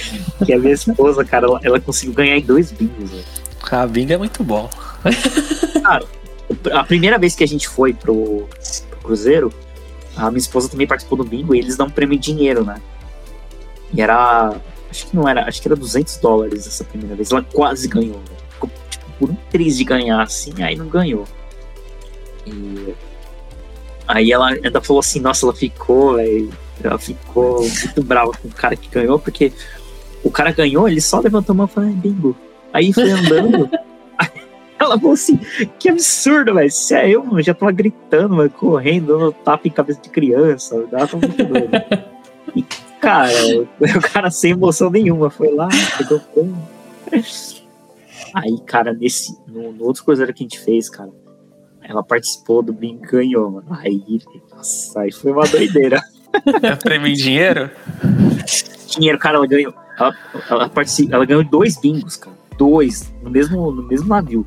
que 0.44 0.52
a 0.52 0.58
minha 0.58 0.72
esposa, 0.74 1.24
cara, 1.24 1.46
ela, 1.46 1.60
ela 1.62 1.80
conseguiu 1.80 2.14
ganhar 2.14 2.36
em 2.36 2.42
dois 2.42 2.70
bingos. 2.72 3.10
velho. 3.10 3.24
A 3.70 3.86
binga 3.86 4.14
é 4.14 4.18
muito 4.18 4.44
bom. 4.44 4.70
A 6.72 6.84
primeira 6.84 7.18
vez 7.18 7.34
que 7.34 7.42
a 7.42 7.46
gente 7.48 7.68
foi 7.68 7.92
pro, 7.92 8.48
pro 8.90 8.98
cruzeiro, 9.02 9.52
a 10.16 10.30
minha 10.30 10.38
esposa 10.38 10.68
também 10.68 10.86
participou 10.86 11.18
do 11.18 11.24
bingo 11.24 11.54
e 11.54 11.58
eles 11.58 11.76
dão 11.76 11.86
um 11.88 11.90
prêmio 11.90 12.14
em 12.16 12.20
dinheiro, 12.20 12.64
né? 12.64 12.80
E 13.92 14.00
era. 14.00 14.54
Acho 14.88 15.06
que 15.08 15.16
não 15.16 15.28
era. 15.28 15.44
Acho 15.46 15.60
que 15.60 15.66
era 15.68 15.74
200 15.76 16.16
dólares 16.18 16.66
essa 16.66 16.84
primeira 16.84 17.14
vez. 17.16 17.30
Ela 17.32 17.42
quase 17.42 17.88
ganhou. 17.88 18.20
Por 19.18 19.30
um 19.30 19.36
triz 19.50 19.76
de 19.76 19.84
ganhar 19.84 20.22
assim, 20.22 20.62
aí 20.62 20.76
não 20.76 20.88
ganhou. 20.88 21.24
E. 22.46 22.94
Aí 24.06 24.30
ela 24.30 24.50
ainda 24.50 24.80
falou 24.80 25.00
assim: 25.00 25.20
nossa, 25.20 25.46
ela 25.46 25.54
ficou, 25.54 26.14
velho. 26.14 26.50
Ela 26.82 26.98
ficou 26.98 27.60
muito 27.60 28.02
brava 28.02 28.32
com 28.32 28.48
o 28.48 28.52
cara 28.52 28.76
que 28.76 28.88
ganhou, 28.88 29.18
porque 29.18 29.52
o 30.22 30.30
cara 30.30 30.52
ganhou, 30.52 30.88
ele 30.88 31.00
só 31.00 31.20
levantou 31.20 31.54
a 31.54 31.56
mão 31.56 31.66
e 31.66 31.70
falou: 31.70 31.90
"É 31.90 31.92
bingo. 31.92 32.36
Aí 32.72 32.92
foi 32.92 33.10
andando. 33.10 33.70
Ela 34.78 34.98
falou 34.98 35.14
assim, 35.14 35.40
que 35.78 35.88
absurdo, 35.88 36.54
velho. 36.54 36.70
Se 36.70 36.94
é 36.94 37.08
eu, 37.08 37.24
mano, 37.24 37.42
já 37.42 37.54
tava 37.54 37.72
gritando, 37.72 38.36
mano, 38.36 38.50
correndo, 38.50 39.06
dando 39.06 39.32
tapa 39.32 39.66
em 39.66 39.70
cabeça 39.70 40.00
de 40.02 40.10
criança. 40.10 40.74
Ela 40.74 41.06
tava 41.06 41.16
muito 41.16 41.44
doida. 41.44 42.06
E, 42.54 42.62
cara, 43.00 43.32
o 43.80 44.00
cara 44.12 44.30
sem 44.30 44.52
emoção 44.52 44.90
nenhuma 44.90 45.30
foi 45.30 45.50
lá, 45.52 45.68
pegou 45.96 46.20
pão. 46.20 46.54
Aí, 48.36 48.60
cara, 48.66 48.92
nesse, 48.92 49.34
no, 49.48 49.72
no 49.72 49.84
outro 49.84 50.04
cruzeiro 50.04 50.34
que 50.34 50.44
a 50.44 50.46
gente 50.46 50.60
fez, 50.60 50.90
cara, 50.90 51.10
ela 51.82 52.02
participou 52.02 52.62
do 52.62 52.70
bingo 52.70 53.02
e 53.02 53.08
ganhou, 53.08 53.50
mano. 53.50 53.66
Aí, 53.70 54.20
nossa, 54.50 55.00
aí 55.00 55.10
foi 55.10 55.32
uma 55.32 55.46
doideira. 55.46 56.02
É 56.62 56.76
prêmio 56.76 57.08
em 57.08 57.14
dinheiro? 57.14 57.70
Dinheiro, 58.88 59.18
cara, 59.18 59.38
ela 59.38 59.46
ganhou. 59.46 59.72
Ela, 59.98 60.14
ela, 60.50 60.70
ela 61.10 61.24
ganhou 61.24 61.42
dois 61.44 61.80
bingos, 61.80 62.18
cara. 62.18 62.36
Dois, 62.58 63.10
no 63.22 63.30
mesmo, 63.30 63.70
no 63.70 63.82
mesmo 63.82 64.06
navio. 64.06 64.46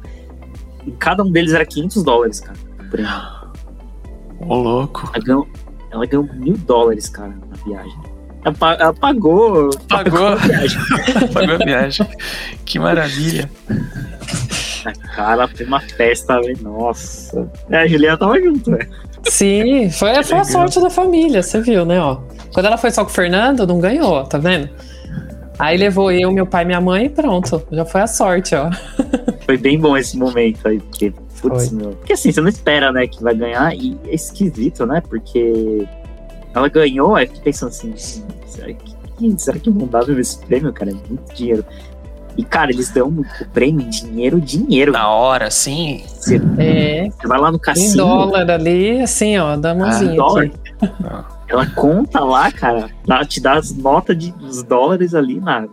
E 0.85 0.91
cada 0.91 1.23
um 1.23 1.31
deles 1.31 1.53
era 1.53 1.65
500 1.65 2.03
dólares, 2.03 2.39
cara. 2.41 2.59
Ô, 4.39 4.55
louco. 4.55 5.09
Ela 5.15 5.23
ganhou, 5.23 5.47
ela 5.89 6.05
ganhou 6.05 6.29
mil 6.35 6.57
dólares, 6.57 7.09
cara, 7.09 7.35
na 7.49 7.55
viagem. 7.65 7.99
Ela, 8.45 8.55
pa- 8.55 8.77
ela 8.79 8.93
pagou. 8.93 9.69
Pagou. 9.87 10.27
a 10.27 10.35
viagem. 10.35 10.79
Pagou 11.33 11.55
a 11.55 11.57
viagem. 11.57 12.07
Que 12.65 12.79
maravilha. 12.79 13.49
Cara, 15.15 15.47
foi 15.47 15.65
uma 15.65 15.79
festa, 15.81 16.39
velho. 16.41 16.57
Nossa. 16.61 17.49
É, 17.69 17.79
a 17.79 17.87
Juliana 17.87 18.17
tava 18.17 18.39
junto, 18.39 18.71
velho. 18.71 18.89
Sim, 19.25 19.89
foi, 19.89 20.23
foi 20.23 20.37
a 20.37 20.43
sorte 20.45 20.79
da 20.81 20.89
família, 20.89 21.43
você 21.43 21.59
viu, 21.61 21.85
né? 21.85 21.99
Ó. 21.99 22.21
Quando 22.53 22.67
ela 22.67 22.77
foi 22.77 22.89
só 22.89 23.03
com 23.03 23.11
o 23.11 23.13
Fernando, 23.13 23.67
não 23.67 23.79
ganhou, 23.79 24.23
tá 24.23 24.37
vendo? 24.37 24.69
Aí 25.59 25.77
levou 25.77 26.09
eu, 26.09 26.31
meu 26.31 26.45
pai 26.45 26.63
e 26.63 26.67
minha 26.67 26.79
mãe 26.79 27.05
e 27.07 27.09
pronto. 27.09 27.61
Já 27.69 27.83
foi 27.83 28.01
a 28.01 28.07
sorte, 28.07 28.55
ó. 28.55 28.69
Foi 29.45 29.57
bem 29.57 29.79
bom 29.79 29.97
esse 29.97 30.15
momento 30.15 30.67
aí, 30.67 30.79
porque. 30.79 31.11
Putz, 31.41 31.69
Foi. 31.69 31.75
meu. 31.77 31.89
Porque 31.95 32.13
assim, 32.13 32.31
você 32.31 32.39
não 32.39 32.49
espera, 32.49 32.91
né, 32.91 33.07
que 33.07 33.21
vai 33.23 33.33
ganhar. 33.33 33.73
E 33.75 33.97
é 34.05 34.13
esquisito, 34.13 34.85
né? 34.85 35.01
Porque 35.01 35.87
ela 36.53 36.67
ganhou, 36.69 37.15
aí 37.15 37.27
fiquei 37.27 37.43
pensando 37.43 37.69
assim, 37.69 37.91
"Hum, 37.91 38.27
será 38.45 38.73
que, 38.73 38.95
será 39.37 39.59
que 39.59 39.69
vão 39.69 39.87
dar 39.87 39.99
mesmo 40.05 40.19
esse 40.19 40.39
prêmio, 40.39 40.71
cara? 40.73 40.91
É 40.91 40.93
muito 40.93 41.33
dinheiro. 41.33 41.65
E, 42.37 42.43
cara, 42.43 42.71
eles 42.71 42.89
dão 42.89 43.09
o 43.09 43.25
prêmio 43.51 43.85
em 43.85 43.89
dinheiro, 43.89 44.39
dinheiro. 44.39 44.93
Na 44.93 45.09
hora, 45.09 45.51
sim. 45.51 46.03
Você, 46.07 46.39
É, 46.57 47.09
você 47.09 47.27
vai 47.27 47.37
lá 47.39 47.51
no 47.51 47.57
em 47.57 47.59
cassino, 47.59 47.97
dólar 47.97 48.49
ali, 48.49 49.01
assim, 49.01 49.37
ó, 49.37 49.57
da 49.57 49.75
mãozinha 49.75 50.15
dólar? 50.15 50.45
aqui. 50.45 50.55
ela 51.49 51.65
conta 51.71 52.21
lá, 52.21 52.49
cara, 52.51 52.89
ela 53.05 53.25
te 53.25 53.41
dá 53.41 53.57
as 53.57 53.75
notas 53.75 54.17
de, 54.17 54.31
dos 54.31 54.63
dólares 54.63 55.13
ali 55.13 55.41
na 55.41 55.67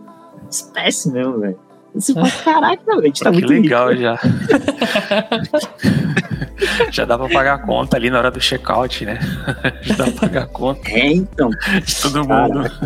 espécie 0.49 1.09
mesmo, 1.09 1.39
velho. 1.39 1.57
Você 1.95 2.13
fala, 2.13 2.29
caraca, 2.43 2.83
velho, 2.85 2.99
a 3.01 3.05
gente 3.05 3.23
tá 3.23 3.31
que 3.31 3.37
muito 3.37 3.49
legal 3.49 3.89
rico. 3.89 4.01
já. 4.01 4.19
já 6.91 7.05
dá 7.05 7.17
pra 7.17 7.29
pagar 7.29 7.53
a 7.55 7.59
conta 7.59 7.97
ali 7.97 8.09
na 8.09 8.17
hora 8.19 8.31
do 8.31 8.39
check-out, 8.39 9.05
né? 9.05 9.19
já 9.83 9.95
dá 9.95 10.03
pra 10.05 10.13
pagar 10.13 10.43
a 10.43 10.47
conta 10.47 10.89
É, 10.89 11.07
então. 11.07 11.49
de 11.49 11.95
todo 12.01 12.27
mundo. 12.27 12.71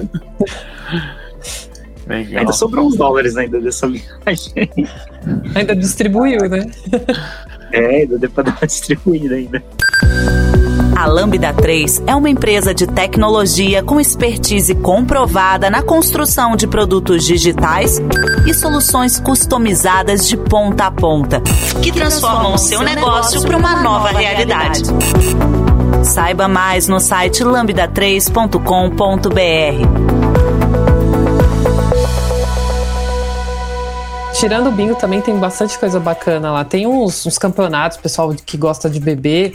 Legal. 2.08 2.40
Ainda 2.42 2.52
sobrou 2.52 2.88
uns 2.88 2.98
dólares 2.98 3.38
ainda 3.38 3.62
dessa 3.62 3.88
viagem. 3.88 4.70
Ainda 5.56 5.76
distribuiu, 5.76 6.50
né? 6.50 6.66
É, 7.72 8.02
ainda 8.02 8.18
deu 8.18 8.30
pra 8.30 8.44
dar 8.44 8.58
uma 8.60 8.68
distribuída 8.68 9.36
ainda. 9.36 9.64
A 11.02 11.08
Lambda 11.08 11.52
3 11.52 12.04
é 12.06 12.16
uma 12.16 12.30
empresa 12.30 12.76
de 12.76 12.86
tecnologia 12.86 13.82
com 13.82 14.00
expertise 14.00 14.76
comprovada 14.76 15.68
na 15.68 15.82
construção 15.82 16.56
de 16.56 16.68
produtos 16.68 17.26
digitais 17.26 18.00
e 18.48 18.54
soluções 18.54 19.20
customizadas 19.20 20.28
de 20.28 20.38
ponta 20.38 20.86
a 20.86 20.92
ponta, 20.92 21.42
que 21.82 21.92
transformam 21.92 22.54
o 22.54 22.58
seu 22.60 22.84
negócio 22.84 23.42
para 23.42 23.58
uma 23.58 23.82
nova 23.82 24.10
realidade. 24.10 24.84
Saiba 26.04 26.48
mais 26.48 26.88
no 26.88 27.00
site 27.00 27.44
lambda3.com.br. 27.44 30.22
Tirando 34.42 34.70
o 34.70 34.72
bingo, 34.72 34.96
também 34.96 35.22
tem 35.22 35.38
bastante 35.38 35.78
coisa 35.78 36.00
bacana 36.00 36.52
lá. 36.52 36.66
Tem 36.66 36.88
uns, 36.88 37.28
uns 37.28 37.38
campeonatos, 37.38 38.00
pessoal 38.00 38.34
que 38.44 38.58
gosta 38.58 38.90
de 38.90 39.00
beber, 39.00 39.54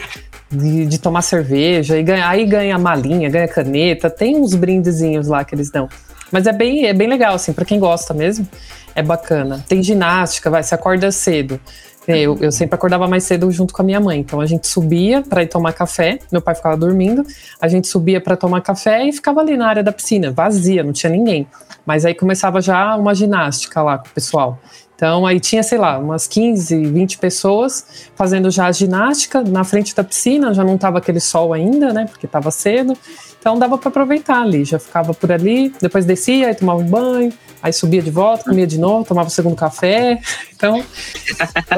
de, 0.50 0.86
de 0.86 0.98
tomar 0.98 1.22
cerveja, 1.22 1.98
e 1.98 2.02
ganha, 2.02 2.28
aí 2.28 2.46
ganha 2.46 2.78
malinha, 2.78 3.28
ganha 3.28 3.48
caneta, 3.48 4.08
tem 4.08 4.36
uns 4.36 4.54
brindezinhos 4.54 5.28
lá 5.28 5.44
que 5.44 5.54
eles 5.54 5.70
dão. 5.70 5.88
Mas 6.30 6.46
é 6.46 6.52
bem, 6.52 6.86
é 6.86 6.92
bem 6.92 7.08
legal, 7.08 7.34
assim, 7.34 7.52
pra 7.52 7.64
quem 7.64 7.78
gosta 7.78 8.12
mesmo, 8.12 8.46
é 8.94 9.02
bacana. 9.02 9.64
Tem 9.68 9.82
ginástica, 9.82 10.50
vai, 10.50 10.62
você 10.62 10.74
acorda 10.74 11.10
cedo. 11.10 11.60
Eu, 12.08 12.38
eu 12.40 12.52
sempre 12.52 12.76
acordava 12.76 13.08
mais 13.08 13.24
cedo 13.24 13.50
junto 13.50 13.74
com 13.74 13.82
a 13.82 13.84
minha 13.84 13.98
mãe. 13.98 14.20
Então 14.20 14.40
a 14.40 14.46
gente 14.46 14.68
subia 14.68 15.22
para 15.22 15.42
ir 15.42 15.48
tomar 15.48 15.72
café. 15.72 16.20
Meu 16.30 16.40
pai 16.40 16.54
ficava 16.54 16.76
dormindo. 16.76 17.26
A 17.60 17.66
gente 17.66 17.88
subia 17.88 18.20
para 18.20 18.36
tomar 18.36 18.60
café 18.60 19.04
e 19.04 19.12
ficava 19.12 19.40
ali 19.40 19.56
na 19.56 19.66
área 19.66 19.82
da 19.82 19.90
piscina, 19.90 20.30
vazia, 20.30 20.84
não 20.84 20.92
tinha 20.92 21.10
ninguém. 21.10 21.48
Mas 21.84 22.04
aí 22.04 22.14
começava 22.14 22.60
já 22.60 22.94
uma 22.94 23.14
ginástica 23.14 23.82
lá 23.82 23.98
com 23.98 24.06
o 24.06 24.10
pessoal. 24.10 24.60
Então 24.96 25.26
aí 25.26 25.38
tinha, 25.38 25.62
sei 25.62 25.76
lá, 25.76 25.98
umas 25.98 26.26
15, 26.26 26.86
20 26.86 27.18
pessoas 27.18 27.84
fazendo 28.14 28.50
já 28.50 28.66
a 28.66 28.72
ginástica 28.72 29.42
na 29.42 29.62
frente 29.62 29.94
da 29.94 30.02
piscina, 30.02 30.54
já 30.54 30.64
não 30.64 30.78
tava 30.78 30.98
aquele 30.98 31.20
sol 31.20 31.52
ainda, 31.52 31.92
né? 31.92 32.06
Porque 32.06 32.26
tava 32.26 32.50
cedo. 32.50 32.96
Então 33.38 33.58
dava 33.58 33.78
para 33.78 33.90
aproveitar 33.90 34.42
ali, 34.42 34.64
já 34.64 34.78
ficava 34.78 35.14
por 35.14 35.30
ali, 35.30 35.72
depois 35.80 36.04
descia, 36.04 36.48
aí 36.48 36.54
tomava 36.54 36.80
um 36.80 36.86
banho, 36.86 37.32
aí 37.62 37.72
subia 37.72 38.02
de 38.02 38.10
volta, 38.10 38.44
comia 38.44 38.66
de 38.66 38.78
novo, 38.78 39.04
tomava 39.04 39.28
o 39.28 39.30
segundo 39.30 39.54
café. 39.54 40.18
Então, 40.56 40.82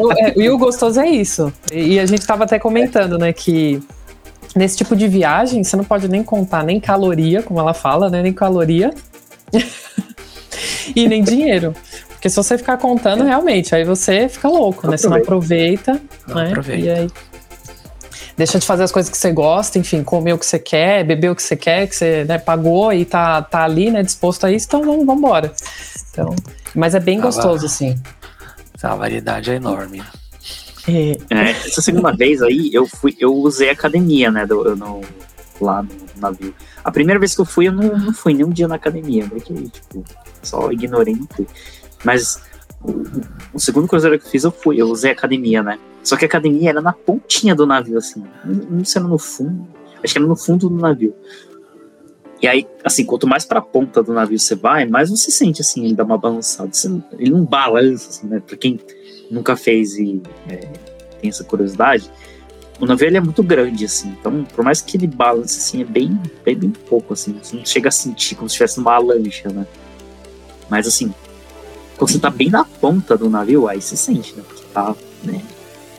o, 0.00 0.12
é, 0.12 0.32
e 0.36 0.48
o 0.48 0.56
gostoso 0.56 0.98
é 1.00 1.10
isso. 1.10 1.52
E, 1.70 1.94
e 1.94 2.00
a 2.00 2.06
gente 2.06 2.20
estava 2.20 2.44
até 2.44 2.58
comentando, 2.58 3.18
né, 3.18 3.32
que 3.32 3.82
nesse 4.56 4.78
tipo 4.78 4.96
de 4.96 5.06
viagem 5.08 5.62
você 5.62 5.76
não 5.76 5.84
pode 5.84 6.08
nem 6.08 6.22
contar 6.22 6.62
nem 6.62 6.80
caloria, 6.80 7.42
como 7.42 7.60
ela 7.60 7.74
fala, 7.74 8.08
né, 8.08 8.22
nem 8.22 8.32
caloria. 8.32 8.94
e 10.94 11.06
nem 11.06 11.22
dinheiro. 11.22 11.74
Porque 12.18 12.28
se 12.28 12.34
você 12.34 12.58
ficar 12.58 12.76
contando, 12.78 13.22
realmente, 13.22 13.72
aí 13.76 13.84
você 13.84 14.28
fica 14.28 14.48
louco, 14.48 14.90
né? 14.90 14.96
Você 14.96 15.08
não 15.08 15.18
aproveita, 15.18 16.02
não 16.26 16.34
né? 16.34 16.50
Aproveita. 16.50 16.84
E 16.84 16.90
aí 16.90 17.08
deixa 18.36 18.58
de 18.58 18.66
fazer 18.66 18.82
as 18.82 18.92
coisas 18.92 19.10
que 19.10 19.16
você 19.16 19.32
gosta, 19.32 19.78
enfim, 19.78 20.02
comer 20.02 20.32
o 20.32 20.38
que 20.38 20.46
você 20.46 20.58
quer, 20.58 21.04
beber 21.04 21.30
o 21.30 21.36
que 21.36 21.42
você 21.42 21.56
quer, 21.56 21.88
que 21.88 21.94
você 21.94 22.24
né, 22.24 22.38
pagou 22.38 22.92
e 22.92 23.04
tá, 23.04 23.42
tá 23.42 23.64
ali, 23.64 23.90
né, 23.90 24.02
disposto 24.02 24.46
a 24.46 24.52
isso, 24.52 24.66
então 24.66 24.80
vamos, 24.84 25.04
vamos 25.04 25.22
embora. 25.22 25.52
Então, 26.10 26.34
mas 26.74 26.94
é 26.94 27.00
bem 27.00 27.20
gostoso, 27.20 27.66
assim. 27.66 27.96
A 28.80 28.94
variedade 28.94 29.50
é 29.50 29.54
enorme. 29.54 30.02
É. 30.88 31.18
É, 31.30 31.50
essa 31.50 31.82
segunda 31.82 32.12
vez 32.12 32.40
aí, 32.40 32.70
eu 32.72 32.86
fui, 32.86 33.16
eu 33.18 33.34
usei 33.34 33.70
academia, 33.70 34.30
né, 34.30 34.46
do, 34.46 34.76
no, 34.76 35.00
lá 35.60 35.82
no 35.82 35.90
navio. 36.16 36.54
A 36.84 36.92
primeira 36.92 37.18
vez 37.18 37.34
que 37.34 37.40
eu 37.40 37.44
fui, 37.44 37.66
eu 37.66 37.72
não, 37.72 37.98
não 37.98 38.12
fui 38.12 38.34
nem 38.34 38.44
um 38.44 38.50
dia 38.50 38.68
na 38.68 38.76
academia, 38.76 39.26
porque, 39.28 39.52
tipo, 39.52 40.04
só 40.42 40.70
ignorei 40.70 41.14
não 41.14 41.26
fui. 41.34 41.46
Mas 42.05 42.40
o, 43.53 43.59
segundo 43.59 43.88
cruzeiro 43.88 44.18
que 44.18 44.26
eu 44.26 44.30
fiz, 44.30 44.44
eu 44.44 44.53
fui, 44.53 44.80
eu 44.80 44.86
usei 44.88 45.11
academia, 45.11 45.62
né? 45.62 45.78
Só 46.03 46.16
que 46.16 46.24
a 46.24 46.28
academia 46.28 46.70
era 46.70 46.80
na 46.80 46.92
pontinha 46.92 47.55
do 47.55 47.66
navio, 47.66 47.99
assim. 47.99 48.24
Não, 48.44 48.84
sei 48.84 49.03
no 49.03 49.18
fundo. 49.18 49.66
Acho 50.03 50.12
que 50.12 50.18
era 50.18 50.26
no 50.26 50.36
fundo 50.36 50.68
do 50.68 50.76
navio. 50.76 51.14
E 52.40 52.46
aí, 52.46 52.66
assim, 52.84 53.05
quanto 53.05 53.26
mais 53.26 53.44
pra 53.44 53.61
ponta 53.61 54.03
do 54.03 54.12
navio 54.12 54.38
você 54.38 54.55
vai, 54.55 54.86
mais 54.86 55.11
você 55.11 55.30
sente, 55.30 55.61
assim, 55.61 55.84
ele 55.84 55.94
dá 55.94 56.05
uma 56.05 56.16
balançada. 56.16 56.72
Você, 56.72 56.88
ele 57.18 57.32
não 57.32 57.44
balança, 57.44 58.11
assim, 58.11 58.26
né? 58.28 58.40
Pra 58.46 58.57
quem 58.57 58.80
nunca 59.30 59.57
fez 59.57 59.99
e 59.99 60.22
é, 60.49 60.57
tem 61.20 61.28
essa 61.28 61.44
curiosidade, 61.44 62.11
o 62.80 62.86
navio 62.86 63.09
ele 63.09 63.16
é 63.16 63.20
muito 63.20 63.42
grande, 63.42 63.84
assim. 63.84 64.16
Então, 64.20 64.44
por 64.44 64.64
mais 64.64 64.80
que 64.80 64.96
ele 64.96 65.09
balance, 65.09 65.59
assim, 65.59 65.82
é 65.82 65.84
bem, 65.84 66.18
bem, 66.44 66.57
bem 66.57 66.70
pouco, 66.70 67.12
assim. 67.12 67.36
Você 67.42 67.57
não 67.57 67.66
chega 67.66 67.88
a 67.88 67.92
sentir 67.92 68.36
como 68.36 68.49
se 68.49 68.55
estivesse 68.55 68.78
numa 68.78 68.96
lancha, 68.99 69.49
né? 69.49 69.66
Mas, 70.70 70.86
assim, 70.86 71.12
quando 71.99 72.11
você 72.12 72.18
tá 72.18 72.30
bem 72.30 72.49
na 72.49 72.64
ponta 72.64 73.18
do 73.18 73.28
navio, 73.28 73.68
aí 73.68 73.82
você 73.82 73.96
sente, 73.96 74.34
né? 74.36 74.42
Porque 74.46 74.62
tá, 74.72 74.94
né? 75.24 75.42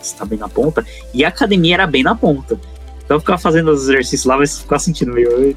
Você 0.02 0.16
tá 0.16 0.26
bem 0.26 0.40
na 0.40 0.48
ponta. 0.48 0.86
E 1.14 1.26
a 1.26 1.28
academia 1.28 1.76
era 1.76 1.86
bem 1.86 2.04
na 2.04 2.16
ponta. 2.16 2.58
Então 3.04 3.18
eu 3.18 3.20
ficava 3.20 3.38
fazendo 3.38 3.72
os 3.72 3.84
exercícios 3.84 4.26
lá, 4.26 4.38
mas 4.38 4.60
ficava 4.60 4.80
sentindo 4.80 5.14
meio. 5.14 5.30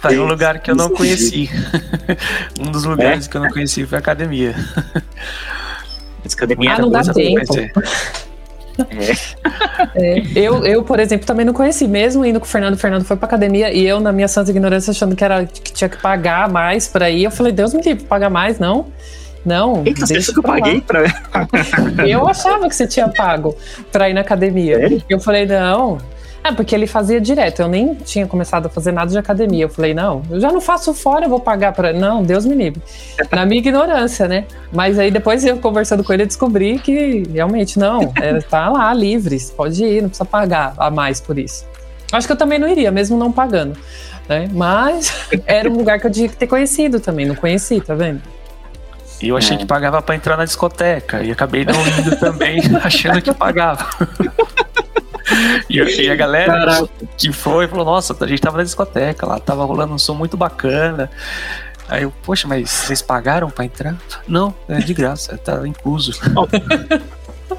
Tá 0.00 0.14
em 0.14 0.18
um 0.18 0.26
lugar 0.26 0.60
que 0.60 0.70
eu 0.70 0.76
não 0.76 0.88
conheci. 0.90 1.50
um 2.60 2.70
dos 2.70 2.84
lugares 2.84 3.26
é? 3.26 3.28
que 3.28 3.36
eu 3.36 3.42
não 3.42 3.50
conheci 3.50 3.84
foi 3.84 3.98
a 3.98 4.00
academia. 4.00 4.54
Essa 6.24 6.36
academia 6.36 6.74
ah, 6.74 6.78
não 6.78 6.90
dá 6.90 7.02
tempo. 7.02 7.54
É. 9.94 10.18
é. 10.18 10.22
Eu, 10.34 10.64
eu, 10.64 10.82
por 10.82 11.00
exemplo, 11.00 11.26
também 11.26 11.44
não 11.44 11.52
conheci, 11.52 11.86
mesmo 11.86 12.24
indo 12.24 12.40
com 12.40 12.46
o 12.46 12.48
Fernando. 12.48 12.74
O 12.74 12.78
Fernando 12.78 13.04
foi 13.04 13.16
pra 13.16 13.26
academia 13.26 13.72
e 13.72 13.86
eu, 13.86 14.00
na 14.00 14.12
minha 14.12 14.28
santa 14.28 14.50
ignorância, 14.50 14.90
achando 14.90 15.16
que, 15.16 15.24
era, 15.24 15.44
que 15.44 15.72
tinha 15.72 15.88
que 15.88 15.96
pagar 15.98 16.48
mais 16.48 16.88
pra 16.88 17.10
ir. 17.10 17.24
Eu 17.24 17.30
falei, 17.30 17.52
Deus 17.52 17.74
me 17.74 17.82
livre, 17.82 18.04
pagar 18.04 18.30
mais, 18.30 18.58
não. 18.58 18.86
Não. 19.44 19.82
Eita, 19.86 20.06
você 20.06 20.18
achou 20.18 20.34
que 20.34 20.40
eu 20.40 20.44
paguei 20.44 20.80
pra. 20.80 21.04
eu 22.06 22.28
achava 22.28 22.68
que 22.68 22.74
você 22.74 22.86
tinha 22.86 23.08
pago 23.08 23.56
pra 23.90 24.10
ir 24.10 24.12
na 24.12 24.20
academia. 24.20 25.00
Eu 25.08 25.20
falei, 25.20 25.46
não. 25.46 25.98
É, 26.48 26.52
porque 26.52 26.74
ele 26.74 26.86
fazia 26.86 27.20
direto. 27.20 27.60
Eu 27.60 27.68
nem 27.68 27.94
tinha 27.94 28.26
começado 28.26 28.66
a 28.66 28.68
fazer 28.68 28.90
nada 28.90 29.10
de 29.10 29.18
academia. 29.18 29.64
Eu 29.64 29.68
falei, 29.68 29.92
não, 29.92 30.22
eu 30.30 30.40
já 30.40 30.50
não 30.50 30.60
faço 30.60 30.94
fora, 30.94 31.26
eu 31.26 31.28
vou 31.28 31.40
pagar 31.40 31.72
para. 31.72 31.92
Não, 31.92 32.22
Deus 32.22 32.46
me 32.46 32.54
livre. 32.54 32.82
Na 33.30 33.44
minha 33.44 33.58
ignorância, 33.58 34.26
né? 34.26 34.44
Mas 34.72 34.98
aí 34.98 35.10
depois 35.10 35.44
eu 35.44 35.58
conversando 35.58 36.02
com 36.02 36.12
ele, 36.12 36.22
eu 36.22 36.26
descobri 36.26 36.78
que 36.78 37.24
realmente 37.32 37.78
não, 37.78 38.12
é, 38.16 38.40
tá 38.40 38.68
lá 38.68 38.92
livre, 38.94 39.38
pode 39.56 39.84
ir, 39.84 40.02
não 40.02 40.08
precisa 40.08 40.24
pagar 40.24 40.74
a 40.78 40.90
mais 40.90 41.20
por 41.20 41.38
isso. 41.38 41.66
Acho 42.10 42.26
que 42.26 42.32
eu 42.32 42.36
também 42.36 42.58
não 42.58 42.68
iria, 42.68 42.90
mesmo 42.90 43.18
não 43.18 43.30
pagando. 43.30 43.78
Né? 44.26 44.48
Mas 44.52 45.28
era 45.46 45.70
um 45.70 45.76
lugar 45.76 46.00
que 46.00 46.06
eu 46.06 46.10
tinha 46.10 46.28
que 46.28 46.36
ter 46.36 46.46
conhecido 46.46 46.98
também, 46.98 47.26
não 47.26 47.34
conheci, 47.34 47.80
tá 47.80 47.94
vendo? 47.94 48.22
E 49.20 49.28
eu 49.28 49.36
achei 49.36 49.56
é. 49.56 49.58
que 49.58 49.66
pagava 49.66 50.00
para 50.00 50.14
entrar 50.14 50.36
na 50.36 50.44
discoteca 50.44 51.22
e 51.22 51.30
acabei 51.30 51.64
não 51.64 51.74
indo 51.98 52.16
também, 52.16 52.60
achando 52.82 53.20
que 53.20 53.34
pagava. 53.34 53.86
E, 55.68 55.78
e 55.78 56.10
a 56.10 56.14
galera 56.14 56.52
Caraca. 56.52 56.88
que 57.16 57.32
foi 57.32 57.66
falou: 57.68 57.84
Nossa, 57.84 58.16
a 58.18 58.26
gente 58.26 58.40
tava 58.40 58.58
na 58.58 58.64
discoteca 58.64 59.26
lá, 59.26 59.38
tava 59.38 59.64
rolando 59.64 59.94
um 59.94 59.98
som 59.98 60.14
muito 60.14 60.36
bacana. 60.36 61.10
Aí 61.88 62.02
eu, 62.02 62.12
poxa, 62.22 62.46
mas 62.46 62.68
vocês 62.70 63.00
pagaram 63.00 63.50
para 63.50 63.64
entrar? 63.64 63.96
Não, 64.26 64.54
é 64.68 64.78
de 64.78 64.92
graça, 64.92 65.38
tá 65.38 65.66
incluso. 65.66 66.12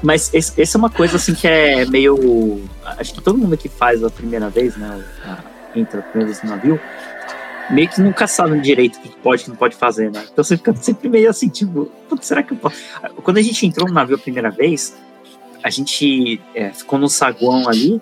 mas 0.02 0.32
essa 0.32 0.76
é 0.76 0.78
uma 0.78 0.90
coisa 0.90 1.16
assim 1.16 1.34
que 1.34 1.48
é 1.48 1.84
meio. 1.86 2.62
Acho 2.84 3.14
que 3.14 3.20
todo 3.20 3.36
mundo 3.36 3.56
que 3.56 3.68
faz 3.68 4.04
a 4.04 4.10
primeira 4.10 4.48
vez, 4.48 4.76
né? 4.76 5.04
Entra 5.74 6.00
a 6.00 6.02
primeira 6.02 6.32
vez 6.32 6.42
no 6.44 6.50
navio, 6.50 6.80
meio 7.70 7.88
que 7.88 8.00
nunca 8.00 8.26
sabe 8.28 8.60
direito 8.60 8.98
o 8.98 9.00
que 9.00 9.08
pode 9.16 9.44
e 9.44 9.48
não 9.48 9.56
pode 9.56 9.74
fazer, 9.74 10.12
né? 10.12 10.24
Então 10.32 10.44
você 10.44 10.56
fica 10.56 10.74
sempre 10.76 11.08
meio 11.08 11.28
assim, 11.28 11.48
tipo, 11.48 11.90
será 12.20 12.42
que 12.42 12.52
eu 12.52 12.56
posso? 12.56 12.76
Quando 13.22 13.38
a 13.38 13.42
gente 13.42 13.66
entrou 13.66 13.88
no 13.88 13.94
navio 13.94 14.14
a 14.14 14.18
primeira 14.18 14.50
vez, 14.50 14.96
a 15.62 15.70
gente 15.70 16.40
é, 16.54 16.70
ficou 16.70 16.98
no 16.98 17.08
saguão 17.08 17.68
ali, 17.68 18.00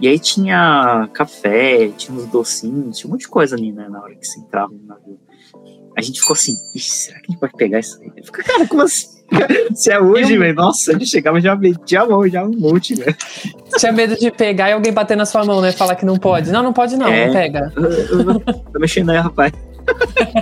e 0.00 0.08
aí 0.08 0.18
tinha 0.18 1.08
café, 1.12 1.88
tinha 1.96 2.16
uns 2.16 2.26
docinhos, 2.26 2.96
tinha 2.96 3.08
um 3.08 3.12
monte 3.12 3.22
de 3.22 3.28
coisa 3.28 3.54
ali, 3.54 3.72
né, 3.72 3.86
na 3.88 4.00
hora 4.00 4.14
que 4.14 4.26
você 4.26 4.40
entrava 4.40 4.72
no 4.72 4.86
navio. 4.86 5.18
A 5.96 6.00
gente 6.00 6.20
ficou 6.20 6.34
assim, 6.34 6.54
será 6.78 7.18
que 7.18 7.26
a 7.26 7.32
gente 7.32 7.40
pode 7.40 7.52
pegar 7.54 7.80
isso 7.80 8.00
aí? 8.00 8.10
Fica, 8.24 8.42
cara, 8.42 8.66
como 8.66 8.82
assim? 8.82 9.20
Se 9.74 9.92
é 9.92 10.00
hoje, 10.00 10.36
velho, 10.36 10.54
nossa, 10.54 10.92
ele 10.92 11.06
chegava 11.06 11.40
já 11.40 11.54
metia 11.54 12.02
a 12.02 12.06
mão, 12.06 12.26
já 12.28 12.44
um 12.44 12.50
monte, 12.50 12.94
velho. 12.94 13.14
Tinha 13.78 13.92
medo 13.92 14.16
de 14.16 14.30
pegar 14.30 14.70
e 14.70 14.72
alguém 14.72 14.92
bater 14.92 15.16
na 15.16 15.26
sua 15.26 15.44
mão, 15.44 15.60
né? 15.60 15.72
Falar 15.72 15.94
que 15.94 16.04
não 16.04 16.16
pode. 16.16 16.50
Não, 16.50 16.62
não 16.62 16.72
pode 16.72 16.96
não, 16.96 17.08
é, 17.08 17.26
não 17.26 17.32
pega. 17.32 17.72
Tô 18.72 18.78
mexendo 18.78 19.10
aí, 19.10 19.18
rapaz. 19.18 19.52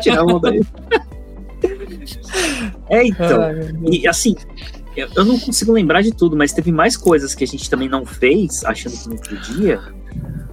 Tirar 0.00 0.20
a 0.20 0.24
mão 0.24 0.40
daí. 0.40 0.60
É, 2.88 3.04
então. 3.06 3.40
E 3.90 4.08
assim, 4.08 4.34
eu 5.14 5.24
não 5.24 5.38
consigo 5.38 5.72
lembrar 5.72 6.02
de 6.02 6.12
tudo, 6.12 6.36
mas 6.36 6.52
teve 6.52 6.72
mais 6.72 6.96
coisas 6.96 7.34
que 7.34 7.44
a 7.44 7.46
gente 7.46 7.68
também 7.68 7.88
não 7.88 8.04
fez, 8.04 8.64
achando 8.64 8.96
que 8.96 9.08
não 9.08 9.16
podia. 9.16 9.80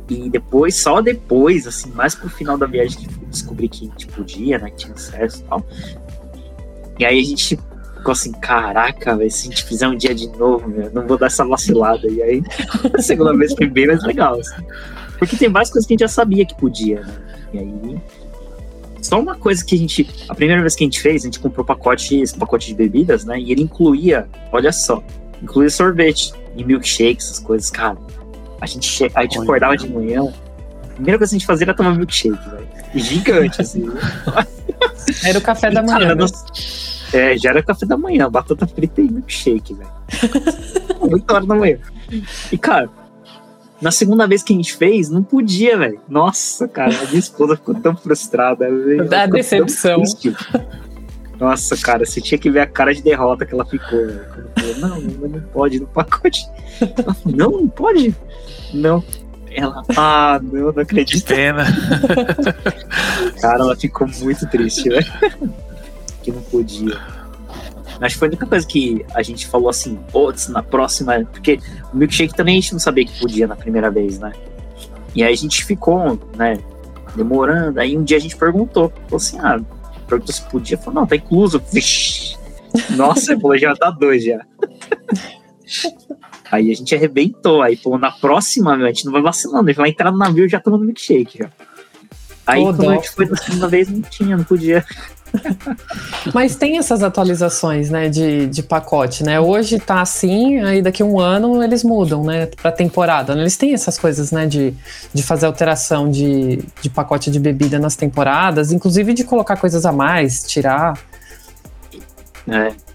E 0.10 0.30
depois, 0.30 0.76
só 0.76 1.02
depois, 1.02 1.66
assim, 1.66 1.92
mais 1.92 2.14
pro 2.14 2.30
final 2.30 2.58
da 2.58 2.66
viagem 2.66 3.00
que 3.00 3.26
descobri 3.26 3.68
que 3.68 3.86
a 3.86 3.90
gente 3.90 4.08
podia, 4.08 4.60
né? 4.60 4.70
Que 4.70 4.78
tinha 4.78 4.94
acesso 4.94 5.42
e 5.42 5.44
tal. 5.44 5.66
E 7.00 7.06
aí 7.06 7.20
a 7.20 7.24
gente 7.24 7.60
ficou 7.98 8.12
assim, 8.12 8.32
caraca, 8.34 9.18
véio, 9.18 9.32
se 9.32 9.48
a 9.48 9.52
gente 9.52 9.64
fizer 9.64 9.88
um 9.88 9.98
dia 9.98 10.14
de 10.14 10.28
novo, 10.38 10.68
meu, 10.68 10.92
não 10.94 11.08
vou 11.08 11.18
dar 11.18 11.28
essa 11.28 11.44
vacilada. 11.44 12.08
E 12.08 12.22
aí, 12.22 12.44
a 12.94 13.02
segunda 13.02 13.36
vez 13.36 13.54
foi 13.54 13.68
bem 13.68 13.88
mais 13.88 14.04
legal, 14.04 14.40
assim. 14.40 14.64
Porque 15.18 15.36
tem 15.36 15.50
várias 15.50 15.72
coisas 15.72 15.88
que 15.88 15.94
a 15.94 15.96
gente 15.96 16.02
já 16.02 16.08
sabia 16.08 16.46
que 16.46 16.56
podia, 16.56 17.02
né? 17.02 17.16
E 17.54 17.60
aí 17.60 18.02
só 19.06 19.20
uma 19.20 19.36
coisa 19.36 19.64
que 19.64 19.76
a 19.76 19.78
gente. 19.78 20.08
A 20.28 20.36
primeira 20.36 20.62
vez 20.62 20.76
que 20.76 20.84
a 20.84 20.88
gente 20.88 21.00
fez, 21.00 21.24
a 21.24 21.26
gente 21.26 21.40
comprou 21.40 21.66
pacotes, 21.66 22.34
pacote 22.34 22.68
de 22.68 22.76
bebidas, 22.76 23.26
né? 23.26 23.40
E 23.40 23.52
ele 23.52 23.62
incluía, 23.62 24.28
olha 24.52 24.72
só, 24.72 25.04
incluía 25.42 25.70
sorvete 25.70 26.34
e 26.56 26.64
milkshake, 26.64 27.18
essas 27.18 27.40
coisas, 27.40 27.70
cara. 27.70 27.98
A 28.60 28.66
gente, 28.66 29.12
a 29.14 29.22
gente 29.22 29.40
acordava 29.40 29.78
de 29.78 29.88
manhã. 29.88 30.24
A 30.24 30.94
primeira 30.96 31.18
coisa 31.18 31.32
que 31.32 31.36
a 31.36 31.40
gente 31.40 31.46
fazia 31.46 31.66
era 31.66 31.74
tomar 31.74 31.96
milkshake, 31.96 32.50
velho. 32.50 32.68
Gigante, 32.96 33.62
assim. 33.62 33.86
Era 35.24 35.38
o 35.38 35.42
café 35.42 35.70
da 35.70 35.82
manhã. 35.82 36.00
Cara, 36.00 36.16
né? 36.16 36.26
É, 37.14 37.38
já 37.38 37.52
era 37.52 37.62
café 37.62 37.86
da 37.86 37.96
manhã, 37.96 38.30
batata 38.30 38.66
frita 38.66 39.02
e 39.02 39.10
milkshake, 39.10 39.74
velho. 39.74 39.90
8 41.00 41.34
horas 41.34 41.48
da 41.48 41.56
manhã. 41.56 41.78
E, 42.52 42.58
cara, 42.58 42.90
na 43.82 43.92
segunda 43.92 44.28
vez 44.28 44.42
que 44.42 44.54
a 44.54 44.56
gente 44.56 44.76
fez, 44.76 45.10
não 45.10 45.22
podia, 45.22 45.78
velho. 45.78 46.00
Nossa, 46.08 46.68
cara, 46.68 46.94
a 46.98 47.06
minha 47.06 47.20
esposa 47.20 47.56
ficou 47.56 47.76
tão 47.76 47.96
frustrada. 47.96 48.68
Da 49.10 49.26
decepção. 49.26 50.02
Nossa, 51.40 51.76
cara, 51.78 52.06
você 52.06 52.22
tinha 52.22 52.38
que 52.38 52.50
ver 52.50 52.62
a 52.62 52.68
cara 52.68 52.94
de 52.94 53.02
derrota 53.02 53.46
que 53.46 53.54
ela 53.54 53.66
ficou. 53.66 54.08
Falou, 54.58 54.78
não, 54.80 55.02
não 55.02 55.42
pode 55.42 55.80
no 55.80 55.88
pacote. 55.88 56.46
não, 57.26 57.52
não 57.52 57.68
pode. 57.68 58.16
Não. 58.74 59.04
Ela, 59.52 59.84
ah, 59.96 60.40
não, 60.42 60.72
não 60.72 60.82
acredito. 60.82 61.26
Que 61.26 61.34
pena. 61.34 61.66
Cara, 63.42 63.64
ela 63.64 63.76
ficou 63.76 64.08
muito 64.08 64.48
triste, 64.48 64.90
velho. 64.90 65.06
que 66.24 66.32
não 66.32 66.42
podia. 66.42 66.98
Acho 68.02 68.16
que 68.16 68.20
foi 68.20 68.28
a 68.28 68.30
única 68.30 68.46
coisa 68.46 68.68
que 68.68 69.06
a 69.14 69.24
gente 69.24 69.48
falou 69.48 69.70
assim, 69.70 69.96
putz, 70.12 70.48
na 70.48 70.62
próxima. 70.62 71.26
Porque 71.32 71.60
o 71.94 71.98
milkshake 71.98 72.36
também 72.36 72.58
a 72.58 72.62
gente 72.62 72.74
não 72.74 72.80
sabia 72.80 73.06
que 73.06 73.20
podia 73.20 73.48
na 73.48 73.56
primeira 73.56 73.90
vez, 73.90 74.20
né? 74.20 74.34
E 75.16 75.24
aí 75.24 75.34
a 75.34 75.38
gente 75.38 75.64
ficou, 75.64 76.20
né, 76.36 76.60
demorando. 77.16 77.80
Aí 77.80 77.98
um 77.98 78.04
dia 78.04 78.18
a 78.18 78.20
gente 78.20 78.36
perguntou, 78.36 78.92
falou 79.08 79.18
assim, 79.18 79.40
ah, 79.40 79.60
perguntou 80.08 80.34
se 80.34 80.42
podia. 80.44 80.78
Falou, 80.78 81.02
não, 81.02 81.08
tá 81.08 81.16
incluso. 81.16 81.62
Vixi, 81.72 82.38
Nossa, 82.96 83.40
falou, 83.40 83.58
já 83.58 83.74
dá 83.74 83.90
dois 83.90 84.24
já. 84.24 84.46
Aí 86.52 86.72
a 86.72 86.76
gente 86.76 86.94
arrebentou. 86.94 87.62
Aí, 87.62 87.76
pô, 87.78 87.98
na 87.98 88.12
próxima, 88.12 88.76
meu, 88.78 88.86
a 88.86 88.90
gente 88.90 89.06
não 89.06 89.12
vai 89.12 89.22
vacilando. 89.22 89.64
A 89.64 89.72
gente 89.72 89.78
vai 89.78 89.90
entrar 89.90 90.12
no 90.12 90.18
navio 90.18 90.48
já 90.48 90.60
tomando 90.60 90.86
milkshake 90.86 91.40
já. 91.40 91.50
Aí, 92.46 92.62
Ô, 92.62 92.74
quando 92.74 92.92
a 92.92 92.96
gente 92.96 93.12
foi 93.12 93.26
da 93.28 93.36
segunda 93.36 93.68
vez, 93.68 93.90
não 93.90 94.02
tinha, 94.02 94.38
não 94.38 94.44
podia. 94.44 94.86
Mas 96.34 96.56
tem 96.56 96.78
essas 96.78 97.04
atualizações, 97.04 97.90
né, 97.90 98.10
de, 98.10 98.48
de 98.48 98.64
pacote, 98.64 99.24
né? 99.24 99.40
Hoje 99.40 99.80
tá 99.80 100.02
assim, 100.02 100.62
aí 100.62 100.82
daqui 100.82 101.02
a 101.02 101.06
um 101.06 101.20
ano 101.20 101.64
eles 101.64 101.84
mudam, 101.84 102.24
né, 102.24 102.48
pra 102.48 102.72
temporada. 102.72 103.34
Eles 103.34 103.58
têm 103.58 103.74
essas 103.74 103.98
coisas, 103.98 104.32
né, 104.32 104.46
de, 104.46 104.74
de 105.14 105.24
fazer 105.24 105.46
alteração 105.46 106.10
de, 106.10 106.64
de 106.82 106.90
pacote 106.90 107.32
de 107.32 107.40
bebida 107.40 107.80
nas 107.80 107.96
temporadas, 107.96 108.72
inclusive 108.72 109.14
de 109.14 109.24
colocar 109.24 109.58
coisas 109.58 109.86
a 109.86 109.92
mais, 109.92 110.44
tirar. 110.44 110.98
É. 112.48 112.86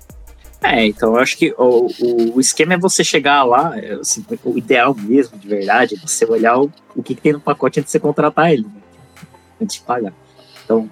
É, 0.63 0.87
então 0.87 1.15
eu 1.15 1.21
acho 1.21 1.39
que 1.39 1.55
o, 1.57 1.87
o, 1.87 2.37
o 2.37 2.41
esquema 2.41 2.75
é 2.75 2.79
você 2.79 3.03
chegar 3.03 3.45
lá, 3.45 3.79
é, 3.79 3.95
assim, 3.95 4.23
o 4.45 4.59
ideal 4.59 4.95
mesmo, 4.95 5.39
de 5.39 5.49
verdade, 5.49 5.95
é 5.95 5.99
você 5.99 6.27
olhar 6.27 6.59
o, 6.61 6.71
o 6.95 7.03
que, 7.03 7.15
que 7.15 7.23
tem 7.23 7.33
no 7.33 7.41
pacote 7.41 7.81
antes 7.81 7.89
de 7.89 7.93
você 7.93 7.99
contratar 7.99 8.53
ele, 8.53 8.65
né? 8.65 8.80
Antes 9.61 9.77
de 9.77 9.83
pagar. 9.83 10.13
Então, 10.65 10.91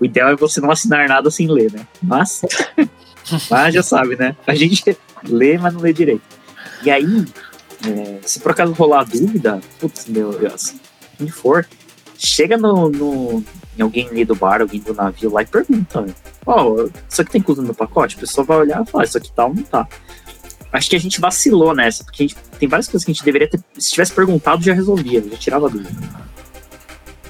o 0.00 0.04
ideal 0.04 0.30
é 0.30 0.36
você 0.36 0.60
não 0.60 0.70
assinar 0.70 1.08
nada 1.08 1.30
sem 1.30 1.46
ler, 1.46 1.72
né? 1.72 1.86
Mas, 2.02 2.42
mas 3.50 3.74
já 3.74 3.82
sabe, 3.82 4.16
né? 4.16 4.36
A 4.46 4.54
gente 4.54 4.96
lê, 5.24 5.56
mas 5.58 5.72
não 5.72 5.80
lê 5.80 5.92
direito. 5.92 6.22
E 6.82 6.90
aí, 6.90 7.24
é, 7.86 8.18
se 8.26 8.40
por 8.40 8.52
acaso 8.52 8.72
rolar 8.72 9.04
dúvida, 9.04 9.60
putz, 9.78 10.06
meu 10.06 10.32
Deus, 10.32 10.74
quem 11.16 11.28
for, 11.28 11.66
chega 12.18 12.56
no, 12.56 12.88
no, 12.88 13.44
em 13.78 13.82
alguém 13.82 14.08
ali 14.08 14.24
do 14.24 14.34
bar, 14.34 14.60
alguém 14.60 14.80
do 14.80 14.94
navio 14.94 15.32
lá 15.32 15.42
e 15.42 15.46
pergunta, 15.46 16.00
né? 16.00 16.14
Ó, 16.44 16.88
isso 17.08 17.22
aqui 17.22 17.32
tem 17.32 17.40
incluso 17.40 17.62
no 17.62 17.74
pacote? 17.74 18.16
A 18.16 18.20
pessoa 18.20 18.44
vai 18.44 18.58
olhar 18.58 18.82
e 18.82 18.86
falar, 18.90 19.04
isso 19.04 19.18
aqui 19.18 19.30
tá 19.32 19.46
ou 19.46 19.54
não 19.54 19.62
tá. 19.62 19.86
Acho 20.72 20.88
que 20.88 20.96
a 20.96 21.00
gente 21.00 21.20
vacilou 21.20 21.74
nessa, 21.74 22.02
porque 22.02 22.26
gente, 22.26 22.36
tem 22.58 22.68
várias 22.68 22.88
coisas 22.88 23.04
que 23.04 23.10
a 23.10 23.14
gente 23.14 23.24
deveria 23.24 23.48
ter. 23.48 23.60
Se 23.78 23.90
tivesse 23.90 24.12
perguntado, 24.12 24.62
já 24.62 24.72
resolvia, 24.72 25.22
já 25.22 25.36
tirava 25.36 25.66
a 25.66 25.70
dúvida. 25.70 26.31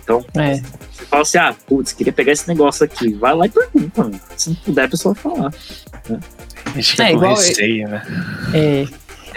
Então, 0.03 0.25
É. 0.37 0.57
você 0.91 1.05
fala 1.07 1.23
assim, 1.23 1.39
ah, 1.39 1.55
putz, 1.67 1.93
queria 1.93 2.13
pegar 2.13 2.33
esse 2.33 2.49
negócio 2.49 2.85
aqui. 2.85 3.13
Vai 3.15 3.35
lá 3.35 3.47
e 3.47 3.49
pergunta, 3.51 4.03
mano. 4.03 4.21
Se 4.37 4.51
não 4.51 4.57
puder, 4.57 4.85
a 4.85 4.89
pessoa 4.89 5.15
vai 5.15 5.23
falar. 5.23 5.55
A 6.67 6.71
gente 6.77 6.91
fica 6.91 7.05
É, 7.09 7.13
igual- 7.13 7.35
receio, 7.37 7.89
né? 7.89 8.03
É, 8.55 8.87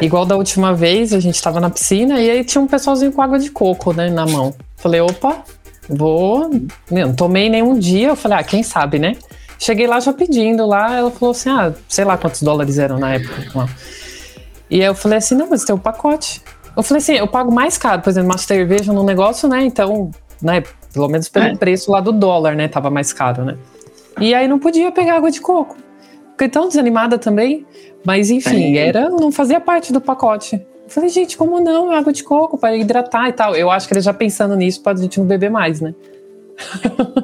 igual 0.01 0.25
da 0.25 0.35
última 0.35 0.73
vez, 0.73 1.13
a 1.13 1.19
gente 1.19 1.41
tava 1.41 1.59
na 1.59 1.69
piscina 1.69 2.19
e 2.19 2.29
aí 2.29 2.43
tinha 2.43 2.61
um 2.61 2.67
pessoalzinho 2.67 3.11
com 3.11 3.21
água 3.21 3.37
de 3.39 3.49
coco, 3.51 3.93
né, 3.93 4.09
na 4.09 4.25
mão. 4.25 4.53
Falei, 4.77 5.01
opa, 5.01 5.43
vou. 5.87 6.49
Não 6.89 7.13
tomei 7.13 7.49
nenhum 7.49 7.77
dia. 7.77 8.09
Eu 8.09 8.15
falei, 8.15 8.39
ah, 8.39 8.43
quem 8.43 8.63
sabe, 8.63 8.97
né? 8.99 9.15
Cheguei 9.59 9.87
lá 9.87 9.99
já 9.99 10.11
pedindo 10.11 10.65
lá, 10.65 10.95
ela 10.97 11.11
falou 11.11 11.31
assim, 11.31 11.49
ah, 11.49 11.73
sei 11.87 12.03
lá 12.03 12.17
quantos 12.17 12.41
dólares 12.41 12.77
eram 12.77 12.99
na 12.99 13.13
época. 13.13 13.33
lá. 13.55 13.69
E 14.69 14.81
aí 14.81 14.87
eu 14.87 14.95
falei 14.95 15.19
assim, 15.19 15.35
não, 15.35 15.49
mas 15.49 15.63
tem 15.63 15.73
o 15.75 15.79
pacote. 15.79 16.41
Eu 16.75 16.83
falei 16.83 17.01
assim, 17.01 17.13
eu 17.13 17.27
pago 17.27 17.51
mais 17.53 17.77
caro, 17.77 18.01
por 18.01 18.09
exemplo, 18.09 18.29
uma 18.31 18.37
cerveja 18.37 18.91
num 18.91 19.05
negócio, 19.05 19.47
né? 19.47 19.63
Então, 19.63 20.11
né, 20.41 20.63
pelo 20.93 21.07
menos 21.07 21.27
pelo 21.29 21.45
É. 21.45 21.55
preço 21.55 21.91
lá 21.91 21.99
do 22.01 22.11
dólar, 22.11 22.55
né? 22.55 22.67
Tava 22.67 22.89
mais 22.89 23.11
caro, 23.13 23.43
né? 23.45 23.57
E 24.19 24.33
aí 24.33 24.47
não 24.47 24.57
podia 24.59 24.91
pegar 24.91 25.15
água 25.17 25.29
de 25.31 25.41
coco. 25.41 25.75
Fiquei 26.31 26.49
tão 26.49 26.67
desanimada 26.67 27.17
também. 27.17 27.65
Mas 28.05 28.29
enfim, 28.29 28.77
É. 28.77 28.87
era, 28.87 29.09
não 29.09 29.31
fazia 29.31 29.59
parte 29.59 29.91
do 29.91 29.99
pacote. 29.99 30.55
Eu 30.55 30.89
falei, 30.89 31.09
gente, 31.09 31.35
como 31.35 31.59
não? 31.59 31.91
É 31.91 31.97
água 31.97 32.13
de 32.13 32.23
coco 32.23 32.57
para 32.57 32.75
hidratar 32.77 33.27
e 33.29 33.33
tal. 33.33 33.55
Eu 33.55 33.71
acho 33.71 33.87
que 33.87 33.93
eles 33.95 34.03
já 34.03 34.13
pensando 34.13 34.55
nisso 34.55 34.81
pra 34.83 34.95
gente 34.95 35.19
não 35.19 35.25
beber 35.25 35.49
mais, 35.49 35.81
né? 35.81 35.95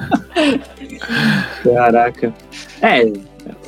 Caraca. 1.64 2.32
É, 2.82 3.12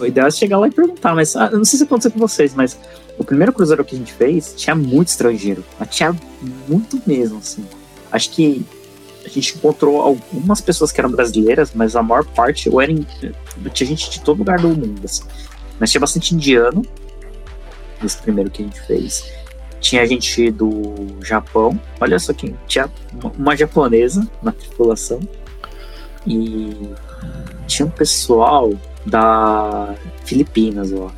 o 0.02 0.06
ideal 0.06 0.26
é 0.26 0.30
chegar 0.30 0.58
lá 0.58 0.68
e 0.68 0.70
perguntar, 0.70 1.14
mas 1.14 1.34
ah, 1.36 1.50
não 1.50 1.64
sei 1.64 1.78
se 1.78 1.84
aconteceu 1.84 2.10
com 2.10 2.18
vocês, 2.18 2.54
mas 2.54 2.78
o 3.18 3.24
primeiro 3.24 3.52
cruzeiro 3.52 3.84
que 3.84 3.94
a 3.94 3.98
gente 3.98 4.12
fez 4.12 4.54
tinha 4.56 4.74
muito 4.74 5.08
estrangeiro. 5.08 5.64
Mas 5.78 5.88
Tinha 5.90 6.14
muito 6.68 7.00
mesmo, 7.06 7.38
assim. 7.38 7.64
Acho 8.10 8.30
que 8.30 8.64
a 9.24 9.28
gente 9.28 9.56
encontrou 9.56 10.00
algumas 10.00 10.60
pessoas 10.60 10.90
que 10.90 11.00
eram 11.00 11.10
brasileiras, 11.10 11.72
mas 11.74 11.94
a 11.94 12.02
maior 12.02 12.24
parte 12.24 12.68
ou 12.68 12.80
era 12.80 12.92
tinha 13.72 13.86
gente 13.86 14.10
de 14.10 14.20
todo 14.20 14.38
lugar 14.38 14.60
do 14.60 14.68
mundo, 14.68 15.00
assim. 15.04 15.22
Mas 15.78 15.90
tinha 15.90 16.00
bastante 16.00 16.34
indiano 16.34 16.82
nesse 18.02 18.18
primeiro 18.18 18.50
que 18.50 18.62
a 18.62 18.64
gente 18.64 18.80
fez. 18.80 19.24
Tinha 19.80 20.06
gente 20.06 20.50
do 20.50 21.18
Japão, 21.22 21.78
olha 22.00 22.18
só 22.18 22.32
quem 22.32 22.56
tinha 22.66 22.90
uma 23.36 23.56
japonesa 23.56 24.28
na 24.42 24.52
tripulação 24.52 25.20
e 26.26 26.90
tinha 27.66 27.86
um 27.86 27.90
pessoal 27.90 28.70
da 29.04 29.94
Filipinas, 30.24 30.92
ó. 30.92 31.10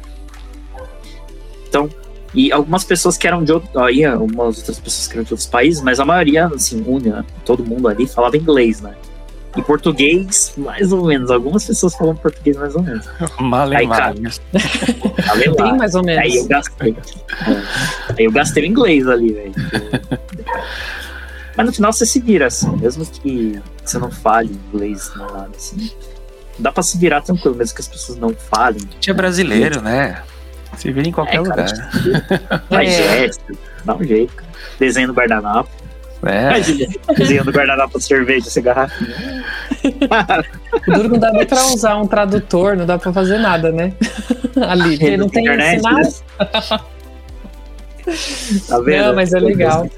Então, 1.69 1.91
e 2.35 2.51
algumas 2.53 2.85
pessoas 2.85 3.17
que 3.17 3.27
eram 3.27 3.45
de 3.45 3.53
outro, 3.53 3.79
aí 3.81 4.05
algumas 4.05 4.59
outras 4.59 4.79
pessoas 4.81 5.07
que 5.07 5.15
eram 5.15 5.25
de 5.25 5.33
outros 5.33 5.49
países, 5.49 5.83
mas 5.83 6.01
a 6.01 6.05
maioria, 6.05 6.47
assim, 6.47 6.85
unha, 6.87 7.25
todo 7.45 7.65
mundo 7.65 7.89
ali 7.89 8.07
falava 8.07 8.37
inglês, 8.37 8.81
né? 8.81 8.95
E 9.57 9.63
português, 9.63 10.53
mais 10.57 10.93
ou 10.93 11.07
menos. 11.07 11.31
Algumas 11.31 11.65
pessoas 11.65 11.95
falam 11.95 12.17
português 12.17 12.57
mais 12.57 12.75
ou 12.75 12.83
menos. 12.83 13.07
Malemar. 13.39 14.15
Bem 15.57 15.77
mais 15.77 15.95
ou 15.95 16.03
menos. 16.03 16.25
Aí 16.25 16.37
eu 16.37 16.47
gastei. 16.47 16.97
É. 17.47 18.15
Aí 18.19 18.25
eu 18.25 18.33
gastei 18.33 18.65
o 18.65 18.67
inglês 18.67 19.07
ali, 19.07 19.33
velho. 19.33 19.55
Mas 21.57 21.67
no 21.67 21.73
final 21.73 21.93
você 21.93 22.05
se 22.05 22.19
vira, 22.19 22.47
assim, 22.47 22.69
mesmo 22.79 23.07
que 23.07 23.63
você 23.85 23.97
não 23.97 24.11
fale 24.11 24.59
inglês 24.73 25.13
nem 25.17 25.27
nada, 25.27 25.51
assim. 25.57 25.93
Dá 26.59 26.71
pra 26.73 26.83
se 26.83 26.97
virar 26.99 27.21
tranquilo, 27.21 27.55
mesmo 27.57 27.75
que 27.75 27.81
as 27.81 27.89
pessoas 27.89 28.19
não 28.19 28.35
falem. 28.35 28.81
Tinha 29.01 29.15
brasileiro, 29.15 29.81
né? 29.83 30.23
Se 30.77 30.91
vira 30.93 31.07
em 31.09 31.13
qualquer 31.13 31.41
É, 31.41 31.43
cara, 31.43 31.67
lugar. 31.67 32.63
Faz 32.69 32.89
É. 32.89 33.19
gesto, 33.21 33.59
dá 33.85 33.95
um 33.95 34.05
jeito, 34.05 34.35
cara. 34.35 34.49
Desenho 34.79 35.09
do 35.09 35.15
guardanapo. 35.15 35.69
É. 36.27 36.47
Imagina, 36.47 36.87
desenho 37.17 37.45
do 37.45 37.53
guardanapo 37.53 37.99
de 37.99 38.05
cerveja, 38.05 38.47
essa 38.49 38.61
garrafinha. 38.61 39.45
O 40.89 40.93
duro 40.93 41.09
não 41.11 41.19
dá 41.19 41.31
nem 41.33 41.45
pra 41.47 41.63
usar 41.67 41.97
um 41.97 42.07
tradutor, 42.07 42.77
não 42.77 42.87
dá 42.87 42.99
pra 42.99 43.13
fazer 43.13 43.39
nada, 43.39 43.71
né? 43.71 43.93
Ali, 44.69 44.97
porque 44.99 45.17
não 45.17 45.29
tem 45.29 45.43
internet, 45.45 45.83
né? 45.83 46.03
Tá 48.69 48.79
vendo? 48.81 49.07
Não, 49.07 49.15
mas 49.15 49.33
é 49.33 49.39
legal. 49.41 49.89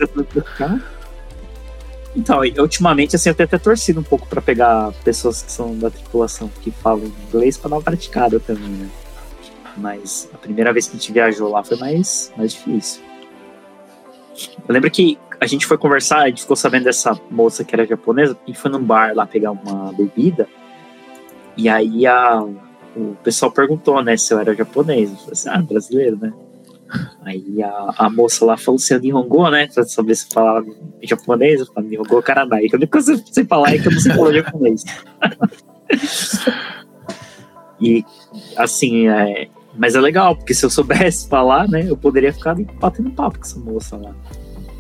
Então, 2.17 2.41
ultimamente, 2.59 3.15
assim, 3.15 3.29
eu 3.29 3.35
tenho 3.35 3.47
até 3.47 3.59
torcido 3.59 4.01
um 4.01 4.03
pouco 4.03 4.27
pra 4.27 4.41
pegar 4.41 4.91
pessoas 5.05 5.43
que 5.43 5.53
são 5.53 5.79
da 5.79 5.91
tripulação 5.91 6.51
que 6.63 6.71
falam 6.71 7.13
inglês 7.29 7.59
pra 7.59 7.69
dar 7.69 7.77
uma 7.77 7.83
praticada 7.83 8.41
também, 8.41 8.71
né? 8.71 8.89
Mas 9.77 10.27
a 10.33 10.39
primeira 10.39 10.73
vez 10.73 10.87
que 10.87 10.97
a 10.97 10.99
gente 10.99 11.13
viajou 11.13 11.51
lá 11.51 11.63
foi 11.63 11.77
mais, 11.77 12.33
mais 12.35 12.53
difícil. 12.53 13.03
Eu 14.67 14.73
lembro 14.73 14.91
que 14.91 15.19
a 15.39 15.47
gente 15.47 15.67
foi 15.67 15.77
conversar, 15.77 16.21
a 16.21 16.29
gente 16.29 16.41
ficou 16.41 16.57
sabendo 16.57 16.85
dessa 16.85 17.21
moça 17.31 17.63
que 17.63 17.75
era 17.75 17.85
japonesa, 17.85 18.37
e 18.47 18.55
foi 18.55 18.71
num 18.71 18.83
bar 18.83 19.15
lá 19.15 19.27
pegar 19.27 19.51
uma 19.51 19.93
bebida, 19.93 20.49
e 21.55 21.69
aí 21.69 22.07
a, 22.07 22.43
o 22.97 23.15
pessoal 23.23 23.53
perguntou, 23.53 24.03
né, 24.03 24.17
se 24.17 24.33
eu 24.33 24.41
era 24.41 24.55
japonês. 24.55 25.11
Eu 25.11 25.17
falei 25.17 25.33
assim, 25.33 25.49
ah, 25.51 25.61
brasileiro, 25.61 26.17
né? 26.17 26.33
Aí 27.23 27.63
a, 27.63 27.95
a 27.99 28.11
moça 28.11 28.45
lá 28.45 28.57
falou 28.57 28.77
assim, 28.77 28.99
Nihongo, 28.99 29.51
né? 29.51 29.67
Pra 29.67 29.85
saber 29.85 30.15
se 30.15 30.29
falava 30.33 30.67
japonês. 31.03 31.61
Eu 31.61 31.67
falei, 31.67 31.91
Nihongo 31.91 32.23
Karanai. 32.23 32.69
Que 32.69 32.77
a 32.77 32.79
única 32.79 32.93
coisa 32.93 33.17
que 33.17 33.29
eu 33.29 33.35
sei 33.35 33.45
falar 33.45 33.75
é 33.75 33.79
que 33.79 33.89
eu 33.89 33.93
não 33.93 34.01
sei 34.01 34.13
falar 34.13 34.33
japonês. 34.33 34.85
e, 37.81 38.05
assim, 38.57 39.09
é, 39.09 39.49
mas 39.77 39.95
é 39.95 40.01
legal, 40.01 40.37
porque 40.37 40.55
se 40.55 40.65
eu 40.65 40.71
soubesse 40.71 41.29
falar, 41.29 41.69
né? 41.69 41.85
Eu 41.89 41.97
poderia 41.97 42.33
ficar 42.33 42.55
batendo 42.81 43.11
papo 43.11 43.39
com 43.39 43.45
essa 43.45 43.59
moça 43.59 43.97
lá, 43.97 44.15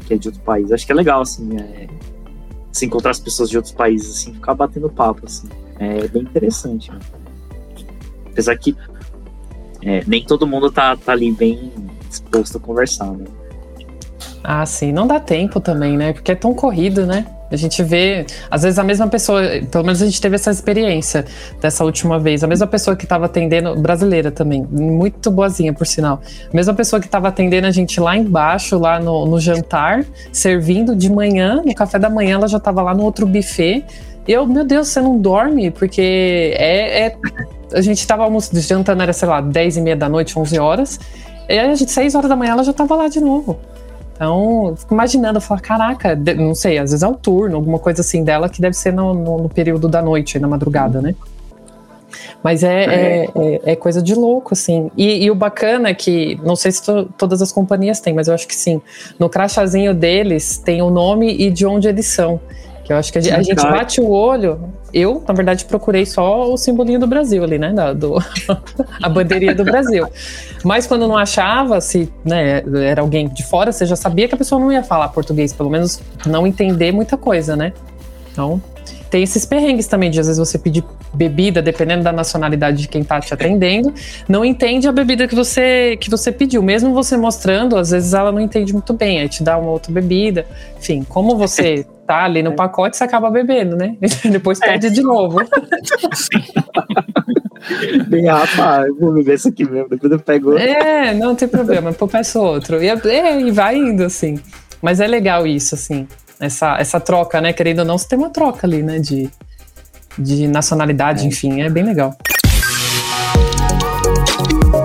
que 0.07 0.15
é 0.15 0.17
de 0.17 0.29
outro 0.29 0.43
país. 0.43 0.73
Acho 0.73 0.87
que 0.87 0.93
é 0.93 0.95
legal, 0.95 1.21
assim, 1.21 1.57
é, 1.59 1.87
se 2.73 2.87
encontrar 2.87 3.11
as 3.11 3.21
pessoas 3.21 3.51
de 3.51 3.57
outros 3.57 3.75
países, 3.75 4.17
assim, 4.17 4.35
ficar 4.35 4.55
batendo 4.55 4.89
papo, 4.89 5.23
assim. 5.25 5.49
É 5.79 6.09
bem 6.09 6.23
interessante, 6.23 6.91
né? 6.91 6.99
Apesar 8.31 8.57
que 8.57 8.77
é, 9.83 10.03
nem 10.07 10.25
todo 10.25 10.47
mundo 10.47 10.71
tá, 10.71 10.97
tá 10.97 11.13
ali 11.13 11.31
bem 11.31 11.73
disposto 12.09 12.59
a 12.59 12.61
conversar, 12.61 13.11
né? 13.13 13.25
Ah, 14.43 14.65
sim, 14.65 14.93
não 14.93 15.07
dá 15.07 15.19
tempo 15.19 15.61
também, 15.61 15.97
né? 15.97 16.13
Porque 16.13 16.31
é 16.33 16.35
tão 16.35 16.55
corrido, 16.55 17.05
né? 17.05 17.27
A 17.51 17.57
gente 17.57 17.83
vê, 17.83 18.27
às 18.51 18.63
vezes 18.63 18.79
a 18.79 18.83
mesma 18.83 19.07
pessoa, 19.07 19.41
pelo 19.71 19.85
menos 19.85 20.03
a 20.03 20.07
gente 20.07 20.21
teve 20.21 20.35
essa 20.35 20.51
experiência 20.51 21.25
dessa 21.61 21.85
última 21.85 22.19
vez, 22.19 22.43
a 22.43 22.47
mesma 22.47 22.67
pessoa 22.67 22.97
que 22.97 23.05
estava 23.05 23.27
atendendo, 23.27 23.75
brasileira 23.77 24.33
também, 24.33 24.67
muito 24.69 25.31
boazinha 25.31 25.73
por 25.73 25.87
sinal, 25.87 26.21
a 26.53 26.57
mesma 26.57 26.75
pessoa 26.75 26.99
que 26.99 27.07
estava 27.07 27.29
atendendo 27.29 27.67
a 27.67 27.71
gente 27.71 28.01
lá 28.01 28.17
embaixo, 28.17 28.79
lá 28.79 28.99
no, 28.99 29.27
no 29.27 29.39
jantar, 29.39 30.05
servindo 30.33 30.97
de 30.97 31.11
manhã, 31.11 31.63
no 31.65 31.75
café 31.75 31.99
da 31.99 32.11
manhã, 32.11 32.35
ela 32.35 32.49
já 32.49 32.59
estava 32.59 32.83
lá 32.83 32.95
no 32.95 33.05
outro 33.05 33.27
buffet. 33.27 33.85
E 34.27 34.33
eu, 34.33 34.45
meu 34.45 34.65
Deus, 34.65 34.89
você 34.89 35.01
não 35.01 35.19
dorme? 35.19 35.71
Porque 35.71 36.53
é. 36.57 37.07
é- 37.07 37.17
a 37.73 37.81
gente 37.81 37.99
estava 37.99 38.25
jantando, 38.53 39.03
era, 39.03 39.13
sei 39.13 39.29
lá, 39.29 39.41
10 39.41 39.77
e 39.77 39.81
meia 39.81 39.97
da 39.97 40.09
noite, 40.09 40.39
11 40.39 40.59
horas. 40.59 41.01
E 41.49 41.59
a 41.59 41.75
gente, 41.75 41.91
6 41.91 42.15
horas 42.15 42.29
da 42.29 42.37
manhã, 42.37 42.53
ela 42.53 42.65
já 42.65 42.71
estava 42.73 42.95
lá 42.97 43.09
de 43.09 43.21
novo. 43.21 43.59
Então, 44.15 44.75
fico 44.77 44.95
imaginando, 44.95 45.37
eu 45.37 45.43
falo, 45.43 45.61
caraca, 45.61 46.17
não 46.17 46.55
sei, 46.55 46.79
às 46.79 46.91
vezes 46.91 47.03
é 47.03 47.07
o 47.09 47.15
turno, 47.15 47.57
alguma 47.57 47.79
coisa 47.79 48.01
assim 48.01 48.25
dela 48.25 48.49
que 48.49 48.63
deve 48.63 48.75
ser 48.75 48.93
no, 48.93 49.13
no- 49.13 49.39
no 49.43 49.49
período 49.49 49.89
da 49.89 50.01
noite, 50.01 50.39
na 50.39 50.49
madrugada, 50.49 51.03
né? 51.03 51.15
Mas 52.43 52.63
é, 52.63 52.85
é. 52.85 53.25
é, 53.35 53.61
é 53.73 53.77
coisa 53.77 54.01
de 54.01 54.15
louco, 54.15 54.55
assim. 54.55 54.91
E, 54.97 55.25
e, 55.25 55.31
o 55.31 55.35
bacana 55.35 55.91
é 55.91 55.95
que, 55.95 56.41
não 56.43 56.57
sei 56.57 56.73
se 56.73 56.83
to, 56.83 57.09
todas 57.19 57.43
as 57.43 57.53
companhias 57.53 58.01
têm, 58.01 58.15
mas 58.15 58.29
eu 58.29 58.35
acho 58.35 58.47
que 58.47 58.55
sim. 58.55 58.81
No 59.19 59.29
crachazinho 59.29 59.93
deles 59.93 60.57
tem 60.57 60.81
o 60.81 60.89
nome 60.89 61.37
e 61.37 61.51
de 61.51 61.67
onde 61.67 61.89
eles 61.89 62.07
são. 62.07 62.41
Que 62.87 62.93
eu 62.93 62.97
acho 62.97 63.13
que 63.13 63.19
a, 63.19 63.21
a 63.21 63.43
gente 63.43 63.61
bate 63.63 64.01
o 64.01 64.09
olho. 64.09 64.73
Eu, 64.95 65.21
na 65.27 65.35
verdade, 65.35 65.65
procurei 65.65 66.07
só 66.07 66.49
o 66.49 66.57
simbolinho 66.57 67.01
do 67.01 67.07
Brasil 67.07 67.43
ali, 67.43 67.59
né? 67.59 67.73
Da, 67.73 67.93
do, 67.93 68.17
a 69.03 69.09
bandeirinha 69.09 69.57
do 69.57 69.65
Brasil. 69.65 70.07
Mas 70.65 70.87
quando 70.87 71.09
não 71.09 71.19
achava, 71.19 71.81
se 71.81 72.09
né, 72.25 72.63
era 72.85 73.01
alguém 73.01 73.27
de 73.27 73.45
fora, 73.45 73.73
você 73.73 73.85
já 73.85 73.97
sabia 73.97 74.29
que 74.29 74.37
a 74.37 74.39
pessoa 74.39 74.61
não 74.61 74.71
ia 74.71 74.85
falar 74.85 75.09
português, 75.09 75.53
pelo 75.53 75.69
menos 75.69 76.01
não 76.25 76.47
entender 76.47 76.93
muita 76.93 77.17
coisa, 77.17 77.57
né? 77.57 77.73
Então, 78.31 78.63
tem 79.11 79.25
esses 79.25 79.45
perrengues 79.45 79.89
também, 79.89 80.09
de 80.09 80.21
às 80.21 80.27
vezes 80.29 80.39
você 80.39 80.57
pedir 80.57 80.85
bebida, 81.13 81.61
dependendo 81.61 82.05
da 82.05 82.13
nacionalidade 82.13 82.83
de 82.83 82.89
quem 82.89 83.03
tá 83.03 83.19
te 83.19 83.35
atendendo, 83.35 83.93
não 84.29 84.45
entende 84.45 84.87
a 84.87 84.93
bebida 84.93 85.27
que 85.27 85.35
você, 85.35 85.97
que 86.01 86.09
você 86.09 86.31
pediu. 86.31 86.63
Mesmo 86.63 86.95
você 86.95 87.17
mostrando, 87.17 87.77
às 87.77 87.91
vezes 87.91 88.15
ela 88.15 88.31
não 88.31 88.41
entende 88.41 88.73
muito 88.73 88.93
bem, 88.93 89.21
aí 89.21 89.29
te 89.29 89.43
dá 89.43 89.59
uma 89.59 89.71
outra 89.71 89.91
bebida. 89.91 90.47
Enfim, 90.79 91.03
como 91.03 91.37
você 91.37 91.85
tá 92.07 92.25
ali 92.25 92.43
no 92.43 92.55
pacote, 92.55 92.97
você 92.97 93.05
acaba 93.05 93.31
bebendo, 93.31 93.77
né? 93.77 93.97
Depois 94.31 94.59
pede 94.59 94.91
de 94.91 95.03
novo. 95.03 95.39
Bem, 98.09 98.27
rapaz, 98.27 98.87
vou 98.99 99.13
beber 99.13 99.35
isso 99.35 99.49
aqui 99.49 99.65
mesmo, 99.69 99.89
depois 99.89 100.13
eu 100.13 100.21
pego. 100.21 100.57
É, 100.57 101.13
não 101.15 101.35
tem 101.35 101.49
problema, 101.49 101.93
eu 101.99 102.09
peço 102.09 102.41
outro. 102.41 102.81
E, 102.81 102.89
é, 102.89 103.41
e 103.41 103.51
vai 103.51 103.77
indo, 103.77 104.05
assim. 104.05 104.39
Mas 104.81 105.01
é 105.01 105.07
legal 105.07 105.47
isso, 105.47 105.75
assim 105.75 106.07
essa, 106.41 106.77
essa 106.79 107.01
troca, 107.01 107.41
né? 107.41 107.53
Querendo 107.53 107.81
ou 107.81 107.85
não, 107.85 107.99
você 107.99 108.09
tem 108.09 108.19
uma 108.19 108.31
troca 108.31 108.67
ali, 108.67 108.83
né? 108.83 108.99
De, 108.99 109.31
de 110.19 110.47
nacionalidade, 110.47 111.25
é. 111.25 111.27
enfim, 111.27 111.63
é 111.63 111.71
bem 111.71 111.85
legal. 111.85 112.17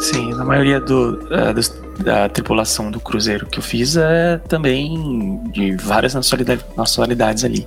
Sim, 0.00 0.32
na 0.32 0.44
maioria 0.44 0.80
do, 0.80 1.20
uh, 1.30 1.52
dos, 1.54 1.68
da 2.02 2.28
tripulação 2.28 2.90
do 2.90 2.98
cruzeiro 2.98 3.46
que 3.46 3.58
eu 3.58 3.62
fiz 3.62 3.96
é 3.96 4.38
também 4.48 5.42
de 5.52 5.76
várias 5.76 6.14
nacionalidades, 6.14 6.64
nacionalidades 6.74 7.44
ali. 7.44 7.66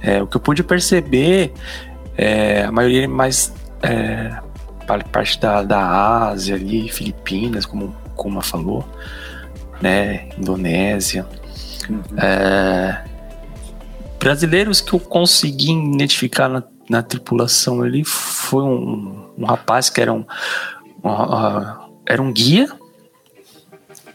É, 0.00 0.22
o 0.22 0.26
que 0.26 0.36
eu 0.36 0.40
pude 0.40 0.62
perceber, 0.62 1.52
é, 2.16 2.64
a 2.64 2.72
maioria 2.72 3.06
mais 3.06 3.52
é, 3.82 4.34
parte 5.12 5.38
da, 5.38 5.62
da 5.62 6.28
Ásia 6.28 6.56
ali, 6.56 6.88
Filipinas, 6.88 7.66
como, 7.66 7.94
como 8.16 8.38
a 8.38 8.42
falou, 8.42 8.84
né, 9.82 10.30
Indonésia. 10.38 11.26
Uhum. 11.88 12.02
É, 12.16 13.04
brasileiros 14.18 14.80
que 14.80 14.94
eu 14.94 15.00
consegui 15.00 15.72
identificar 15.72 16.48
na, 16.48 16.62
na 16.88 17.02
tripulação 17.02 17.82
ali 17.82 18.02
foi 18.04 18.62
um, 18.62 19.26
um 19.36 19.44
rapaz 19.44 19.90
que 19.90 20.00
era 20.00 20.12
um, 20.12 20.24
era 22.06 22.22
um 22.22 22.32
guia 22.32 22.68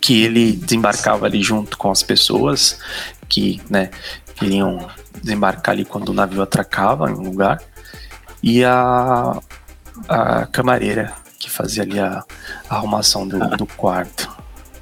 que 0.02 0.24
ele 0.24 0.54
desembarcava 0.54 1.26
ali 1.26 1.42
junto 1.42 1.78
com 1.78 1.90
as 1.90 2.04
pessoas 2.04 2.80
que, 3.28 3.62
né, 3.70 3.90
iriam 4.42 4.88
desembarcar 5.22 5.74
ali 5.74 5.86
quando 5.86 6.10
o 6.10 6.14
navio 6.14 6.42
atracava 6.42 7.10
em 7.10 7.14
um 7.14 7.24
lugar 7.24 7.62
e 8.44 8.64
a, 8.64 9.40
a 10.08 10.46
camareira 10.48 11.14
que 11.40 11.50
fazia 11.50 11.84
ali 11.84 12.00
a, 12.00 12.24
a 12.70 12.76
arrumação 12.76 13.28
do, 13.28 13.40
do 13.58 13.66
quarto. 13.66 14.30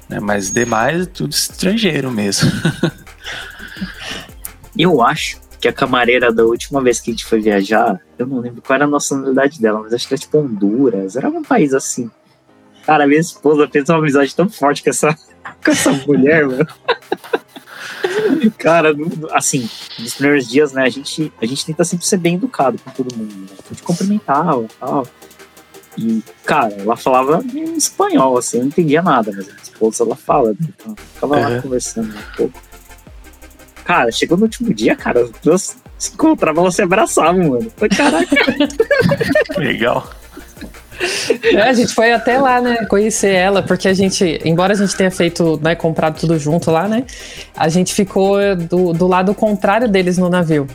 Né? 0.08 0.20
Mas 0.20 0.50
demais, 0.50 1.06
tudo 1.06 1.32
estrangeiro 1.32 2.10
mesmo. 2.10 2.50
Eu 4.76 5.02
acho 5.02 5.40
que 5.64 5.68
a 5.68 5.72
camareira 5.72 6.30
da 6.30 6.44
última 6.44 6.82
vez 6.82 7.00
que 7.00 7.10
a 7.10 7.14
gente 7.14 7.24
foi 7.24 7.40
viajar, 7.40 7.98
eu 8.18 8.26
não 8.26 8.38
lembro 8.38 8.60
qual 8.60 8.74
era 8.74 8.84
a 8.84 8.88
nacionalidade 8.88 9.58
dela, 9.58 9.80
mas 9.80 9.94
acho 9.94 10.06
que 10.06 10.12
era 10.12 10.20
tipo 10.20 10.36
Honduras, 10.36 11.16
era 11.16 11.26
um 11.30 11.42
país 11.42 11.72
assim. 11.72 12.10
Cara, 12.84 13.06
minha 13.06 13.18
esposa 13.18 13.66
fez 13.66 13.88
uma 13.88 13.96
amizade 13.96 14.36
tão 14.36 14.46
forte 14.50 14.82
com 14.84 14.90
essa, 14.90 15.14
com 15.64 15.70
essa 15.70 15.90
mulher, 16.06 16.46
mano. 16.46 16.66
Cara, 18.58 18.94
assim, 19.32 19.66
nos 19.98 20.14
primeiros 20.16 20.46
dias, 20.46 20.74
né, 20.74 20.82
a 20.82 20.90
gente, 20.90 21.32
a 21.40 21.46
gente 21.46 21.64
tenta 21.64 21.82
sempre 21.82 22.04
ser 22.04 22.18
bem 22.18 22.34
educado 22.34 22.78
com 22.84 22.90
todo 22.90 23.16
mundo, 23.16 23.34
né? 23.34 23.46
A 23.64 23.72
gente 23.72 23.82
cumprimentava 23.82 24.64
e 24.64 24.68
tal. 24.78 25.06
E, 25.96 26.22
cara, 26.44 26.74
ela 26.74 26.96
falava 26.96 27.42
em 27.54 27.74
espanhol, 27.74 28.36
assim, 28.36 28.58
eu 28.58 28.64
não 28.64 28.68
entendia 28.68 29.00
nada, 29.00 29.32
mas 29.34 29.48
a 29.48 29.62
esposa 29.62 30.04
ela 30.04 30.16
fala, 30.16 30.50
né? 30.50 30.56
Então, 30.60 30.94
ficava 30.94 31.38
lá 31.38 31.62
conversando 31.62 32.14
um 32.14 32.36
pouco. 32.36 32.73
Cara, 33.84 34.10
chegou 34.10 34.36
no 34.36 34.44
último 34.44 34.72
dia, 34.72 34.96
cara, 34.96 35.28
nós 35.44 35.76
se 35.98 36.12
encontravam, 36.12 36.64
elas 36.64 36.74
se 36.74 36.82
abraçavam, 36.82 37.50
mano. 37.50 37.72
Foi 37.76 37.88
caraca. 37.88 38.34
Legal. 39.56 40.10
É, 41.42 41.60
a 41.62 41.72
gente 41.72 41.92
foi 41.92 42.12
até 42.12 42.38
lá, 42.38 42.60
né, 42.60 42.86
conhecer 42.86 43.32
ela, 43.32 43.62
porque 43.62 43.88
a 43.88 43.94
gente, 43.94 44.40
embora 44.44 44.72
a 44.72 44.76
gente 44.76 44.96
tenha 44.96 45.10
feito, 45.10 45.60
né, 45.62 45.74
comprado 45.74 46.20
tudo 46.20 46.38
junto 46.38 46.70
lá, 46.70 46.88
né, 46.88 47.04
a 47.56 47.68
gente 47.68 47.92
ficou 47.92 48.38
do, 48.56 48.92
do 48.92 49.06
lado 49.06 49.34
contrário 49.34 49.88
deles 49.88 50.18
no 50.18 50.28
navio. 50.28 50.66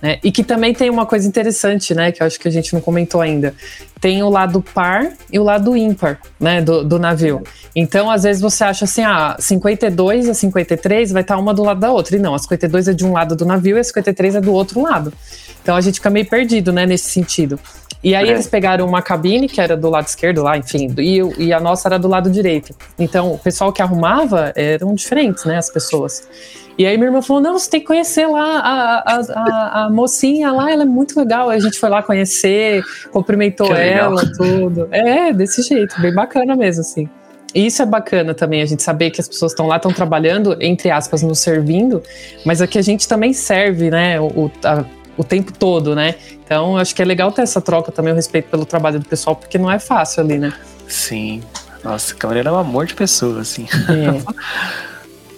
Né? 0.00 0.18
E 0.22 0.30
que 0.30 0.44
também 0.44 0.72
tem 0.72 0.88
uma 0.88 1.04
coisa 1.04 1.26
interessante, 1.26 1.94
né? 1.94 2.12
Que 2.12 2.22
eu 2.22 2.26
acho 2.26 2.38
que 2.38 2.46
a 2.46 2.50
gente 2.50 2.72
não 2.72 2.80
comentou 2.80 3.20
ainda. 3.20 3.54
Tem 4.00 4.22
o 4.22 4.28
lado 4.28 4.62
par 4.62 5.12
e 5.32 5.38
o 5.38 5.42
lado 5.42 5.76
ímpar, 5.76 6.20
né? 6.38 6.60
Do, 6.60 6.84
do 6.84 6.98
navio. 6.98 7.42
Então, 7.74 8.10
às 8.10 8.22
vezes 8.22 8.40
você 8.40 8.62
acha 8.62 8.84
assim, 8.84 9.02
ah, 9.02 9.36
52 9.38 10.28
a 10.28 10.34
53 10.34 11.12
vai 11.12 11.22
estar 11.22 11.36
uma 11.36 11.52
do 11.52 11.64
lado 11.64 11.80
da 11.80 11.90
outra. 11.90 12.16
E 12.16 12.18
não, 12.18 12.34
a 12.34 12.38
52 12.38 12.88
é 12.88 12.92
de 12.92 13.04
um 13.04 13.12
lado 13.12 13.34
do 13.34 13.44
navio 13.44 13.76
e 13.76 13.80
a 13.80 13.84
53 13.84 14.36
é 14.36 14.40
do 14.40 14.52
outro 14.52 14.80
lado. 14.80 15.12
Então 15.62 15.74
a 15.74 15.80
gente 15.80 15.96
fica 15.96 16.10
meio 16.10 16.26
perdido, 16.26 16.72
né? 16.72 16.86
Nesse 16.86 17.10
sentido. 17.10 17.58
E 18.02 18.14
aí 18.14 18.28
é. 18.28 18.32
eles 18.32 18.46
pegaram 18.46 18.86
uma 18.86 19.02
cabine 19.02 19.48
que 19.48 19.60
era 19.60 19.76
do 19.76 19.90
lado 19.90 20.06
esquerdo 20.06 20.42
lá, 20.42 20.56
enfim, 20.56 20.94
e, 20.98 21.46
e, 21.46 21.52
a 21.52 21.58
nossa 21.58 21.88
era 21.88 21.98
do 21.98 22.06
lado 22.06 22.30
direito. 22.30 22.74
Então 22.98 23.32
o 23.32 23.38
pessoal 23.38 23.72
que 23.72 23.82
arrumava 23.82 24.52
eram 24.54 24.94
diferentes, 24.94 25.44
né, 25.44 25.56
as 25.56 25.68
pessoas. 25.68 26.22
E 26.78 26.86
aí 26.86 26.96
minha 26.96 27.08
irmã 27.08 27.20
falou: 27.20 27.42
não, 27.42 27.58
você 27.58 27.68
tem 27.68 27.80
que 27.80 27.86
conhecer 27.86 28.26
lá 28.26 28.60
a, 28.60 28.98
a, 28.98 29.20
a, 29.20 29.84
a 29.84 29.90
mocinha 29.90 30.52
lá, 30.52 30.70
ela 30.70 30.84
é 30.84 30.86
muito 30.86 31.18
legal. 31.18 31.50
Aí 31.50 31.58
a 31.58 31.60
gente 31.60 31.78
foi 31.78 31.88
lá 31.88 32.02
conhecer, 32.02 32.84
cumprimentou 33.10 33.74
ela, 33.74 34.22
tudo. 34.36 34.86
É, 34.92 35.32
desse 35.32 35.62
jeito, 35.62 36.00
bem 36.00 36.14
bacana 36.14 36.54
mesmo, 36.54 36.82
assim. 36.82 37.08
E 37.54 37.66
isso 37.66 37.82
é 37.82 37.86
bacana 37.86 38.34
também, 38.34 38.62
a 38.62 38.66
gente 38.66 38.82
saber 38.82 39.10
que 39.10 39.20
as 39.20 39.26
pessoas 39.26 39.52
estão 39.52 39.66
lá, 39.66 39.76
estão 39.76 39.92
trabalhando, 39.92 40.56
entre 40.60 40.90
aspas, 40.90 41.22
nos 41.22 41.38
servindo, 41.38 42.02
mas 42.44 42.60
aqui 42.60 42.78
a 42.78 42.82
gente 42.82 43.08
também 43.08 43.32
serve, 43.32 43.90
né, 43.90 44.20
o, 44.20 44.50
a, 44.62 44.84
o 45.16 45.24
tempo 45.24 45.50
todo, 45.50 45.96
né? 45.96 46.14
Então, 46.44 46.76
acho 46.76 46.94
que 46.94 47.00
é 47.00 47.04
legal 47.06 47.32
ter 47.32 47.40
essa 47.40 47.60
troca 47.60 47.90
também, 47.90 48.12
o 48.12 48.16
respeito 48.16 48.50
pelo 48.50 48.66
trabalho 48.66 49.00
do 49.00 49.06
pessoal, 49.06 49.34
porque 49.34 49.56
não 49.56 49.70
é 49.70 49.78
fácil 49.78 50.22
ali, 50.22 50.38
né? 50.38 50.52
Sim. 50.86 51.42
Nossa, 51.82 52.12
a 52.12 52.16
Camareira 52.16 52.50
é 52.50 52.52
um 52.52 52.58
amor 52.58 52.84
de 52.84 52.94
pessoa, 52.94 53.40
assim. 53.40 53.66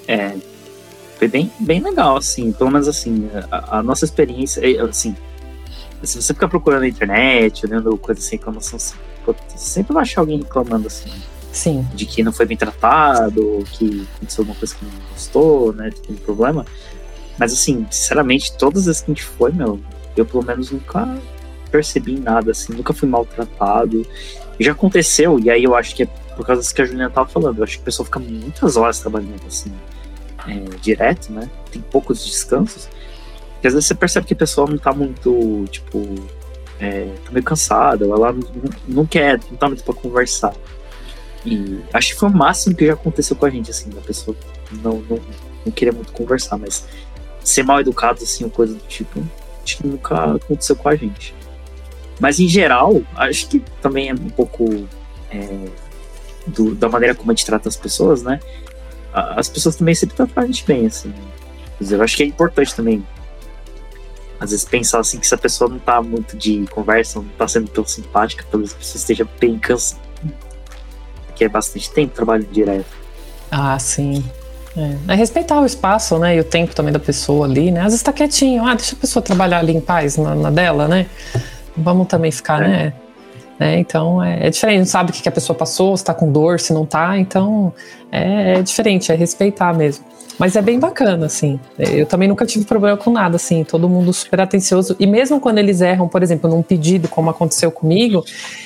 É. 0.09 0.13
é. 0.13 0.50
Foi 1.21 1.29
bem, 1.29 1.53
bem 1.61 1.83
legal, 1.83 2.17
assim. 2.17 2.51
Pelo 2.51 2.71
menos, 2.71 2.89
assim, 2.89 3.29
a, 3.51 3.81
a 3.81 3.83
nossa 3.83 4.07
experiência, 4.07 4.63
é, 4.65 4.81
assim, 4.81 5.15
se 6.03 6.23
você 6.23 6.33
ficar 6.33 6.49
procurando 6.49 6.81
na 6.81 6.89
internet, 6.89 7.67
olhando 7.67 7.95
coisas 7.99 8.25
assim, 8.25 8.37
reclamação, 8.37 8.79
sempre 9.55 9.93
vai 9.93 10.03
achar 10.03 10.23
alguém 10.23 10.39
reclamando, 10.39 10.87
assim. 10.87 11.11
Sim. 11.53 11.87
De 11.95 12.07
que 12.07 12.23
não 12.23 12.33
foi 12.33 12.47
bem 12.47 12.57
tratado, 12.57 13.63
que 13.71 14.09
aconteceu 14.17 14.41
alguma 14.41 14.59
coisa 14.59 14.75
que 14.75 14.83
não 14.83 14.93
gostou, 15.13 15.75
né? 15.75 15.91
Tem 16.07 16.17
problema. 16.17 16.65
Mas 17.39 17.53
assim, 17.53 17.87
sinceramente, 17.91 18.57
todas 18.57 18.89
as 18.89 19.03
que 19.03 19.11
a 19.11 19.15
gente 19.15 19.23
foi, 19.23 19.53
meu, 19.53 19.79
eu 20.17 20.25
pelo 20.25 20.43
menos 20.43 20.71
nunca 20.71 21.19
percebi 21.71 22.19
nada, 22.19 22.53
assim, 22.53 22.73
nunca 22.73 22.95
fui 22.95 23.07
maltratado. 23.07 24.07
E 24.59 24.65
já 24.65 24.73
aconteceu, 24.73 25.39
e 25.39 25.51
aí 25.51 25.65
eu 25.65 25.75
acho 25.75 25.95
que 25.95 26.05
é 26.05 26.07
por 26.35 26.47
causa 26.47 26.63
disso 26.63 26.75
que 26.75 26.81
a 26.81 26.87
Juliana 26.87 27.11
tava 27.11 27.29
falando, 27.29 27.59
eu 27.59 27.65
acho 27.65 27.77
que 27.77 27.83
a 27.83 27.85
pessoa 27.85 28.07
fica 28.07 28.19
muitas 28.19 28.79
horas 28.79 28.99
trabalhando 29.01 29.43
assim, 29.47 29.71
é, 30.49 30.77
direto, 30.81 31.33
né? 31.33 31.49
Tem 31.71 31.83
poucos 31.83 32.25
descansos. 32.25 32.89
E 33.63 33.67
às 33.67 33.75
vezes 33.75 33.87
você 33.87 33.95
percebe 33.95 34.27
que 34.27 34.35
a 34.35 34.37
pessoa 34.37 34.69
não 34.69 34.79
tá 34.79 34.93
muito, 34.93 35.65
tipo, 35.71 36.15
é, 36.79 37.13
tá 37.25 37.31
meio 37.31 37.45
cansada, 37.45 38.05
ela 38.05 38.33
não, 38.33 38.43
não 38.89 39.07
quer, 39.07 39.39
não 39.51 39.57
tá 39.57 39.69
muito 39.69 39.85
pra 39.85 39.95
conversar. 39.95 40.55
E 41.45 41.81
acho 41.93 42.15
que 42.15 42.21
foi 42.21 42.29
o 42.29 42.33
máximo 42.33 42.75
que 42.75 42.87
já 42.87 42.95
aconteceu 42.95 43.37
com 43.37 43.47
a 43.47 43.51
gente, 43.51 43.71
assim, 43.71 43.91
da 43.91 44.01
pessoa 44.01 44.37
não, 44.83 45.03
não, 45.09 45.21
não 45.65 45.73
queria 45.73 45.93
muito 45.93 46.13
conversar, 46.13 46.59
mas 46.59 46.87
ser 47.43 47.63
mal 47.63 47.81
educado, 47.81 48.23
assim, 48.23 48.45
ou 48.45 48.51
coisa 48.51 48.75
do 48.75 48.87
tipo, 48.87 49.23
acho 49.63 49.79
que 49.79 49.87
nunca 49.87 50.37
aconteceu 50.37 50.77
com 50.77 50.89
a 50.89 50.97
gente. 50.97 51.35
Mas 52.19 52.39
em 52.39 52.49
geral, 52.49 53.01
acho 53.17 53.49
que 53.49 53.61
também 53.81 54.11
é 54.11 54.15
um 54.15 54.29
pouco 54.29 54.87
é, 55.31 55.69
do, 56.47 56.75
da 56.75 56.89
maneira 56.89 57.15
como 57.15 57.31
a 57.31 57.35
gente 57.35 57.47
trata 57.47 57.69
as 57.69 57.77
pessoas, 57.77 58.23
né? 58.23 58.41
As 59.13 59.49
pessoas 59.49 59.77
também 59.77 59.95
sempre 59.95 60.17
tratam 60.17 60.43
a 60.43 60.47
gente 60.47 60.65
bem, 60.65 60.87
assim. 60.87 61.13
Eu 61.81 62.03
acho 62.03 62.17
que 62.17 62.23
é 62.23 62.27
importante 62.27 62.75
também, 62.75 63.07
às 64.39 64.51
vezes, 64.51 64.65
pensar 64.65 65.01
assim 65.01 65.19
que 65.19 65.27
se 65.27 65.35
a 65.35 65.39
pessoa 65.39 65.71
não 65.71 65.79
tá 65.79 66.03
muito 66.03 66.37
de 66.37 66.67
conversa, 66.71 67.21
não 67.21 67.29
tá 67.29 67.49
sendo 67.49 67.69
tão 67.69 67.85
simpática, 67.87 68.45
talvez 68.51 68.73
a 68.73 68.77
pessoa 68.77 68.97
esteja 68.99 69.27
bem 69.41 69.59
cansada. 69.59 70.01
Porque 71.27 71.45
é 71.45 71.49
bastante 71.49 71.91
tempo 71.91 72.15
trabalhando 72.15 72.51
direto. 72.51 73.01
Ah, 73.51 73.79
sim. 73.79 74.23
É. 74.77 75.13
é. 75.13 75.17
respeitar 75.17 75.61
o 75.61 75.67
espaço, 75.67 76.19
né? 76.19 76.37
E 76.37 76.41
o 76.41 76.45
tempo 76.45 76.75
também 76.75 76.93
da 76.93 77.01
pessoa 77.01 77.47
ali, 77.47 77.73
né? 77.73 77.81
Às 77.81 77.87
vezes 77.87 78.03
tá 78.03 78.13
quietinho, 78.13 78.65
ah, 78.65 78.75
deixa 78.75 78.95
a 78.95 78.99
pessoa 78.99 79.23
trabalhar 79.23 79.59
ali 79.59 79.75
em 79.75 79.81
paz 79.81 80.17
na, 80.17 80.35
na 80.35 80.51
dela, 80.51 80.87
né? 80.87 81.07
Vamos 81.77 82.07
também 82.07 82.31
ficar, 82.31 82.63
é. 82.63 82.69
né? 82.69 82.93
É, 83.61 83.79
então 83.79 84.23
é, 84.23 84.47
é, 84.47 84.51
diferente, 84.51 84.79
não 84.79 84.87
sabe 84.87 85.11
o 85.11 85.13
que, 85.13 85.29
a 85.29 85.33
pessoa 85.33 85.55
passou, 85.55 85.95
se 85.95 86.03
tá 86.03 86.15
com 86.15 86.33
dor, 86.33 86.59
se 86.59 86.73
não 86.73 86.87
tá, 86.87 87.19
então 87.19 87.75
é, 88.11 88.55
é 88.55 88.63
diferente, 88.63 89.13
é 89.13 89.15
respeitar 89.15 89.75
mesmo. 89.75 90.03
Mas 90.39 90.57
é 90.57 90.63
bem 90.63 90.81
bacana, 90.81 91.27
assim. 91.27 91.61
Eu 91.79 92.07
também 92.07 92.27
nunca 92.27 92.47
tive 92.47 92.65
problema 92.65 92.97
com 92.97 93.11
nada, 93.11 93.37
assim. 93.37 93.63
Todo 93.63 93.87
mundo 93.91 94.11
super 94.11 94.41
atencioso. 94.41 94.97
E 94.99 95.07
mesmo 95.07 95.39
quando 95.39 95.59
eles 95.59 95.83
erram, 95.83 96.09
por 96.09 96.23
exemplo, 96.23 96.49
num 96.49 96.63
pedido, 96.63 97.09
como 97.09 97.29
aconteceu 97.29 97.71
comigo, 97.71 98.25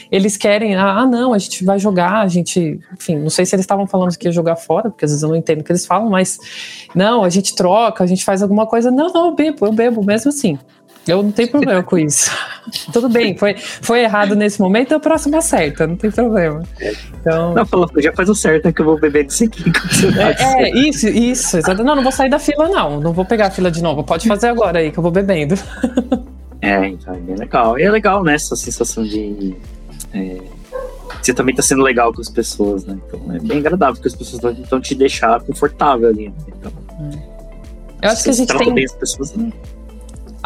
eles 0.09 0.37
querem, 0.37 0.77
ah, 0.77 0.99
ah 1.01 1.07
não, 1.07 1.35
a 1.35 1.39
gente 1.39 1.65
vai 1.65 1.81
jogar, 1.81 2.21
a 2.21 2.29
gente. 2.29 2.79
Enfim, 2.93 3.17
não 3.17 3.29
sei 3.29 3.45
se 3.45 3.57
eles 3.57 3.65
estavam 3.65 3.89
falando 3.89 4.17
que 4.17 4.29
ia 4.29 4.33
jogar 4.33 4.55
fora, 4.55 4.89
porque 4.89 5.05
às 5.05 5.11
vezes 5.11 5.25
eu 5.25 5.29
não 5.29 5.35
entendo 5.35 5.63
o 5.63 5.65
que 5.65 5.73
eles 5.73 5.85
falam, 5.85 6.09
mas 6.09 6.39
não, 6.95 7.25
a 7.25 7.29
gente 7.29 7.57
troca, 7.57 8.05
a 8.05 8.07
gente 8.07 8.25
faz 8.25 8.41
alguma 8.41 8.69
coisa. 8.69 8.93
Não, 8.93 9.13
não, 9.13 9.27
eu 9.27 9.35
bebo, 9.35 9.67
eu 9.67 9.73
bebo 9.73 10.05
mesmo 10.05 10.29
assim. 10.29 10.57
Eu 11.07 11.23
não 11.23 11.31
tenho 11.31 11.51
problema 11.51 11.83
com 11.83 11.99
isso. 11.99 12.31
Tudo 12.93 13.09
bem, 13.09 13.37
foi, 13.37 13.55
foi 13.57 14.01
errado 14.01 14.35
nesse 14.35 14.61
momento, 14.61 14.95
a 14.95 15.01
próxima 15.01 15.39
acerta, 15.39 15.87
não 15.87 15.97
tem 15.97 16.11
problema. 16.11 16.63
Então... 17.21 17.55
Não, 17.55 17.67
falou, 17.67 17.91
já 17.99 18.13
faz 18.13 18.29
o 18.29 18.35
certo 18.35 18.67
é 18.67 18.73
que 18.73 18.81
eu 18.81 18.87
vou 18.87 18.99
beber 18.99 19.25
desse 19.25 19.45
aqui. 19.45 19.65
É, 20.39 20.65
é, 20.65 20.71
isso, 20.71 21.09
isso. 21.09 21.59
Não, 21.85 21.97
não 21.97 22.03
vou 22.03 22.13
sair 22.13 22.31
da 22.31 22.39
fila, 22.39 22.69
não. 22.69 23.01
Não 23.01 23.13
vou 23.13 23.25
pegar 23.25 23.49
a 23.49 23.51
fila 23.51 23.71
de 23.71 23.83
novo. 23.83 24.03
Pode 24.03 24.27
fazer 24.27 24.49
agora 24.49 24.79
aí, 24.79 24.91
que 24.91 24.99
eu 24.99 25.03
vou 25.03 25.13
bebendo. 25.13 25.55
É, 26.65 26.87
então 26.87 27.15
é 27.15 27.19
bem 27.19 27.37
legal. 27.37 27.79
E 27.79 27.83
é 27.83 27.91
legal, 27.91 28.25
né, 28.25 28.35
essa 28.37 28.57
sensação 28.57 29.05
de. 29.05 29.55
É, 30.15 30.41
você 31.23 31.35
também 31.35 31.55
tá 31.55 31.61
sendo 31.61 31.83
legal 31.83 32.11
com 32.11 32.23
as 32.23 32.31
pessoas, 32.31 32.87
né? 32.87 32.99
Então 33.07 33.35
é 33.35 33.39
bem 33.39 33.59
agradável 33.59 34.01
que 34.01 34.09
as 34.09 34.15
pessoas 34.15 34.41
vão 34.71 34.81
te 34.81 34.95
deixar 34.95 35.41
confortável 35.43 36.09
ali. 36.09 36.31
Né? 36.31 36.35
Então, 36.49 36.73
eu 38.03 38.11
acho 38.11 38.25
que 38.25 38.31
a 38.31 38.33
gente 38.33 38.57
tem. 38.57 38.73
Bem 38.73 38.85
as 38.85 38.93
pessoas, 38.93 39.35
né? 39.35 39.53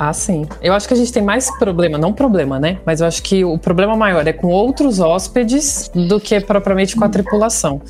Ah, 0.00 0.12
sim. 0.12 0.46
Eu 0.62 0.74
acho 0.74 0.86
que 0.86 0.94
a 0.94 0.96
gente 0.96 1.12
tem 1.12 1.20
mais 1.20 1.50
problema, 1.58 1.98
não 1.98 2.12
problema, 2.12 2.60
né? 2.60 2.78
Mas 2.86 3.00
eu 3.00 3.06
acho 3.08 3.20
que 3.20 3.44
o 3.44 3.58
problema 3.58 3.96
maior 3.96 4.24
é 4.28 4.32
com 4.32 4.46
outros 4.46 5.00
hóspedes 5.00 5.90
do 5.92 6.20
que 6.20 6.38
propriamente 6.40 6.94
com 6.94 7.02
a 7.04 7.08
tripulação. 7.08 7.82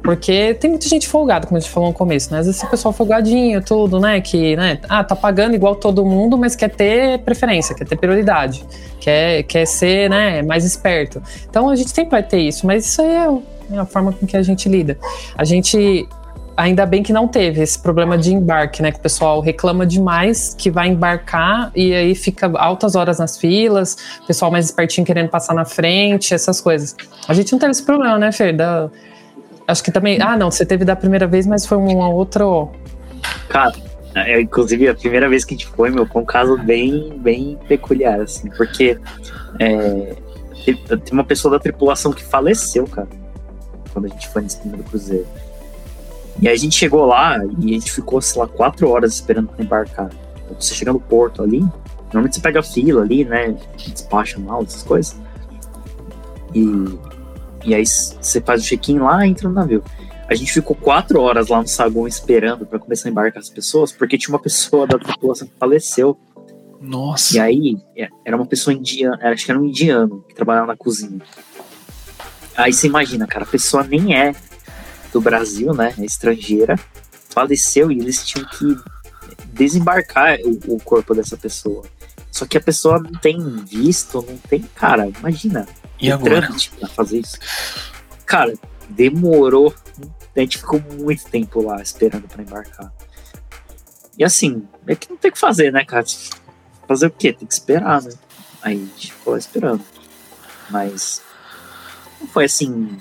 Porque 0.00 0.54
tem 0.54 0.70
muita 0.70 0.88
gente 0.88 1.08
folgada, 1.08 1.44
como 1.44 1.56
a 1.56 1.60
gente 1.60 1.72
falou 1.72 1.88
no 1.88 1.92
começo, 1.92 2.32
né? 2.32 2.38
Às 2.38 2.46
vezes 2.46 2.62
o 2.62 2.68
pessoal 2.68 2.94
folgadinho, 2.94 3.60
tudo, 3.60 3.98
né? 3.98 4.20
Que, 4.20 4.54
né? 4.54 4.78
Ah, 4.88 5.02
tá 5.02 5.16
pagando 5.16 5.56
igual 5.56 5.74
todo 5.74 6.04
mundo, 6.04 6.38
mas 6.38 6.54
quer 6.54 6.70
ter 6.70 7.18
preferência, 7.24 7.74
quer 7.74 7.84
ter 7.84 7.96
prioridade, 7.96 8.64
quer, 9.00 9.42
quer 9.42 9.66
ser, 9.66 10.08
né? 10.08 10.42
Mais 10.42 10.64
esperto. 10.64 11.20
Então 11.50 11.68
a 11.68 11.74
gente 11.74 11.90
sempre 11.90 12.12
vai 12.12 12.22
ter 12.22 12.38
isso, 12.38 12.64
mas 12.64 12.86
isso 12.86 13.02
aí 13.02 13.08
é, 13.08 13.74
é 13.74 13.78
a 13.78 13.84
forma 13.84 14.12
com 14.12 14.24
que 14.24 14.36
a 14.36 14.42
gente 14.42 14.68
lida. 14.68 14.96
A 15.36 15.42
gente 15.42 16.08
ainda 16.56 16.86
bem 16.86 17.02
que 17.02 17.12
não 17.12 17.28
teve 17.28 17.60
esse 17.60 17.78
problema 17.78 18.16
de 18.16 18.32
embarque, 18.32 18.82
né? 18.82 18.90
Que 18.90 18.98
o 18.98 19.02
pessoal 19.02 19.40
reclama 19.40 19.86
demais 19.86 20.54
que 20.56 20.70
vai 20.70 20.88
embarcar 20.88 21.70
e 21.74 21.94
aí 21.94 22.14
fica 22.14 22.50
altas 22.56 22.94
horas 22.94 23.18
nas 23.18 23.36
filas, 23.36 23.96
pessoal 24.26 24.50
mais 24.50 24.64
espertinho 24.64 25.06
querendo 25.06 25.28
passar 25.28 25.54
na 25.54 25.64
frente, 25.64 26.32
essas 26.32 26.60
coisas. 26.60 26.96
A 27.28 27.34
gente 27.34 27.52
não 27.52 27.58
teve 27.58 27.72
esse 27.72 27.82
problema, 27.82 28.18
né, 28.18 28.32
Fer? 28.32 28.56
Da... 28.56 28.88
Acho 29.68 29.84
que 29.84 29.92
também. 29.92 30.20
Ah, 30.22 30.36
não, 30.36 30.50
você 30.50 30.64
teve 30.64 30.84
da 30.84 30.96
primeira 30.96 31.26
vez, 31.26 31.46
mas 31.46 31.66
foi 31.66 31.76
um 31.76 31.98
outro. 31.98 32.70
Cara, 33.48 33.74
é, 34.14 34.40
inclusive 34.40 34.88
a 34.88 34.94
primeira 34.94 35.28
vez 35.28 35.44
que 35.44 35.54
a 35.54 35.56
gente 35.58 35.66
foi, 35.68 35.90
meu, 35.90 36.06
foi 36.06 36.22
um 36.22 36.24
caso 36.24 36.56
bem, 36.56 37.18
bem 37.18 37.58
peculiar, 37.68 38.20
assim, 38.20 38.48
porque 38.56 38.98
é, 39.58 40.14
tem 40.64 41.12
uma 41.12 41.24
pessoa 41.24 41.52
da 41.52 41.58
tripulação 41.58 42.12
que 42.12 42.24
faleceu, 42.24 42.86
cara, 42.86 43.08
quando 43.92 44.06
a 44.06 44.08
gente 44.08 44.28
foi 44.28 44.42
nesse 44.42 44.58
primeiro 44.58 44.84
cruzeiro. 44.84 45.26
E 46.40 46.48
aí 46.48 46.54
a 46.54 46.58
gente 46.58 46.76
chegou 46.76 47.06
lá 47.06 47.38
e 47.58 47.70
a 47.70 47.78
gente 47.78 47.90
ficou, 47.90 48.20
sei 48.20 48.40
lá, 48.40 48.48
quatro 48.48 48.88
horas 48.88 49.14
esperando 49.14 49.48
para 49.48 49.64
embarcar. 49.64 50.10
Você 50.58 50.74
chega 50.74 50.92
no 50.92 51.00
porto 51.00 51.42
ali, 51.42 51.60
normalmente 52.04 52.36
você 52.36 52.40
pega 52.40 52.60
a 52.60 52.62
fila 52.62 53.02
ali, 53.02 53.24
né? 53.24 53.56
Despacha 53.76 54.38
mal, 54.38 54.62
essas 54.62 54.82
coisas. 54.82 55.16
E, 56.54 56.64
e 57.64 57.74
aí 57.74 57.84
você 57.84 58.40
faz 58.40 58.62
o 58.62 58.64
check-in 58.64 58.98
lá 58.98 59.26
e 59.26 59.30
entra 59.30 59.48
no 59.48 59.54
navio. 59.54 59.82
A 60.28 60.34
gente 60.34 60.52
ficou 60.52 60.76
quatro 60.76 61.20
horas 61.20 61.48
lá 61.48 61.60
no 61.60 61.68
saguão 61.68 62.06
esperando 62.06 62.66
para 62.66 62.78
começar 62.78 63.08
a 63.08 63.12
embarcar 63.12 63.40
as 63.40 63.48
pessoas, 63.48 63.92
porque 63.92 64.18
tinha 64.18 64.34
uma 64.34 64.42
pessoa 64.42 64.86
da 64.86 64.98
tripulação 64.98 65.46
que 65.46 65.54
faleceu. 65.58 66.18
Nossa. 66.80 67.36
E 67.36 67.40
aí, 67.40 67.78
é, 67.96 68.08
era 68.24 68.36
uma 68.36 68.46
pessoa 68.46 68.74
indiana, 68.74 69.18
acho 69.22 69.44
que 69.44 69.50
era 69.50 69.60
um 69.60 69.64
indiano 69.64 70.24
que 70.28 70.34
trabalhava 70.34 70.66
na 70.66 70.76
cozinha. 70.76 71.20
Aí 72.56 72.72
você 72.72 72.86
imagina, 72.86 73.26
cara, 73.26 73.44
a 73.44 73.48
pessoa 73.48 73.84
nem 73.84 74.16
é 74.16 74.34
do 75.16 75.20
Brasil, 75.22 75.72
né, 75.72 75.94
estrangeira, 76.00 76.78
faleceu 77.30 77.90
e 77.90 77.98
eles 77.98 78.22
tinham 78.22 78.46
que 78.46 78.76
desembarcar 79.46 80.36
o, 80.44 80.74
o 80.74 80.78
corpo 80.78 81.14
dessa 81.14 81.38
pessoa. 81.38 81.86
Só 82.30 82.44
que 82.44 82.58
a 82.58 82.60
pessoa 82.60 82.98
não 82.98 83.12
tem 83.12 83.40
visto, 83.64 84.20
não 84.20 84.36
tem. 84.36 84.60
Cara, 84.74 85.08
imagina. 85.08 85.66
E 85.98 86.12
agora? 86.12 86.50
pra 86.78 86.88
fazer 86.90 87.20
isso. 87.20 87.38
Cara, 88.26 88.52
demorou. 88.90 89.74
A 90.36 90.40
gente 90.40 90.58
ficou 90.58 90.82
muito 90.98 91.24
tempo 91.30 91.62
lá 91.62 91.80
esperando 91.80 92.28
para 92.28 92.42
embarcar. 92.42 92.92
E 94.18 94.22
assim, 94.22 94.68
é 94.86 94.94
que 94.94 95.08
não 95.08 95.16
tem 95.16 95.30
o 95.30 95.32
que 95.32 95.40
fazer, 95.40 95.72
né, 95.72 95.82
cara? 95.82 96.04
Fazer 96.86 97.06
o 97.06 97.10
quê? 97.10 97.32
Tem 97.32 97.48
que 97.48 97.54
esperar, 97.54 98.02
né? 98.02 98.10
Aí 98.60 98.74
a 98.74 98.78
gente 98.78 99.12
ficou 99.14 99.32
lá 99.32 99.38
esperando. 99.38 99.82
Mas 100.68 101.22
não 102.20 102.28
foi 102.28 102.44
assim. 102.44 102.98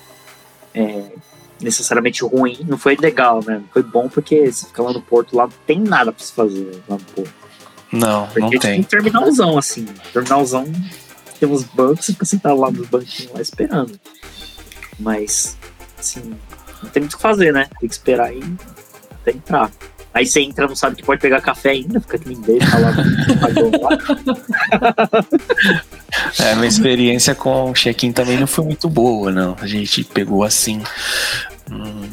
É, 0.73 1.11
necessariamente 1.59 2.23
ruim, 2.23 2.59
não 2.67 2.77
foi 2.77 2.95
legal, 2.95 3.43
né? 3.45 3.61
Foi 3.71 3.83
bom 3.83 4.09
porque 4.09 4.51
você 4.51 4.65
fica 4.67 4.83
lá 4.83 4.93
no 4.93 5.01
porto, 5.01 5.35
lá 5.35 5.43
não 5.43 5.53
tem 5.65 5.79
nada 5.79 6.11
pra 6.11 6.23
se 6.23 6.33
fazer 6.33 6.81
lá 6.87 6.97
no 6.97 7.03
porto. 7.05 7.33
Não, 7.91 8.27
porque 8.27 8.39
não 8.41 8.49
tem. 8.49 8.59
Tem 8.59 8.79
um 8.79 8.83
terminalzão, 8.83 9.57
assim. 9.57 9.85
Terminalzão, 10.11 10.65
tem 11.39 11.49
uns 11.49 11.63
bancos, 11.63 12.05
você 12.05 12.13
fica 12.13 12.25
sentado 12.25 12.59
lá 12.59 12.71
nos 12.71 12.87
banquinhos 12.87 13.33
lá 13.33 13.41
esperando. 13.41 13.99
Mas, 14.99 15.57
assim, 15.97 16.35
não 16.83 16.89
tem 16.89 17.01
muito 17.01 17.13
o 17.13 17.17
que 17.17 17.21
fazer, 17.21 17.53
né? 17.53 17.67
Tem 17.79 17.89
que 17.89 17.95
esperar 17.95 18.27
aí 18.27 18.41
até 19.21 19.31
entrar. 19.31 19.71
Aí 20.15 20.25
você 20.25 20.39
entra, 20.39 20.65
não 20.65 20.77
sabe 20.77 20.95
que 20.95 21.03
pode 21.03 21.19
pegar 21.19 21.41
café 21.41 21.71
ainda, 21.71 21.99
fica 21.99 22.17
que 22.17 22.29
nem 22.29 22.39
deixa 22.39 22.79
lá. 22.79 22.93
é, 26.39 26.55
minha 26.55 26.67
experiência 26.67 27.35
com 27.35 27.71
o 27.71 27.73
check-in 27.73 28.13
também 28.13 28.39
não 28.39 28.47
foi 28.47 28.63
muito 28.63 28.87
boa, 28.87 29.29
não. 29.29 29.57
A 29.59 29.67
gente 29.67 30.05
pegou 30.05 30.45
assim 30.45 30.81
um 31.69 32.09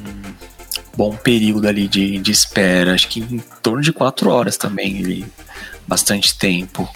bom 0.96 1.14
período 1.14 1.68
ali 1.68 1.86
de, 1.86 2.18
de 2.18 2.32
espera, 2.32 2.92
acho 2.92 3.06
que 3.06 3.20
em 3.20 3.38
torno 3.62 3.80
de 3.80 3.92
quatro 3.92 4.30
horas 4.30 4.56
também, 4.56 5.24
bastante 5.86 6.36
tempo. 6.36 6.92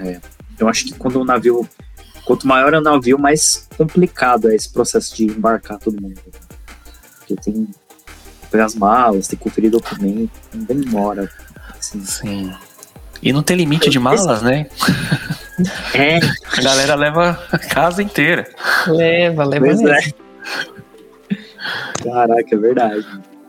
É, 0.00 0.20
eu 0.58 0.68
acho 0.68 0.84
que 0.84 0.94
quando 0.94 1.20
o 1.20 1.24
navio, 1.24 1.64
quanto 2.24 2.44
maior 2.44 2.74
é 2.74 2.78
o 2.78 2.82
navio, 2.82 3.16
mais 3.16 3.68
complicado 3.76 4.50
é 4.50 4.56
esse 4.56 4.72
processo 4.72 5.14
de 5.14 5.26
embarcar 5.26 5.78
todo 5.78 6.02
mundo. 6.02 6.20
Porque 7.20 7.36
tem 7.36 7.68
pegar 8.50 8.66
as 8.66 8.74
malas, 8.74 9.28
ter 9.28 9.36
que 9.36 9.42
conferir 9.42 9.70
documento, 9.70 10.32
demora. 10.52 11.30
Assim. 11.78 12.00
Sim. 12.04 12.52
E 13.22 13.32
não 13.32 13.42
tem 13.42 13.56
limite 13.56 13.90
de 13.90 13.98
malas, 13.98 14.42
né? 14.42 14.66
É. 15.92 16.18
A 16.56 16.62
galera 16.62 16.94
leva 16.94 17.38
a 17.50 17.58
casa 17.58 18.02
inteira. 18.02 18.48
Leva, 18.86 19.44
leva 19.44 19.66
pois 19.66 19.80
mesmo. 19.80 19.88
É. 19.88 21.38
Caraca, 22.04 22.54
é 22.54 22.58
verdade. 22.58 23.06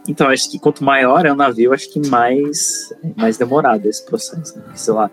Então, 0.08 0.28
acho 0.28 0.50
que 0.50 0.58
quanto 0.58 0.84
maior 0.84 1.24
é 1.26 1.32
o 1.32 1.36
navio, 1.36 1.72
acho 1.72 1.92
que 1.92 2.00
mais, 2.08 2.92
mais 3.16 3.38
demorado 3.38 3.86
esse 3.86 4.04
processo. 4.04 4.58
Né? 4.58 4.64
Sei 4.74 4.92
lá, 4.92 5.12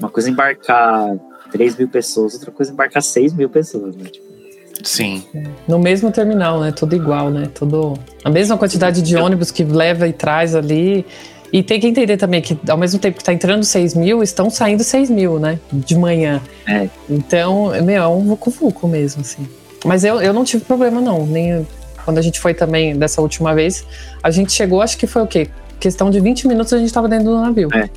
uma 0.00 0.10
coisa 0.10 0.28
é 0.28 0.32
embarcar 0.32 1.16
3 1.52 1.76
mil 1.76 1.88
pessoas, 1.88 2.34
outra 2.34 2.50
coisa 2.50 2.72
é 2.72 2.74
embarcar 2.74 3.00
6 3.00 3.32
mil 3.32 3.48
pessoas, 3.48 3.94
né? 3.94 4.06
Tipo, 4.06 4.33
Sim. 4.82 5.22
No 5.66 5.78
mesmo 5.78 6.10
terminal, 6.10 6.60
né? 6.60 6.72
Tudo 6.72 6.94
igual, 6.94 7.30
né? 7.30 7.48
Tudo. 7.54 7.94
A 8.22 8.30
mesma 8.30 8.56
quantidade 8.58 9.02
de 9.02 9.16
ônibus 9.16 9.50
que 9.50 9.64
leva 9.64 10.06
e 10.08 10.12
traz 10.12 10.54
ali. 10.54 11.06
E 11.52 11.62
tem 11.62 11.78
que 11.78 11.86
entender 11.86 12.16
também 12.16 12.42
que, 12.42 12.58
ao 12.68 12.76
mesmo 12.76 12.98
tempo 12.98 13.16
que 13.16 13.22
está 13.22 13.32
entrando 13.32 13.62
6 13.62 13.94
mil, 13.94 14.22
estão 14.22 14.50
saindo 14.50 14.82
6 14.82 15.08
mil, 15.08 15.38
né? 15.38 15.60
De 15.72 15.96
manhã. 15.96 16.42
É. 16.66 16.88
Então, 17.08 17.70
meu, 17.82 18.02
é 18.02 18.08
um 18.08 18.20
vucu-vucu 18.24 18.88
mesmo, 18.88 19.20
assim. 19.20 19.46
Mas 19.84 20.02
eu, 20.02 20.20
eu 20.20 20.32
não 20.32 20.42
tive 20.42 20.64
problema, 20.64 21.00
não. 21.00 21.24
Nem 21.24 21.64
quando 22.04 22.18
a 22.18 22.22
gente 22.22 22.38
foi 22.38 22.52
também 22.52 22.96
dessa 22.96 23.20
última 23.20 23.54
vez, 23.54 23.84
a 24.22 24.30
gente 24.30 24.52
chegou, 24.52 24.82
acho 24.82 24.98
que 24.98 25.06
foi 25.06 25.22
o 25.22 25.26
quê? 25.26 25.48
Questão 25.80 26.10
de 26.10 26.20
20 26.20 26.46
minutos 26.46 26.72
a 26.72 26.78
gente 26.78 26.86
estava 26.86 27.08
dentro 27.08 27.26
do 27.26 27.40
navio. 27.40 27.68
É. 27.74 27.88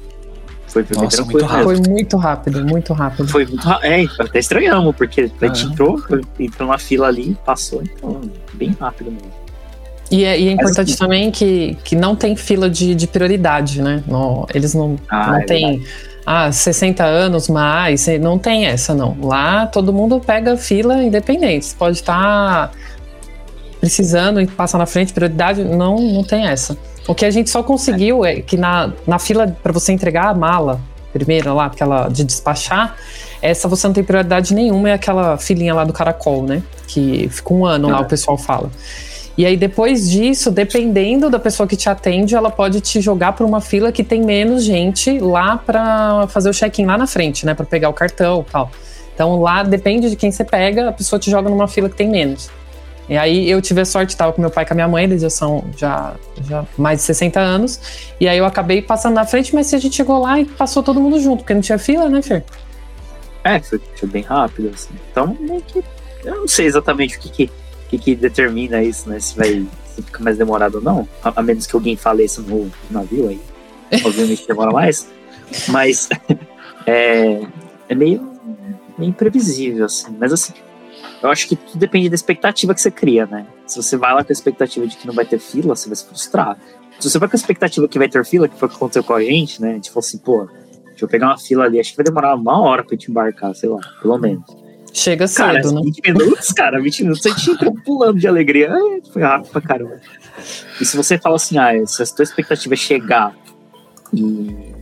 Foi, 0.78 0.84
foi 0.84 1.04
Nossa, 1.04 1.24
muito 1.24 1.46
rápido. 1.46 1.64
Foi 1.64 1.92
muito 1.92 2.18
rápido, 2.18 2.66
muito 2.66 2.94
rápido. 2.94 3.28
Foi 3.28 3.46
muito 3.46 3.68
rápido. 3.68 3.86
É, 3.86 4.06
até 4.20 4.40
estranhamos, 4.40 4.96
porque 4.96 5.32
a 5.42 5.48
gente 5.48 5.66
entrou, 5.66 6.00
entrou 6.40 6.70
na 6.70 6.78
fila 6.78 7.08
ali, 7.08 7.36
passou, 7.46 7.82
então, 7.82 8.22
bem 8.54 8.76
rápido 8.80 9.12
mesmo. 9.12 9.32
E 10.10 10.24
é, 10.24 10.40
e 10.40 10.48
é 10.48 10.52
importante 10.52 10.92
Mas, 10.92 11.00
também 11.00 11.32
que, 11.32 11.78
que 11.84 11.96
não 11.96 12.16
tem 12.16 12.36
fila 12.36 12.70
de, 12.70 12.96
de 12.96 13.08
prioridade, 13.08 13.82
né? 13.82 14.04
No, 14.08 14.48
eles 14.54 14.74
não, 14.74 14.98
ah, 15.10 15.28
não 15.28 15.36
é 15.38 15.42
têm 15.44 15.84
ah, 16.26 16.50
60 16.52 17.04
anos 17.04 17.50
mais, 17.50 18.08
não 18.22 18.38
tem 18.38 18.68
essa 18.68 18.94
não. 18.94 19.18
Lá 19.22 19.66
todo 19.66 19.92
mundo 19.92 20.22
pega 20.26 20.56
fila 20.56 21.04
independente. 21.04 21.66
Você 21.66 21.76
pode 21.76 21.98
estar 21.98 22.70
tá 22.70 22.72
precisando 23.82 24.40
e 24.40 24.48
passar 24.48 24.78
na 24.78 24.86
frente, 24.86 25.12
prioridade, 25.12 25.64
não, 25.64 26.00
não 26.00 26.24
tem 26.24 26.48
essa. 26.48 26.78
O 27.08 27.16
que 27.16 27.26
a 27.26 27.32
gente 27.32 27.50
só 27.50 27.64
conseguiu 27.64 28.26
é 28.26 28.42
que 28.42 28.58
na, 28.58 28.92
na 29.06 29.18
fila 29.18 29.48
para 29.64 29.72
você 29.72 29.94
entregar 29.94 30.28
a 30.28 30.34
mala, 30.34 30.82
primeira 31.14 31.54
lá, 31.54 31.66
aquela 31.66 32.10
de 32.10 32.24
despachar, 32.24 32.96
essa 33.42 33.68
você 33.68 33.88
não 33.88 33.94
tem 33.94 34.04
prioridade 34.04 34.54
nenhuma, 34.54 34.90
é 34.90 34.94
aquela 34.94 35.38
filinha 35.38 35.74
lá 35.74 35.84
do 35.84 35.94
caracol, 35.94 36.44
né? 36.44 36.62
Que 36.88 37.30
fica 37.30 37.54
um 37.54 37.66
ano 37.66 37.90
lá, 37.90 38.02
o 38.02 38.06
pessoal 38.06 38.38
fala. 38.38 38.70
E 39.38 39.46
aí, 39.46 39.56
depois 39.56 40.10
disso, 40.10 40.50
dependendo 40.50 41.30
da 41.30 41.38
pessoa 41.38 41.68
que 41.68 41.76
te 41.76 41.88
atende, 41.88 42.34
ela 42.34 42.50
pode 42.50 42.82
te 42.82 43.00
jogar 43.00 43.34
para 43.34 43.46
uma 43.46 43.62
fila 43.62 43.92
que 43.92 44.04
tem 44.04 44.24
menos 44.24 44.64
gente 44.64 45.20
lá 45.20 45.58
para 45.58 46.28
fazer 46.28 46.50
o 46.50 46.54
check-in 46.54 46.88
lá 46.88 46.98
na 46.98 47.06
frente, 47.06 47.46
né? 47.46 47.54
Para 47.54 47.66
pegar 47.66 47.88
o 47.90 47.94
cartão 47.94 48.44
e 48.48 48.52
tal. 48.52 48.72
Então, 49.14 49.40
lá 49.40 49.62
depende 49.62 50.10
de 50.10 50.16
quem 50.16 50.32
você 50.32 50.44
pega, 50.44 50.90
a 50.90 50.92
pessoa 50.92 51.20
te 51.20 51.30
joga 51.30 51.50
numa 51.50 51.68
fila 51.68 51.88
que 51.88 51.96
tem 51.96 52.10
menos. 52.10 52.50
E 53.10 53.18
aí 53.18 53.50
eu 53.50 53.62
tive 53.62 53.82
a 53.82 53.86
sorte, 53.86 54.18
tava 54.18 54.34
com 54.34 54.42
meu 54.42 54.50
pai 54.50 54.64
e 54.64 54.68
com 54.68 54.74
a 54.74 54.76
minha 54.76 54.88
mãe, 54.88 55.06
eles 55.06 55.22
já 55.22 55.30
são 55.30 55.64
já, 55.78 56.16
já 56.42 56.66
mais 56.78 57.00
de 57.00 57.06
60 57.06 57.40
anos. 57.40 57.80
E 58.20 58.28
aí 58.28 58.38
eu 58.38 58.46
acabei 58.46 58.82
passando 58.82 59.14
na 59.14 59.26
frente, 59.26 59.56
mas 59.56 59.74
a 59.74 59.78
gente 59.78 59.96
chegou 59.96 60.20
lá 60.20 60.40
e 60.40 60.46
passou 60.46 60.84
todo 60.84 61.00
mundo 61.00 61.20
junto, 61.20 61.40
porque 61.40 61.54
não 61.54 61.62
tinha 61.62 61.78
fila, 61.78 62.10
né, 62.10 62.22
Fer? 62.22 62.44
É, 63.44 63.62
foi, 63.62 63.80
bem 64.04 64.24
rápido, 64.24 64.72
assim. 64.74 64.90
Então, 65.10 65.38
meio 65.40 65.62
que. 65.62 65.82
Eu 66.26 66.36
não 66.42 66.48
sei 66.48 66.66
exatamente 66.66 67.18
o 67.18 67.22
que, 67.22 67.30
que, 67.30 67.52
que, 67.90 67.98
que 67.98 68.16
determina 68.16 68.84
isso, 68.84 69.10
né? 69.10 69.20
Se 69.20 69.38
vai 69.38 69.66
se 69.98 70.04
fica 70.04 70.24
mais 70.24 70.38
demorado 70.38 70.76
ou 70.76 70.82
não. 70.82 71.08
A, 71.24 71.40
a 71.40 71.42
menos 71.42 71.66
que 71.66 71.76
alguém 71.76 71.96
fale 71.96 72.24
isso 72.24 72.42
no 72.42 72.72
navio 72.92 73.30
aí. 73.30 73.42
Obviamente 74.06 74.46
demora 74.48 74.72
mais. 74.72 75.08
Mas 75.70 76.10
é, 76.86 77.42
é 77.90 77.96
meio, 77.96 78.32
meio 78.98 79.10
imprevisível, 79.10 79.86
assim. 79.86 80.16
Mas 80.20 80.34
assim, 80.34 80.54
eu 81.22 81.30
acho 81.30 81.48
que 81.48 81.56
tudo 81.56 81.80
depende 81.80 82.10
da 82.10 82.16
expectativa 82.16 82.74
que 82.74 82.82
você 82.82 82.92
cria, 82.92 83.26
né? 83.26 83.46
Se 83.66 83.82
você 83.82 83.98
vai 83.98 84.14
lá 84.14 84.24
com 84.24 84.32
a 84.32 84.34
expectativa 84.34 84.86
de 84.88 84.96
que 84.96 85.08
não 85.08 85.14
vai 85.14 85.26
ter 85.26 85.40
fila, 85.40 85.76
você 85.76 85.88
vai 85.88 85.96
se 85.96 86.06
frustrar. 86.06 86.58
Se 87.00 87.10
você 87.10 87.20
vai 87.20 87.28
com 87.28 87.36
a 87.36 87.40
expectativa 87.40 87.88
que 87.88 87.98
vai 87.98 88.10
ter 88.10 88.24
fila, 88.26 88.48
que 88.48 88.58
foi 88.58 88.68
o 88.68 88.70
que 88.70 88.78
aconteceu 88.78 89.04
com 89.04 89.14
a 89.14 89.24
gente, 89.24 89.62
né? 89.62 89.72
A 89.72 89.74
gente 89.74 89.90
falou 89.90 90.06
assim, 90.06 90.18
pô, 90.18 90.48
deixa 90.86 91.06
eu 91.06 91.08
pegar 91.08 91.28
uma 91.28 91.38
fila 91.38 91.66
ali, 91.66 91.80
acho 91.80 91.92
que 91.92 91.98
vai 91.98 92.06
demorar 92.06 92.36
uma 92.36 92.60
hora 92.60 92.84
pra 92.84 92.96
gente 92.96 93.10
embarcar, 93.12 93.54
sei 93.56 93.70
lá, 93.70 93.80
pelo 94.02 94.18
menos. 94.18 94.44
Chega 94.94 95.28
cara, 95.30 95.62
cedo, 95.62 95.76
né? 95.76 95.82
20 95.84 96.12
minutos, 96.12 96.52
cara, 96.54 96.82
20 96.82 97.04
minutos, 97.04 97.26
a 97.26 97.30
gente 97.30 97.52
entrou 97.52 97.76
pulando 97.86 98.20
de 98.20 98.28
alegria. 98.28 98.74
Ai, 98.74 99.02
foi 99.12 99.22
rápido 99.22 99.52
pra 99.52 99.62
caramba. 99.62 100.02
E 100.82 100.86
se 100.86 100.98
você 100.98 101.18
fala 101.20 101.36
assim, 101.36 101.58
ah, 101.58 101.86
se 101.86 102.02
a 102.02 102.06
tua 102.06 102.24
expectativa 102.24 102.74
é 102.74 102.78
chegar 102.78 103.36
e 104.12 104.74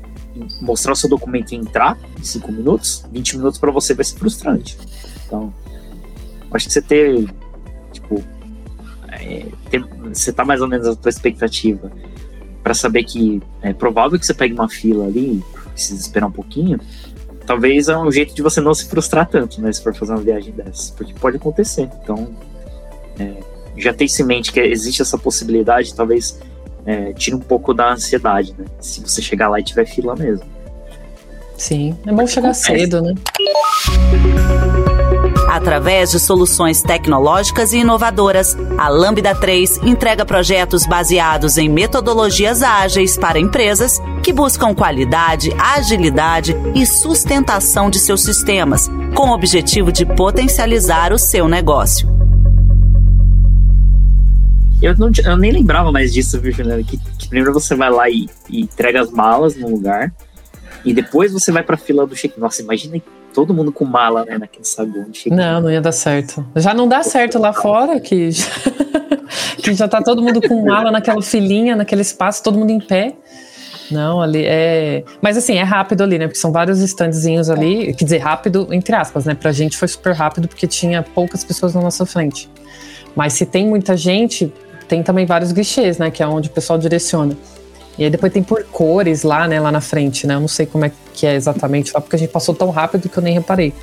mostrar 0.62 0.94
o 0.94 0.96
seu 0.96 1.10
documento 1.10 1.52
e 1.52 1.56
entrar 1.56 1.98
em 2.18 2.24
5 2.24 2.52
minutos, 2.52 3.06
20 3.12 3.38
minutos 3.38 3.60
para 3.60 3.72
você 3.72 3.94
vai 3.94 4.06
ser 4.06 4.18
frustrante. 4.18 4.78
Então, 5.26 5.54
acho 6.56 6.68
que 6.68 6.74
você 6.74 6.82
ter, 6.82 7.26
tipo, 7.92 8.24
é, 9.12 9.46
ter, 9.70 9.84
você 10.14 10.32
tá 10.32 10.46
mais 10.46 10.62
ou 10.62 10.68
menos 10.68 10.88
a 10.88 10.96
tua 10.96 11.10
expectativa 11.10 11.92
para 12.64 12.74
saber 12.74 13.04
que 13.04 13.42
é 13.62 13.74
provável 13.74 14.20
que 14.20 14.26
você 14.26 14.34
pegue 14.34 14.54
uma 14.54 14.68
fila 14.68 15.06
ali, 15.06 15.44
precisa 15.72 16.00
esperar 16.00 16.28
um 16.28 16.32
pouquinho, 16.32 16.80
talvez 17.46 17.88
é 17.88 17.98
um 17.98 18.12
jeito 18.12 18.34
de 18.34 18.42
você 18.42 18.60
não 18.60 18.74
se 18.74 18.86
frustrar 18.86 19.28
tanto, 19.28 19.62
né, 19.62 19.72
se 19.72 19.84
for 19.84 19.94
fazer 19.94 20.14
uma 20.14 20.22
viagem 20.22 20.52
dessas, 20.54 20.90
porque 20.92 21.14
pode 21.14 21.38
acontecer. 21.38 21.90
Então, 22.02 22.36
é, 23.20 23.44
já 23.78 23.94
tem 23.94 24.08
em 24.08 24.24
mente 24.24 24.52
que 24.52 24.60
existe 24.60 25.02
essa 25.02 25.18
possibilidade, 25.18 25.94
talvez 25.94 26.40
é, 26.86 27.14
tire 27.14 27.36
um 27.36 27.40
pouco 27.40 27.74
da 27.74 27.94
ansiedade, 27.94 28.56
né, 28.58 28.66
se 28.80 29.02
você 29.02 29.22
chegar 29.22 29.50
lá 29.50 29.60
e 29.60 29.64
tiver 29.64 29.86
fila 29.86 30.16
mesmo. 30.16 30.55
Sim, 31.58 31.98
é 32.06 32.12
bom 32.12 32.28
chegar 32.28 32.54
cedo, 32.54 33.02
né? 33.02 33.14
Através 35.50 36.12
de 36.12 36.20
soluções 36.20 36.82
tecnológicas 36.82 37.72
e 37.72 37.78
inovadoras, 37.78 38.58
a 38.78 38.90
Lambda 38.90 39.34
3 39.34 39.78
entrega 39.84 40.26
projetos 40.26 40.86
baseados 40.86 41.58
em 41.58 41.70
metodologias 41.70 42.62
ágeis 42.62 43.18
para 43.18 43.40
empresas 43.40 44.02
que 44.22 44.34
buscam 44.34 44.76
qualidade, 44.76 45.52
agilidade 45.58 46.54
e 46.76 46.86
sustentação 46.86 47.90
de 47.90 48.00
seus 48.00 48.22
sistemas, 48.22 48.90
com 49.16 49.30
o 49.30 49.34
objetivo 49.34 49.94
de 49.94 50.06
potencializar 50.06 51.14
o 51.14 51.18
seu 51.18 51.48
negócio. 51.48 52.16
Eu, 54.82 54.96
não, 54.98 55.10
eu 55.24 55.38
nem 55.38 55.52
lembrava 55.52 55.92
mais 55.92 56.14
disso, 56.14 56.40
viu, 56.40 56.52
Juliana? 56.52 56.84
Que, 56.84 56.98
que, 56.98 57.28
primeiro 57.30 57.54
você 57.54 57.76
vai 57.76 57.90
lá 57.90 58.10
e, 58.10 58.28
e 58.50 58.62
entrega 58.62 59.02
as 59.02 59.10
malas 59.10 59.56
no 59.56 59.70
lugar, 59.70 60.14
e 60.86 60.94
depois 60.94 61.34
você 61.34 61.52
vai 61.52 61.64
para 61.64 61.76
a 61.76 61.78
fila 61.78 62.06
do 62.06 62.16
check. 62.16 62.38
Nossa, 62.38 62.62
imagina 62.62 63.02
todo 63.34 63.54
mundo 63.54 63.72
com 63.72 63.84
mala, 63.84 64.24
né, 64.24 64.38
naquele 64.38 64.64
saguão. 64.64 65.08
Não, 65.32 65.62
não 65.62 65.72
ia 65.72 65.82
dar 65.82 65.92
certo. 65.92 66.46
Já 66.56 66.74
não 66.74 66.88
dá 66.88 67.04
certo 67.04 67.38
lá 67.38 67.52
fora, 67.52 68.00
que 68.00 68.32
já, 68.32 68.46
que 69.62 69.74
já 69.74 69.88
tá 69.88 70.02
todo 70.02 70.22
mundo 70.22 70.42
com 70.42 70.64
mala 70.64 70.92
naquela 70.92 71.22
filinha, 71.22 71.76
naquele 71.76 72.02
espaço, 72.02 72.42
todo 72.42 72.58
mundo 72.58 72.70
em 72.70 72.80
pé. 72.80 73.16
Não, 73.92 74.22
ali 74.22 74.44
é. 74.46 75.04
Mas 75.22 75.38
assim, 75.38 75.56
é 75.56 75.64
rápido 75.64 76.04
ali, 76.04 76.18
né? 76.18 76.28
Porque 76.28 76.40
são 76.40 76.52
vários 76.52 76.80
standzinhos 76.80 77.50
ali. 77.50 77.94
Quer 77.94 78.06
dizer, 78.06 78.18
rápido, 78.20 78.68
entre 78.72 78.96
aspas, 78.96 79.26
né? 79.26 79.36
Pra 79.36 79.52
gente 79.52 79.78
foi 79.78 79.88
super 79.88 80.14
rápido 80.14 80.48
porque 80.48 80.66
tinha 80.66 81.04
poucas 81.04 81.44
pessoas 81.44 81.74
na 81.76 81.82
nossa 81.82 82.06
frente. 82.06 82.50
Mas 83.16 83.34
se 83.34 83.46
tem 83.46 83.68
muita 83.68 83.96
gente, 83.96 84.52
tem 84.88 85.04
também 85.04 85.26
vários 85.26 85.52
guichês, 85.52 85.98
né? 85.98 86.10
Que 86.10 86.24
é 86.24 86.28
onde 86.28 86.50
o 86.50 86.52
pessoal 86.52 86.80
direciona. 86.80 87.38
E 87.98 88.04
aí 88.04 88.10
depois 88.10 88.32
tem 88.32 88.44
por 88.44 88.64
cores 88.66 89.24
lá, 89.24 89.48
né, 89.48 89.60
lá 89.60 89.72
na 89.72 89.82
frente, 89.82 90.28
né? 90.28 90.36
Eu 90.36 90.42
não 90.42 90.48
sei 90.48 90.66
como 90.66 90.86
é 90.86 90.92
que 91.14 91.26
é 91.26 91.36
exatamente 91.36 91.94
lá, 91.94 92.02
porque 92.02 92.16
a 92.16 92.20
gente 92.20 92.32
passou 92.32 92.54
tão 92.54 92.70
rápido 92.70 93.08
que 93.08 93.18
eu 93.18 93.24
nem 93.24 93.34
reparei. 93.34 93.74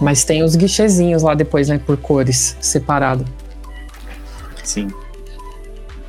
Mas 0.00 0.24
tem 0.24 0.42
os 0.42 0.56
guichezinhos 0.56 1.22
lá 1.22 1.34
depois, 1.34 1.68
né, 1.68 1.78
por 1.78 1.96
cores, 1.98 2.56
separado. 2.60 3.24
Sim. 4.64 4.88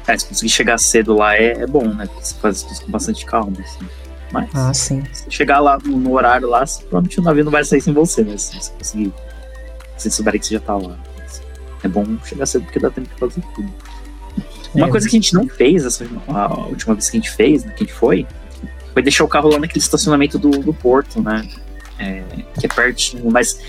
É, 0.08 0.18
se 0.18 0.26
conseguir 0.26 0.50
chegar 0.50 0.78
cedo 0.80 1.16
lá 1.16 1.36
é, 1.36 1.52
é 1.52 1.68
bom, 1.68 1.88
né? 1.88 2.08
Porque 2.08 2.26
você 2.26 2.36
faz 2.36 2.66
isso 2.72 2.84
com 2.84 2.92
bastante 2.92 3.26
calma, 3.26 3.54
assim. 3.60 3.86
Mas 4.32 4.50
ah, 4.54 4.74
sim. 4.74 5.04
se 5.12 5.30
chegar 5.30 5.60
lá 5.60 5.78
no, 5.84 6.14
horário 6.14 6.48
lá, 6.48 6.64
provavelmente 6.82 7.20
o 7.20 7.24
navio 7.24 7.44
não 7.44 7.52
vai 7.52 7.64
sair 7.64 7.82
sem 7.82 7.94
você, 7.94 8.24
né? 8.24 8.38
Se 8.38 8.56
você 8.56 8.72
conseguir. 8.72 9.14
Se 9.98 10.10
souberem 10.10 10.40
que 10.40 10.48
você 10.48 10.56
já 10.56 10.60
tá 10.62 10.76
lá. 10.76 10.98
É 11.84 11.88
bom 11.88 12.06
chegar 12.26 12.46
cedo 12.46 12.64
porque 12.66 12.80
dá 12.80 12.90
tempo 12.90 13.08
de 13.08 13.20
fazer 13.20 13.42
tudo. 13.56 13.72
Uma 14.74 14.88
é. 14.88 14.90
coisa 14.90 15.08
que 15.08 15.16
a 15.16 15.20
gente 15.20 15.34
não 15.34 15.48
fez, 15.48 15.86
essa, 15.86 16.06
a 16.28 16.60
última 16.68 16.94
vez 16.94 17.10
que 17.10 17.18
a 17.18 17.20
gente 17.20 17.32
fez, 17.32 17.64
né, 17.64 17.74
que 17.76 17.84
a 17.84 17.88
gente 17.88 17.94
foi, 17.94 18.26
foi 18.94 19.02
deixar 19.02 19.24
o 19.24 19.28
carro 19.28 19.50
lá 19.50 19.60
naquele 19.60 19.80
estacionamento 19.80 20.38
do, 20.38 20.50
do 20.52 20.74
porto, 20.74 21.22
né? 21.22 21.48
É, 21.98 22.24
que 22.58 22.66
é 22.66 22.70
pertinho, 22.70 23.30
mas 23.30 23.60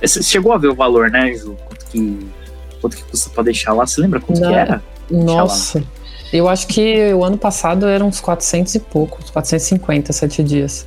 você 0.00 0.22
chegou 0.22 0.52
a 0.52 0.58
ver 0.58 0.68
o 0.68 0.74
valor, 0.74 1.10
né, 1.10 1.34
Ju? 1.34 1.56
Quanto 1.66 1.86
que, 1.86 2.30
quanto 2.80 2.96
que 2.96 3.02
custa 3.04 3.30
pra 3.30 3.42
deixar 3.42 3.72
lá? 3.72 3.86
Você 3.86 4.00
lembra 4.00 4.20
quanto 4.20 4.40
não. 4.40 4.50
que 4.50 4.54
era? 4.54 4.82
Nossa, 5.10 5.82
eu 6.32 6.48
acho 6.48 6.68
que 6.68 7.12
o 7.12 7.24
ano 7.24 7.36
passado 7.36 7.86
eram 7.86 8.06
uns 8.06 8.20
400 8.20 8.74
e 8.76 8.80
pouco, 8.80 9.18
450, 9.32 10.12
sete 10.12 10.42
dias. 10.42 10.86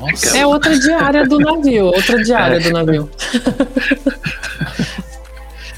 Nossa. 0.00 0.36
É 0.36 0.46
outra 0.46 0.78
diária 0.78 1.26
do 1.26 1.38
navio, 1.38 1.86
outra 1.86 2.22
diária 2.22 2.60
do 2.60 2.70
navio. 2.70 3.10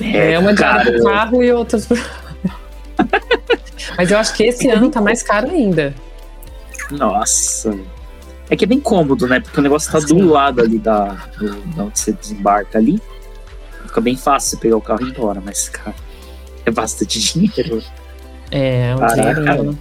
É, 0.01 0.33
é 0.33 0.39
uma 0.39 0.53
diária 0.53 0.93
do 0.93 1.05
carro 1.05 1.43
e 1.43 1.51
outras. 1.51 1.89
Mas 3.97 4.11
eu 4.11 4.19
acho 4.19 4.35
que 4.35 4.45
esse 4.45 4.69
ano 4.69 4.91
tá 4.91 5.01
mais 5.01 5.23
caro 5.23 5.51
ainda. 5.51 5.95
Nossa. 6.91 7.77
É 8.49 8.57
que 8.57 8.65
é 8.65 8.69
bem 8.69 8.81
cômodo, 8.81 9.27
né? 9.27 9.41
Porque 9.41 9.59
o 9.59 9.63
negócio 9.63 9.91
tá 9.91 9.99
do 9.99 10.25
lado 10.25 10.61
ali 10.61 10.79
da, 10.79 11.29
do, 11.39 11.61
da 11.75 11.85
onde 11.85 11.99
você 11.99 12.13
desembarca 12.13 12.79
ali. 12.79 13.01
Fica 13.87 14.01
bem 14.01 14.17
fácil 14.17 14.59
pegar 14.59 14.77
o 14.77 14.81
carro 14.81 15.03
e 15.03 15.09
ir 15.09 15.11
embora, 15.11 15.43
mas, 15.45 15.69
cara, 15.69 15.95
é 16.65 16.71
bastante 16.71 17.19
dinheiro. 17.33 17.83
É, 18.51 18.91
é 18.91 18.97
um 18.97 19.07
dinheiro. 19.07 19.73
Né? 19.73 19.79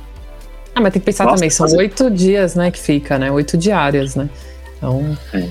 Ah, 0.74 0.82
mas 0.82 0.94
tem 0.94 1.00
que 1.00 1.06
pensar 1.06 1.26
Nossa, 1.26 1.36
também, 1.38 1.50
são 1.50 1.68
oito 1.78 2.10
dias, 2.10 2.56
né, 2.56 2.72
que 2.72 2.80
fica, 2.80 3.18
né? 3.18 3.32
Oito 3.32 3.58
diárias, 3.58 4.16
né? 4.16 4.30
Então. 4.78 5.18
É. 5.34 5.50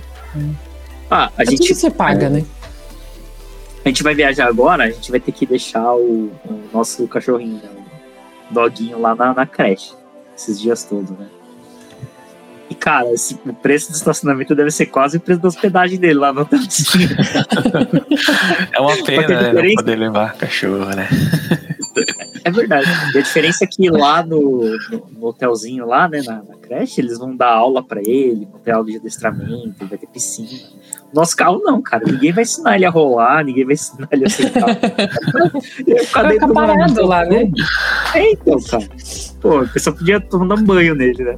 Ah, 1.10 1.30
a 1.36 1.42
é 1.42 1.46
gente. 1.46 1.68
Tudo 1.68 1.76
você 1.76 1.90
paga, 1.90 2.26
é, 2.26 2.30
né? 2.30 2.44
A 3.84 3.88
gente 3.88 4.02
vai 4.02 4.14
viajar 4.14 4.46
agora, 4.46 4.84
a 4.84 4.90
gente 4.90 5.10
vai 5.10 5.20
ter 5.20 5.32
que 5.32 5.44
deixar 5.44 5.94
o, 5.94 6.32
o 6.44 6.68
nosso 6.72 7.06
cachorrinho, 7.06 7.60
né, 7.62 7.68
o 8.50 8.54
doguinho 8.54 8.98
lá 8.98 9.14
na, 9.14 9.34
na 9.34 9.46
creche, 9.46 9.92
esses 10.34 10.60
dias 10.60 10.84
todos, 10.84 11.10
né? 11.10 11.28
E, 12.70 12.74
cara, 12.74 13.12
esse, 13.12 13.38
o 13.44 13.52
preço 13.52 13.90
do 13.90 13.94
estacionamento 13.94 14.54
deve 14.54 14.70
ser 14.70 14.86
quase 14.86 15.18
o 15.18 15.20
preço 15.20 15.40
da 15.40 15.48
hospedagem 15.48 15.98
dele 15.98 16.14
lá 16.14 16.32
no 16.32 16.46
Tantinho. 16.46 17.10
é 18.72 18.80
uma 18.80 18.96
pena, 19.04 19.52
né? 19.52 19.62
Não 19.62 19.74
poder 19.74 19.96
levar 19.96 20.34
cachorro, 20.34 20.86
né? 20.86 21.06
É 22.42 22.50
verdade. 22.50 22.86
E 23.14 23.18
a 23.18 23.20
diferença 23.20 23.64
é 23.64 23.66
que 23.66 23.90
lá 23.90 24.24
no, 24.24 24.78
no, 24.90 25.06
no 25.10 25.26
hotelzinho, 25.26 25.86
lá, 25.86 26.08
né, 26.08 26.22
na, 26.22 26.42
na, 26.42 26.56
creche, 26.56 27.00
eles 27.00 27.18
vão 27.18 27.36
dar 27.36 27.52
aula 27.52 27.82
para 27.82 28.00
ele, 28.00 28.48
vão 28.50 28.60
ter 28.60 28.72
aula 28.72 28.86
de 28.86 28.96
adestramento, 28.96 29.86
vai 29.86 29.98
ter 29.98 30.06
piscina. 30.06 30.68
Nosso 31.14 31.36
carro 31.36 31.60
não, 31.62 31.80
cara. 31.80 32.02
Ninguém 32.04 32.32
vai 32.32 32.42
ensinar 32.42 32.74
ele 32.74 32.84
a 32.84 32.90
rolar, 32.90 33.44
ninguém 33.44 33.64
vai 33.64 33.74
ensinar 33.74 34.08
ele 34.10 34.24
a 34.24 34.30
sentar. 34.30 34.68
ele 35.86 36.04
ficar 36.04 36.22
dentro 36.24 36.48
do 36.48 36.54
parado 36.54 37.06
lá, 37.06 37.24
né? 37.24 37.50
É, 38.14 38.32
então, 38.32 38.60
cara. 38.62 38.84
Pô, 39.40 39.58
a 39.60 39.66
pessoa 39.66 39.94
podia 39.94 40.20
tomar 40.20 40.56
banho 40.62 40.94
nele, 40.94 41.22
né? 41.22 41.36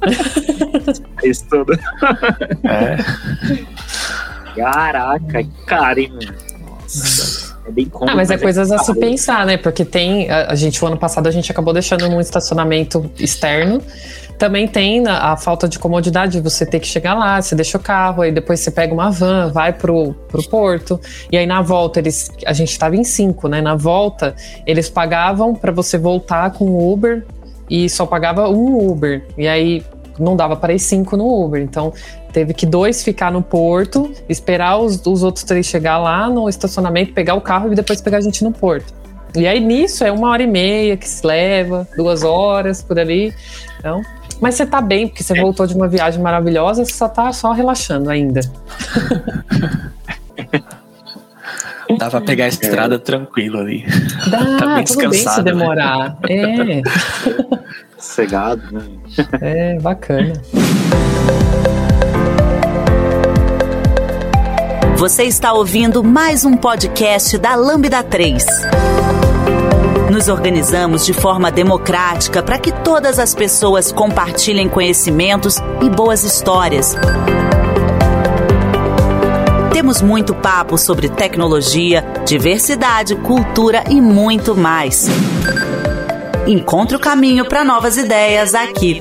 É 1.22 1.28
isso 1.28 1.44
tudo. 1.50 1.74
É. 2.64 2.96
Caraca, 4.56 5.42
que 5.42 5.64
cara, 5.66 6.00
hein, 6.00 6.08
mano? 6.10 6.34
Nossa, 6.80 7.56
é 7.66 7.70
bem 7.70 7.86
cômodo. 7.86 8.12
Ah, 8.12 8.16
mas 8.16 8.30
é 8.30 8.38
coisas 8.38 8.70
a 8.72 8.78
se 8.78 8.94
pensar, 8.94 9.44
né? 9.44 9.56
Porque 9.56 9.84
tem. 9.84 10.30
A, 10.30 10.52
a 10.52 10.54
gente, 10.54 10.82
o 10.82 10.86
ano 10.86 10.96
passado, 10.96 11.26
a 11.26 11.30
gente 11.30 11.50
acabou 11.50 11.74
deixando 11.74 12.06
um 12.06 12.20
estacionamento 12.20 13.10
externo. 13.18 13.82
Também 14.38 14.68
tem 14.68 15.06
a, 15.06 15.32
a 15.32 15.36
falta 15.36 15.68
de 15.68 15.78
comodidade 15.78 16.32
de 16.32 16.40
você 16.40 16.64
ter 16.64 16.78
que 16.78 16.86
chegar 16.86 17.14
lá, 17.14 17.42
você 17.42 17.56
deixa 17.56 17.76
o 17.76 17.80
carro, 17.80 18.22
aí 18.22 18.30
depois 18.30 18.60
você 18.60 18.70
pega 18.70 18.94
uma 18.94 19.10
van, 19.10 19.50
vai 19.50 19.72
pro, 19.72 20.14
pro 20.28 20.42
porto. 20.48 21.00
E 21.30 21.36
aí 21.36 21.46
na 21.46 21.60
volta, 21.60 21.98
eles. 21.98 22.30
A 22.46 22.52
gente 22.52 22.70
estava 22.70 22.94
em 22.94 23.02
cinco, 23.02 23.48
né? 23.48 23.60
Na 23.60 23.74
volta, 23.74 24.36
eles 24.64 24.88
pagavam 24.88 25.54
para 25.54 25.72
você 25.72 25.98
voltar 25.98 26.52
com 26.52 26.66
o 26.66 26.92
Uber 26.92 27.26
e 27.68 27.90
só 27.90 28.06
pagava 28.06 28.48
um 28.48 28.88
Uber. 28.88 29.26
E 29.36 29.48
aí 29.48 29.84
não 30.18 30.36
dava 30.36 30.56
para 30.56 30.72
ir 30.72 30.78
cinco 30.78 31.16
no 31.16 31.44
Uber. 31.44 31.60
Então 31.60 31.92
teve 32.32 32.54
que 32.54 32.64
dois 32.64 33.02
ficar 33.02 33.32
no 33.32 33.42
porto, 33.42 34.12
esperar 34.28 34.78
os, 34.78 35.04
os 35.04 35.22
outros 35.24 35.44
três 35.44 35.66
chegar 35.66 35.98
lá 35.98 36.30
no 36.30 36.48
estacionamento, 36.48 37.12
pegar 37.12 37.34
o 37.34 37.40
carro 37.40 37.72
e 37.72 37.74
depois 37.74 38.00
pegar 38.00 38.18
a 38.18 38.20
gente 38.20 38.44
no 38.44 38.52
porto. 38.52 38.94
E 39.36 39.46
aí 39.46 39.60
nisso 39.60 40.04
é 40.04 40.10
uma 40.12 40.30
hora 40.30 40.42
e 40.42 40.46
meia 40.46 40.96
que 40.96 41.08
se 41.08 41.26
leva, 41.26 41.86
duas 41.96 42.22
horas 42.24 42.82
por 42.82 42.98
ali. 42.98 43.32
Então, 43.78 44.00
mas 44.40 44.54
você 44.54 44.64
tá 44.66 44.80
bem, 44.80 45.08
porque 45.08 45.22
você 45.22 45.38
voltou 45.38 45.66
de 45.66 45.74
uma 45.74 45.88
viagem 45.88 46.20
maravilhosa, 46.22 46.84
você 46.84 46.92
só 46.92 47.08
tá 47.08 47.32
só 47.32 47.52
relaxando 47.52 48.08
ainda. 48.10 48.40
Dá 51.98 52.10
pra 52.10 52.20
pegar 52.20 52.44
a 52.44 52.48
estrada 52.48 52.98
tranquilo 52.98 53.58
ali. 53.58 53.84
Dá, 54.30 54.58
Tá 54.58 54.74
bem 54.76 54.84
tudo 54.84 54.98
bem 55.00 55.12
se 55.12 55.16
descansado, 55.24 55.44
né? 55.44 55.52
demorar. 55.52 56.18
É, 56.28 56.82
Sossegado, 57.98 58.62
né? 58.70 58.82
é 59.40 59.78
bacana. 59.80 60.32
Você 64.96 65.24
está 65.24 65.52
ouvindo 65.52 66.02
mais 66.04 66.44
um 66.44 66.56
podcast 66.56 67.38
da 67.38 67.54
Lambda 67.54 68.02
3. 68.02 68.44
Nos 70.18 70.26
organizamos 70.26 71.06
de 71.06 71.12
forma 71.12 71.48
democrática 71.48 72.42
para 72.42 72.58
que 72.58 72.72
todas 72.72 73.20
as 73.20 73.36
pessoas 73.36 73.92
compartilhem 73.92 74.68
conhecimentos 74.68 75.58
e 75.80 75.88
boas 75.88 76.24
histórias. 76.24 76.96
Temos 79.72 80.02
muito 80.02 80.34
papo 80.34 80.76
sobre 80.76 81.08
tecnologia, 81.08 82.02
diversidade, 82.26 83.14
cultura 83.14 83.84
e 83.88 84.00
muito 84.00 84.56
mais. 84.56 85.06
Encontre 86.48 86.96
o 86.96 87.00
caminho 87.00 87.44
para 87.44 87.62
novas 87.62 87.96
ideias 87.96 88.56
aqui. 88.56 88.98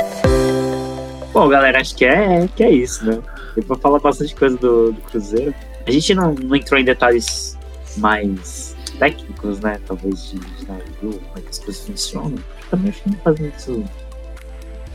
Bom, 1.34 1.50
galera, 1.50 1.82
acho 1.82 1.96
que 1.96 2.06
é, 2.06 2.48
que 2.56 2.62
é 2.62 2.70
isso, 2.70 3.04
né? 3.04 3.18
Deu 3.56 3.64
pra 3.64 3.76
falar 3.76 3.98
bastante 3.98 4.36
coisa 4.36 4.56
do, 4.56 4.92
do 4.92 5.02
Cruzeiro. 5.02 5.56
A 5.84 5.90
gente 5.90 6.14
não, 6.14 6.36
não 6.36 6.56
entrou 6.56 6.80
em 6.80 6.86
detalhes 6.86 7.58
mais 7.98 8.67
técnicos, 9.00 9.60
né? 9.60 9.80
Talvez 9.88 10.30
de, 10.32 10.40
de 10.40 10.68
navio, 10.68 10.86
como 11.20 11.38
é 11.38 11.42
que 11.42 11.50
as 11.50 11.60
coisas 11.60 11.86
funcionam. 11.86 12.36
Também 12.70 12.90
acho 12.90 13.02
que 13.04 13.10
não 13.10 13.18
faz 13.20 13.40
muito 13.40 13.86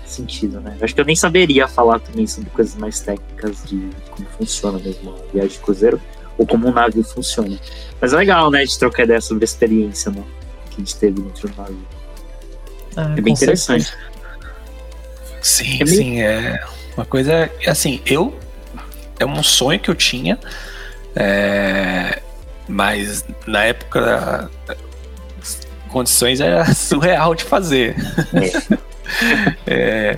sentido, 0.07 0.61
né? 0.61 0.77
Acho 0.81 0.95
que 0.95 1.01
eu 1.01 1.05
nem 1.05 1.17
saberia 1.17 1.67
falar 1.67 1.99
também 2.01 2.27
sobre 2.27 2.51
coisas 2.51 2.75
mais 2.77 3.01
técnicas 3.01 3.65
de, 3.65 3.89
como 4.11 4.29
funciona 4.37 4.79
mesmo 4.79 5.15
a 5.15 5.33
viagem 5.33 5.53
de 5.53 5.59
cruzeiro 5.59 6.01
ou 6.37 6.47
como 6.47 6.69
um 6.69 6.73
navio 6.73 7.03
funciona. 7.05 7.59
Mas 8.01 8.13
é 8.13 8.17
legal, 8.17 8.51
né? 8.51 8.65
De 8.65 8.79
trocar 8.79 9.05
ideia 9.05 9.21
sobre 9.21 9.45
a 9.45 9.47
experiência, 9.47 10.11
né? 10.11 10.23
Que 10.71 10.77
a 10.77 10.79
gente 10.81 10.97
teve 10.97 11.21
dentro 11.23 11.49
do 11.49 11.57
navio. 11.57 11.87
Ah, 12.97 13.15
É 13.17 13.21
bem 13.21 13.33
com 13.33 13.37
certeza. 13.37 13.75
interessante. 13.75 14.13
Sim, 15.41 15.79
É 15.81 15.85
meio- 15.85 15.97
sim, 15.97 16.21
é 16.23 16.63
uma 16.97 17.07
coisa. 17.07 17.51
Assim, 17.67 18.01
eu. 18.07 18.39
É 19.19 19.25
um 19.27 19.43
sonho 19.43 19.79
que 19.79 19.89
eu 19.89 19.95
tinha, 19.95 20.37
é, 21.15 22.21
mas 22.69 23.25
na 23.47 23.65
época 23.65 24.51
as 25.41 25.61
condições 25.89 26.41
era 26.41 26.65
surreal 26.75 27.35
de 27.35 27.45
fazer. 27.45 27.97
É, 29.67 30.17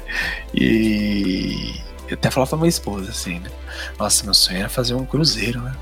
e 0.55 1.75
eu 2.09 2.15
até 2.15 2.31
falava 2.31 2.51
pra 2.51 2.59
minha 2.59 2.69
esposa 2.69 3.11
assim, 3.11 3.41
né? 3.41 3.51
Nossa, 3.99 4.23
meu 4.23 4.35
sonho 4.35 4.59
era 4.61 4.69
fazer 4.69 4.95
um 4.95 5.05
cruzeiro, 5.05 5.61
né? 5.61 5.73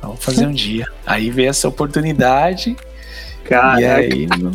Vamos 0.00 0.24
fazer 0.24 0.46
um 0.46 0.52
dia. 0.52 0.86
Aí 1.04 1.30
veio 1.30 1.50
essa 1.50 1.68
oportunidade 1.68 2.70
e 2.70 3.44
Caraca. 3.48 3.96
aí 3.96 4.26
não- 4.38 4.52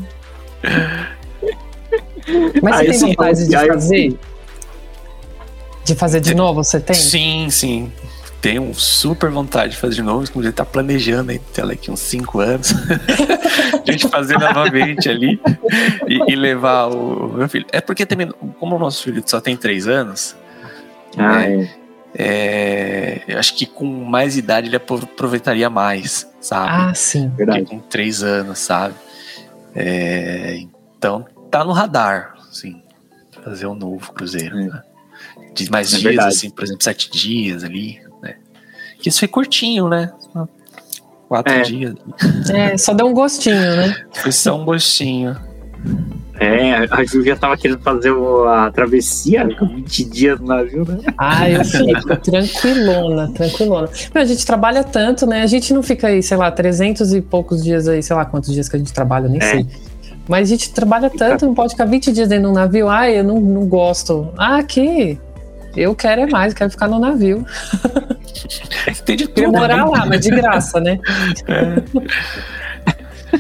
Mas 2.64 2.74
Ah, 2.76 2.78
você 2.80 2.86
tem 2.86 2.90
assim, 2.96 3.08
vontade 3.10 3.48
de 3.48 3.56
aí 3.56 3.68
fazer? 3.68 4.20
De 5.84 5.96
fazer 5.96 6.20
de 6.22 6.34
novo, 6.34 6.64
você 6.64 6.80
tem? 6.80 6.96
Sim, 6.96 7.50
sim. 7.52 7.92
Tenho 8.44 8.74
super 8.74 9.32
vontade 9.32 9.72
de 9.72 9.78
fazer 9.78 9.96
de 9.96 10.02
novo, 10.02 10.26
inclusive 10.26 10.54
tá 10.54 10.66
planejando 10.66 11.32
aí, 11.32 11.38
até 11.52 11.66
daqui 11.66 11.90
uns 11.90 12.02
5 12.02 12.42
anos. 12.42 12.74
a 13.88 13.90
gente 13.90 14.10
fazer 14.10 14.38
novamente 14.38 15.08
ali 15.08 15.40
e, 16.06 16.32
e 16.34 16.36
levar 16.36 16.88
o 16.88 17.30
meu 17.38 17.48
filho. 17.48 17.66
É 17.72 17.80
porque 17.80 18.06
também, 18.06 18.30
como 18.60 18.76
o 18.76 18.80
nosso 18.80 19.02
filho 19.02 19.24
só 19.26 19.40
tem 19.40 19.56
3 19.56 19.88
anos, 19.88 20.36
Ah, 21.18 21.42
é. 21.48 21.70
é, 22.16 23.22
eu 23.30 23.40
acho 23.40 23.56
que 23.56 23.66
com 23.66 23.86
mais 23.86 24.36
idade 24.36 24.68
ele 24.68 24.76
apro- 24.76 24.98
aproveitaria 25.04 25.70
mais, 25.70 26.30
sabe? 26.42 26.70
Ah, 26.70 26.94
sim. 26.94 27.30
Porque 27.30 27.46
Verdade. 27.46 27.66
com 27.66 27.80
3 27.80 28.24
anos, 28.24 28.60
sabe? 28.60 28.94
É, 29.74 30.60
então 30.98 31.26
tá 31.50 31.64
no 31.64 31.72
radar, 31.72 32.36
sim. 32.52 32.82
Fazer 33.42 33.68
um 33.68 33.76
novo 33.76 34.12
cruzeiro. 34.12 34.60
É. 34.60 34.64
né? 34.66 34.82
De 35.56 35.70
mais 35.72 35.88
É 35.94 35.98
dias, 35.98 36.04
verdade. 36.04 36.28
assim, 36.36 36.50
por 36.50 36.64
exemplo, 36.64 36.84
sete 36.84 37.10
dias 37.12 37.64
ali, 37.64 38.00
né? 38.00 38.03
Que 39.04 39.10
isso 39.10 39.20
foi 39.20 39.28
curtinho, 39.28 39.90
né? 39.90 40.12
Quatro 41.28 41.54
É. 41.54 41.62
dias. 41.62 41.94
É, 42.54 42.78
só 42.78 42.94
deu 42.94 43.06
um 43.08 43.14
gostinho, 43.14 43.76
né? 43.76 43.94
Foi 44.14 44.32
só 44.32 44.56
um 44.58 44.64
gostinho. 44.64 45.36
É, 46.40 46.88
a 46.90 47.04
já 47.26 47.36
tava 47.36 47.58
querendo 47.58 47.80
fazer 47.82 48.14
a 48.48 48.72
travessia 48.72 49.46
com 49.58 49.68
20 49.68 50.06
dias 50.06 50.40
no 50.40 50.48
navio, 50.48 50.86
né? 50.88 51.00
Ah, 51.18 51.50
eu 51.50 51.66
fico 51.66 52.16
tranquilona, 52.18 53.30
tranquilona. 53.34 53.90
Meu, 54.14 54.24
a 54.24 54.26
gente 54.26 54.46
trabalha 54.46 54.84
tanto, 54.86 55.26
né? 55.28 55.42
A 55.42 55.48
gente 55.48 55.74
não 55.74 55.84
fica 55.84 56.08
aí, 56.08 56.24
sei 56.24 56.38
lá, 56.38 56.50
300 56.50 57.14
e 57.14 57.22
poucos 57.22 57.62
dias 57.62 57.88
aí, 57.90 58.02
sei 58.02 58.16
lá 58.16 58.24
quantos 58.26 58.54
dias 58.54 58.70
que 58.70 58.78
a 58.78 58.80
gente 58.80 58.94
trabalha, 58.94 59.26
eu 59.26 59.30
nem 59.30 59.42
É. 59.42 59.52
sei. 59.52 59.68
Mas 60.30 60.48
a 60.48 60.50
gente 60.50 60.72
trabalha 60.74 61.10
tanto, 61.10 61.46
não 61.46 61.54
pode 61.54 61.74
ficar 61.74 61.86
20 61.86 62.10
dias 62.14 62.30
dentro 62.30 62.46
de 62.46 62.52
um 62.52 62.54
navio. 62.54 62.88
Ah, 62.90 63.10
eu 63.12 63.24
não, 63.24 63.40
não 63.42 63.66
gosto. 63.68 64.30
Ah, 64.38 64.58
aqui. 64.58 65.20
Eu 65.76 65.96
quero 65.96 66.22
é 66.22 66.28
mais, 66.28 66.54
quero 66.54 66.70
ficar 66.70 66.88
no 66.88 67.00
navio. 67.00 67.46
Tem 69.06 69.16
de 69.16 69.28
tudo. 69.28 69.52
morar 69.52 69.78
né? 69.78 69.84
lá, 69.84 70.06
mas 70.06 70.22
de 70.22 70.30
graça, 70.30 70.80
né? 70.80 71.00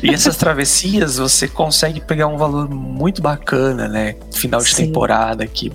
E 0.01 0.09
essas 0.09 0.35
travessias 0.35 1.17
você 1.17 1.47
consegue 1.47 2.01
pegar 2.01 2.27
um 2.27 2.37
valor 2.37 2.69
muito 2.69 3.21
bacana, 3.21 3.87
né? 3.87 4.15
Final 4.31 4.61
de 4.61 4.73
Sim. 4.73 4.87
temporada 4.87 5.43
aqui. 5.43 5.71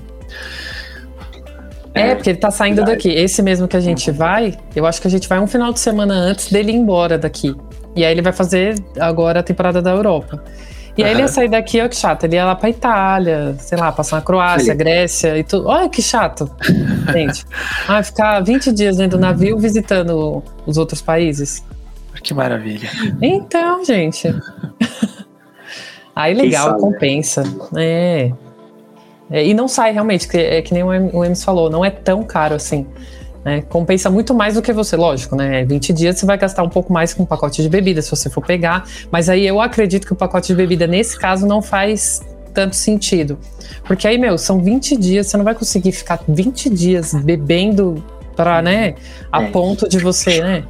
É, 1.95 2.15
porque 2.15 2.31
ele 2.31 2.39
tá 2.39 2.51
saindo 2.51 2.85
daqui. 2.85 3.09
Esse 3.09 3.43
mesmo 3.43 3.67
que 3.67 3.77
a 3.77 3.81
gente 3.81 4.11
vai, 4.11 4.57
eu 4.75 4.87
acho 4.87 5.01
que 5.01 5.09
a 5.09 5.11
gente 5.11 5.29
vai 5.29 5.39
um 5.41 5.47
final 5.47 5.73
de 5.73 5.81
semana 5.81 6.15
antes 6.15 6.51
dele 6.51 6.73
ir 6.73 6.77
embora 6.77 7.19
daqui. 7.19 7.55
E 7.97 8.05
aí 8.05 8.13
ele 8.13 8.23
vai 8.23 8.33
fazer 8.33 8.77
agora 8.99 9.41
a 9.41 9.43
temporada 9.43 9.83
da 9.83 9.91
Europa. 9.91 10.43
E 10.99 11.05
aí 11.05 11.12
ele 11.12 11.20
ia 11.20 11.28
sair 11.28 11.49
daqui, 11.49 11.80
ó, 11.80 11.88
que 11.88 11.94
chato. 11.96 12.24
Ele 12.24 12.34
ia 12.36 12.44
lá 12.44 12.55
pra 12.57 12.68
Itália, 12.68 13.55
sei 13.61 13.78
lá, 13.78 13.92
passar 13.92 14.16
na 14.16 14.22
Croácia, 14.22 14.72
Olha. 14.72 14.74
Grécia 14.74 15.38
e 15.38 15.44
tudo. 15.44 15.68
Olha 15.68 15.88
que 15.88 16.03
chato, 16.03 16.51
gente. 17.12 17.44
Ah, 17.88 18.03
ficar 18.03 18.40
20 18.42 18.72
dias 18.72 18.96
dentro 18.96 19.16
do 19.16 19.20
navio 19.20 19.57
visitando 19.59 20.42
os 20.66 20.76
outros 20.76 21.01
países. 21.01 21.64
Que 22.22 22.34
maravilha. 22.34 22.90
Então, 23.22 23.84
gente. 23.84 24.28
Aí 26.14 26.34
legal, 26.34 26.66
sabe, 26.70 26.74
né? 26.74 26.80
compensa. 26.80 27.42
É. 27.76 28.32
É, 29.30 29.46
E 29.46 29.55
não 29.55 29.68
sai 29.68 29.92
realmente, 29.92 30.26
que 30.26 30.36
é 30.36 30.61
que 30.62 30.74
nem 30.74 30.82
o 30.82 30.92
Em- 30.92 31.11
o 31.12 31.24
Emes 31.24 31.44
falou, 31.44 31.70
não 31.70 31.84
é 31.84 31.90
tão 31.90 32.22
caro 32.24 32.55
assim. 32.57 32.86
Né? 33.45 33.62
Compensa 33.68 34.11
muito 34.11 34.34
mais 34.34 34.55
do 34.55 34.62
que 34.62 34.72
você, 34.72 34.97
lógico, 34.97 35.36
né? 35.36 35.64
20 35.64 35.93
dias 35.93 36.18
você 36.18 36.26
vai 36.26 36.36
gastar 36.39 36.62
um 36.62 36.68
pouco 36.68 36.93
mais 36.93 37.14
com 37.14 37.22
um 37.22 37.26
pacote 37.26 37.62
de 37.62 37.68
bebida, 37.68 38.03
se 38.03 38.11
você 38.11 38.28
for 38.28 38.45
pegar. 38.45 38.84
Mas 39.11 39.28
aí 39.28 39.47
eu 39.47 39.61
acredito 39.61 40.07
que 40.07 40.12
o 40.12 40.16
pacote 40.16 40.49
de 40.49 40.55
bebida, 40.55 40.86
nesse 40.86 41.18
caso, 41.18 41.47
não 41.47 41.62
faz 41.62 42.20
tanto 42.53 42.74
sentido. 42.76 43.39
Porque 43.84 44.07
aí, 44.09 44.18
meu, 44.18 44.36
são 44.36 44.61
20 44.61 44.97
dias, 44.97 45.26
você 45.28 45.36
não 45.36 45.45
vai 45.45 45.55
conseguir 45.55 45.93
ficar 45.93 46.18
20 46.28 46.68
dias 46.70 47.14
bebendo 47.14 48.03
pra, 48.34 48.61
né? 48.61 48.95
A 49.30 49.43
É. 49.45 49.51
ponto 49.51 49.89
de 49.89 49.99
você, 49.99 50.41
né? 50.43 50.64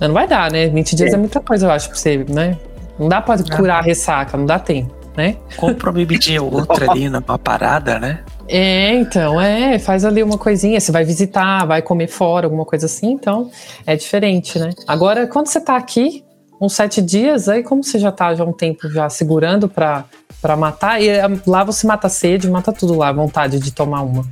Não 0.00 0.12
vai 0.12 0.26
dar, 0.26 0.50
né? 0.50 0.68
20 0.68 0.96
dias 0.96 1.12
é, 1.12 1.14
É. 1.14 1.18
muita 1.18 1.40
coisa, 1.40 1.66
eu 1.66 1.70
acho, 1.70 1.88
pra 1.88 1.96
você, 1.96 2.24
né? 2.28 2.58
Não 2.98 3.08
dá 3.08 3.20
pra 3.22 3.36
curar 3.56 3.78
a 3.78 3.82
ressaca, 3.82 4.36
não 4.36 4.46
dá 4.46 4.58
tempo. 4.58 4.92
Né? 5.16 5.36
Compra 5.56 5.90
uma 5.90 5.96
bebidinha 5.96 6.42
ou 6.42 6.52
outra 6.52 6.90
ali 6.90 7.08
numa 7.08 7.38
parada, 7.38 7.98
né? 7.98 8.24
É, 8.48 8.94
então, 8.94 9.40
é, 9.40 9.78
faz 9.78 10.04
ali 10.04 10.22
uma 10.22 10.36
coisinha, 10.36 10.78
você 10.80 10.92
vai 10.92 11.04
visitar, 11.04 11.64
vai 11.66 11.80
comer 11.80 12.08
fora, 12.08 12.46
alguma 12.46 12.64
coisa 12.64 12.86
assim, 12.86 13.12
então 13.12 13.50
é 13.86 13.96
diferente, 13.96 14.58
né? 14.58 14.70
Agora, 14.86 15.26
quando 15.26 15.46
você 15.46 15.60
tá 15.60 15.76
aqui, 15.76 16.24
uns 16.60 16.74
sete 16.74 17.00
dias, 17.00 17.48
aí 17.48 17.62
como 17.62 17.82
você 17.82 17.98
já 17.98 18.12
tá 18.12 18.34
já 18.34 18.44
um 18.44 18.52
tempo 18.52 18.90
já 18.90 19.08
segurando 19.08 19.68
pra, 19.68 20.04
pra 20.42 20.56
matar, 20.56 21.00
e 21.00 21.08
é, 21.08 21.22
lá 21.46 21.64
você 21.64 21.86
mata 21.86 22.06
a 22.06 22.10
sede, 22.10 22.50
mata 22.50 22.72
tudo 22.72 22.94
lá, 22.94 23.08
a 23.08 23.12
vontade 23.12 23.58
de 23.58 23.72
tomar 23.72 24.02
uma. 24.02 24.24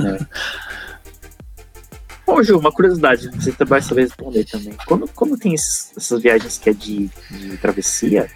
É. 0.00 0.26
Ô, 2.26 2.42
Ju, 2.42 2.58
uma 2.58 2.72
curiosidade, 2.72 3.30
você 3.30 3.52
vai 3.64 3.80
saber 3.80 4.02
responder 4.02 4.44
também. 4.44 4.74
Quando, 4.84 5.08
quando 5.14 5.38
tem 5.38 5.54
esses, 5.54 5.92
essas 5.96 6.20
viagens 6.20 6.58
que 6.58 6.70
é 6.70 6.72
de, 6.72 7.08
de 7.30 7.56
travessia, 7.58 8.28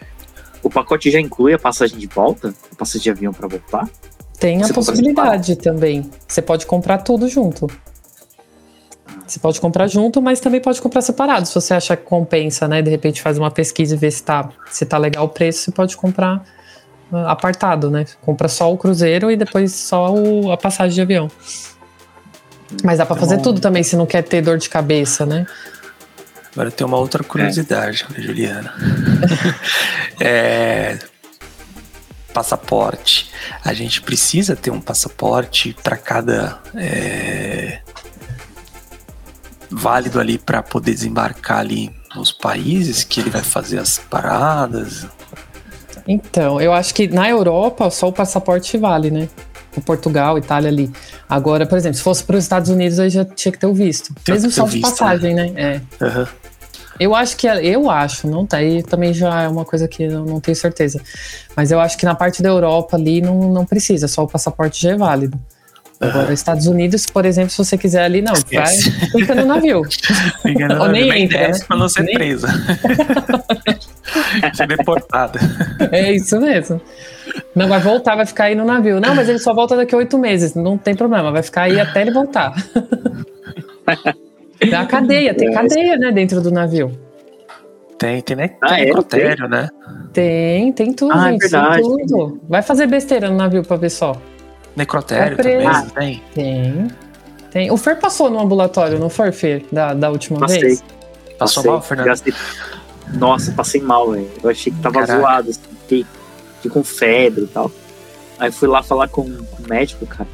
o 0.62 0.70
pacote 0.70 1.10
já 1.10 1.20
inclui 1.20 1.54
a 1.54 1.58
passagem 1.58 1.98
de 1.98 2.06
volta? 2.06 2.54
A 2.72 2.76
passagem 2.76 3.02
de 3.02 3.10
avião 3.10 3.32
para 3.32 3.48
voltar? 3.48 3.88
Tem 4.38 4.62
a 4.62 4.66
você 4.66 4.72
possibilidade 4.72 5.56
também. 5.56 6.10
Você 6.26 6.40
pode 6.40 6.66
comprar 6.66 6.98
tudo 6.98 7.28
junto. 7.28 7.66
Você 9.26 9.38
pode 9.38 9.60
comprar 9.60 9.86
junto, 9.86 10.20
mas 10.20 10.40
também 10.40 10.60
pode 10.60 10.80
comprar 10.80 11.02
separado. 11.02 11.46
Se 11.46 11.54
você 11.54 11.74
achar 11.74 11.96
que 11.96 12.04
compensa, 12.04 12.66
né? 12.66 12.82
De 12.82 12.90
repente 12.90 13.22
faz 13.22 13.38
uma 13.38 13.50
pesquisa 13.50 13.94
e 13.94 13.98
vê 13.98 14.10
se 14.10 14.22
tá, 14.22 14.48
se 14.70 14.84
tá 14.84 14.98
legal 14.98 15.26
o 15.26 15.28
preço, 15.28 15.60
você 15.60 15.70
pode 15.70 15.96
comprar 15.96 16.44
uh, 17.12 17.16
apartado, 17.28 17.90
né? 17.90 18.06
Compra 18.22 18.48
só 18.48 18.72
o 18.72 18.76
cruzeiro 18.76 19.30
e 19.30 19.36
depois 19.36 19.72
só 19.72 20.12
o, 20.12 20.50
a 20.50 20.56
passagem 20.56 20.94
de 20.94 21.00
avião. 21.00 21.30
Mas 22.82 22.98
dá 22.98 23.06
para 23.06 23.16
fazer 23.16 23.34
então, 23.34 23.52
tudo 23.52 23.60
também 23.60 23.82
se 23.82 23.96
não 23.96 24.06
quer 24.06 24.22
ter 24.22 24.42
dor 24.42 24.58
de 24.58 24.68
cabeça, 24.68 25.26
né? 25.26 25.46
Agora 26.52 26.70
tem 26.70 26.86
uma 26.86 26.96
outra 26.96 27.22
curiosidade, 27.22 28.06
é. 28.16 28.20
Juliana. 28.20 28.74
é, 30.20 30.98
passaporte. 32.32 33.30
A 33.64 33.72
gente 33.72 34.02
precisa 34.02 34.56
ter 34.56 34.70
um 34.70 34.80
passaporte 34.80 35.76
para 35.82 35.96
cada 35.96 36.58
é, 36.74 37.80
válido 39.70 40.18
ali 40.18 40.38
para 40.38 40.62
poder 40.62 40.92
desembarcar 40.92 41.58
ali 41.58 41.94
nos 42.14 42.32
países 42.32 43.04
que 43.04 43.20
ele 43.20 43.30
vai 43.30 43.42
fazer 43.42 43.78
as 43.78 43.98
paradas. 43.98 45.06
Então, 46.06 46.60
eu 46.60 46.72
acho 46.72 46.94
que 46.94 47.06
na 47.06 47.28
Europa 47.28 47.90
só 47.90 48.08
o 48.08 48.12
passaporte 48.12 48.76
vale, 48.76 49.10
né? 49.10 49.28
O 49.76 49.80
Portugal, 49.80 50.36
Itália 50.36 50.68
ali. 50.68 50.90
Agora, 51.28 51.64
por 51.64 51.78
exemplo, 51.78 51.96
se 51.96 52.02
fosse 52.02 52.24
para 52.24 52.36
os 52.36 52.42
Estados 52.42 52.68
Unidos, 52.70 52.98
aí 52.98 53.08
já 53.08 53.24
tinha 53.24 53.52
que 53.52 53.58
ter 53.58 53.66
o 53.66 53.74
visto. 53.74 54.12
Mesmo 54.26 54.50
só 54.50 54.64
de 54.64 54.70
visto, 54.72 54.90
passagem, 54.90 55.34
né? 55.34 55.50
né? 55.50 55.82
É. 56.00 56.04
Uhum. 56.04 56.26
Eu 57.00 57.14
acho 57.14 57.34
que 57.34 57.46
eu 57.46 57.88
acho, 57.88 58.28
não 58.28 58.44
tá 58.44 58.58
aí 58.58 58.82
também 58.82 59.14
já 59.14 59.42
é 59.42 59.48
uma 59.48 59.64
coisa 59.64 59.88
que 59.88 60.02
eu 60.02 60.22
não 60.22 60.38
tenho 60.38 60.54
certeza. 60.54 61.00
Mas 61.56 61.72
eu 61.72 61.80
acho 61.80 61.96
que 61.96 62.04
na 62.04 62.14
parte 62.14 62.42
da 62.42 62.50
Europa 62.50 62.94
ali 62.94 63.22
não, 63.22 63.50
não 63.50 63.64
precisa, 63.64 64.06
só 64.06 64.22
o 64.22 64.28
passaporte 64.28 64.82
já 64.82 64.90
é 64.90 64.96
válido. 64.96 65.40
Agora, 65.98 66.28
uhum. 66.28 66.32
Estados 66.32 66.66
Unidos, 66.66 67.06
por 67.06 67.24
exemplo, 67.24 67.50
se 67.50 67.58
você 67.58 67.76
quiser 67.76 68.04
ali, 68.04 68.20
não, 68.20 68.34
vai, 68.52 68.74
fica 69.12 69.34
no 69.34 69.46
navio. 69.46 69.82
Fica 70.40 70.68
no 70.68 70.74
Ou 70.74 70.86
navio, 70.86 71.08
nem 71.08 71.24
entra, 71.24 71.48
né? 71.48 71.58
pra 71.66 71.76
não 71.76 71.88
ser 71.90 72.04
nem... 72.04 72.14
presa. 72.14 72.48
ser 74.54 74.66
deportada. 74.66 75.38
É 75.92 76.12
isso 76.12 76.40
mesmo. 76.40 76.80
Não, 77.54 77.68
vai 77.68 77.80
voltar, 77.80 78.16
vai 78.16 78.24
ficar 78.24 78.44
aí 78.44 78.54
no 78.54 78.64
navio. 78.64 78.98
Não, 78.98 79.14
mas 79.14 79.28
ele 79.28 79.38
só 79.38 79.52
volta 79.52 79.76
daqui 79.76 79.94
a 79.94 79.98
oito 79.98 80.18
meses, 80.18 80.54
não 80.54 80.78
tem 80.78 80.94
problema, 80.94 81.30
vai 81.30 81.42
ficar 81.42 81.62
aí 81.62 81.78
até 81.78 82.00
ele 82.00 82.12
voltar. 82.12 82.54
Da 84.70 84.86
cadeia, 84.86 85.34
tem 85.34 85.48
é, 85.48 85.52
cadeia, 85.52 85.96
né, 85.96 86.12
dentro 86.12 86.40
do 86.40 86.50
navio. 86.50 86.90
Tem, 87.98 88.22
tem, 88.22 88.36
né? 88.36 88.50
Ah, 88.62 88.76
tem 89.02 89.20
é, 89.20 89.48
né? 89.48 89.68
Tem, 90.12 90.72
tem 90.72 90.92
tudo, 90.92 91.12
ah, 91.12 91.28
é 91.28 91.32
gente, 91.32 91.54
é 91.54 91.70
tem 91.72 91.82
tudo. 91.82 92.40
Vai 92.48 92.62
fazer 92.62 92.86
besteira 92.86 93.28
no 93.28 93.36
navio 93.36 93.62
pra 93.62 93.76
ver 93.76 93.90
só. 93.90 94.16
Necrotério 94.74 95.36
também, 95.36 95.66
ah, 95.66 95.86
tem? 95.94 96.22
Tem. 96.34 96.88
Tem. 97.50 97.70
O 97.70 97.76
Fer 97.76 97.98
passou 97.98 98.30
no 98.30 98.40
ambulatório, 98.40 98.98
não 98.98 99.10
foi, 99.10 99.32
Fer, 99.32 99.64
da, 99.70 99.92
da 99.92 100.10
última 100.10 100.38
Passei. 100.38 100.60
vez? 100.60 100.84
Passou 101.38 101.62
Passei. 101.62 101.70
mal, 101.70 101.82
Fernando? 101.82 102.06
Gastei... 102.06 102.34
Nossa, 103.14 103.52
passei 103.52 103.80
mal, 103.80 104.12
velho. 104.12 104.30
Eu 104.42 104.50
achei 104.50 104.72
que 104.72 104.80
tava 104.80 105.00
Caraca. 105.00 105.20
zoado, 105.20 105.50
assim, 105.50 105.60
fiquei, 105.82 106.06
fiquei 106.56 106.70
com 106.70 106.84
febre 106.84 107.44
e 107.44 107.46
tal. 107.48 107.70
Aí 108.40 108.50
fui 108.50 108.66
lá 108.66 108.82
falar 108.82 109.06
com, 109.08 109.20
o 109.20 109.46
médico, 109.68 110.06
cara. 110.06 110.26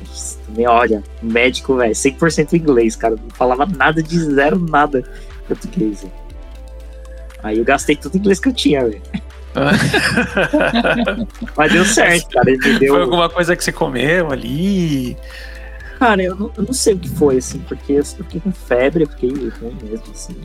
Também, 0.47 0.65
olha, 0.69 1.03
o 1.21 1.27
médico, 1.27 1.75
velho, 1.75 1.93
100% 1.93 2.53
inglês, 2.53 2.95
cara. 2.95 3.17
Não 3.17 3.31
falava 3.31 3.67
nada 3.67 4.01
de 4.01 4.17
zero, 4.21 4.61
nada 4.61 5.03
português. 5.49 6.03
Véio. 6.03 6.13
Aí 7.43 7.59
eu 7.59 7.65
gastei 7.65 7.97
tudo 7.97 8.17
inglês 8.17 8.39
que 8.39 8.49
eu 8.49 8.53
tinha, 8.53 8.85
velho. 8.85 9.03
Mas 11.57 11.73
deu 11.73 11.85
certo, 11.85 12.29
cara. 12.31 12.49
Ele 12.49 12.79
deu... 12.79 12.95
Foi 12.95 13.03
alguma 13.03 13.29
coisa 13.29 13.57
que 13.57 13.65
você 13.65 13.73
comeu 13.73 14.31
ali? 14.31 15.17
Cara, 15.99 16.23
eu 16.23 16.37
não, 16.37 16.53
eu 16.57 16.63
não 16.63 16.73
sei 16.73 16.95
o 16.95 16.99
que 17.01 17.09
foi, 17.09 17.39
assim, 17.39 17.59
porque 17.67 17.95
eu 17.95 18.05
fiquei 18.05 18.41
com 18.41 18.53
febre, 18.53 19.03
eu 19.03 19.09
fiquei 19.09 19.31
ruim 19.31 19.77
mesmo, 19.83 20.05
assim. 20.13 20.37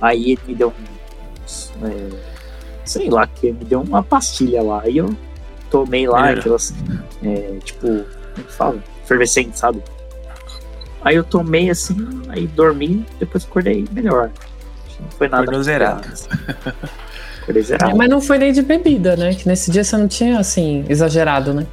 Aí 0.00 0.32
ele 0.32 0.40
me 0.48 0.54
deu 0.54 0.68
um. 0.68 1.86
É, 1.86 2.08
sei 2.86 3.10
lá, 3.10 3.26
que 3.26 3.52
me 3.52 3.64
deu 3.66 3.82
uma 3.82 4.02
pastilha 4.02 4.62
lá. 4.62 4.80
Aí 4.82 4.96
eu 4.96 5.14
tomei 5.72 6.06
lá 6.06 6.30
é. 6.30 6.34
aquelas, 6.34 6.74
é, 7.24 7.56
tipo, 7.64 7.86
como 7.86 8.46
que 8.46 8.52
fala? 8.52 8.84
Fervescente, 9.06 9.58
sabe? 9.58 9.82
Aí 11.02 11.16
eu 11.16 11.24
tomei 11.24 11.70
assim, 11.70 11.96
aí 12.28 12.46
dormi, 12.46 13.04
depois 13.18 13.44
acordei 13.44 13.84
melhor. 13.90 14.30
Não 15.00 15.10
foi 15.10 15.28
nada. 15.28 15.42
Acordou 15.42 15.62
zerado. 15.62 16.06
Acordei 17.42 17.62
zerado. 17.62 17.90
É, 17.90 17.94
mas 17.94 18.08
não 18.08 18.20
foi 18.20 18.38
nem 18.38 18.52
de 18.52 18.62
bebida, 18.62 19.16
né? 19.16 19.34
Que 19.34 19.48
nesse 19.48 19.70
dia 19.70 19.82
você 19.82 19.96
não 19.96 20.06
tinha, 20.06 20.38
assim, 20.38 20.84
exagerado, 20.88 21.54
né? 21.54 21.66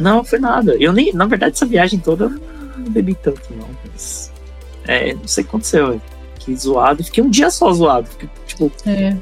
Não, 0.00 0.24
foi 0.24 0.40
nada. 0.40 0.74
Eu 0.80 0.92
nem, 0.92 1.12
na 1.12 1.26
verdade, 1.26 1.54
essa 1.54 1.66
viagem 1.66 2.00
toda 2.00 2.24
eu 2.24 2.30
não 2.30 2.90
bebi 2.90 3.14
tanto, 3.14 3.42
não. 3.54 3.68
Mas, 3.92 4.32
é, 4.88 5.14
não 5.14 5.28
sei 5.28 5.42
o 5.42 5.44
que 5.44 5.50
aconteceu. 5.50 6.00
Fiquei 6.40 6.56
zoado. 6.56 7.04
Fiquei 7.04 7.22
um 7.22 7.30
dia 7.30 7.50
só 7.50 7.70
zoado. 7.72 8.08
Fiquei, 8.08 8.28
tipo, 8.46 8.72
é 8.86 9.14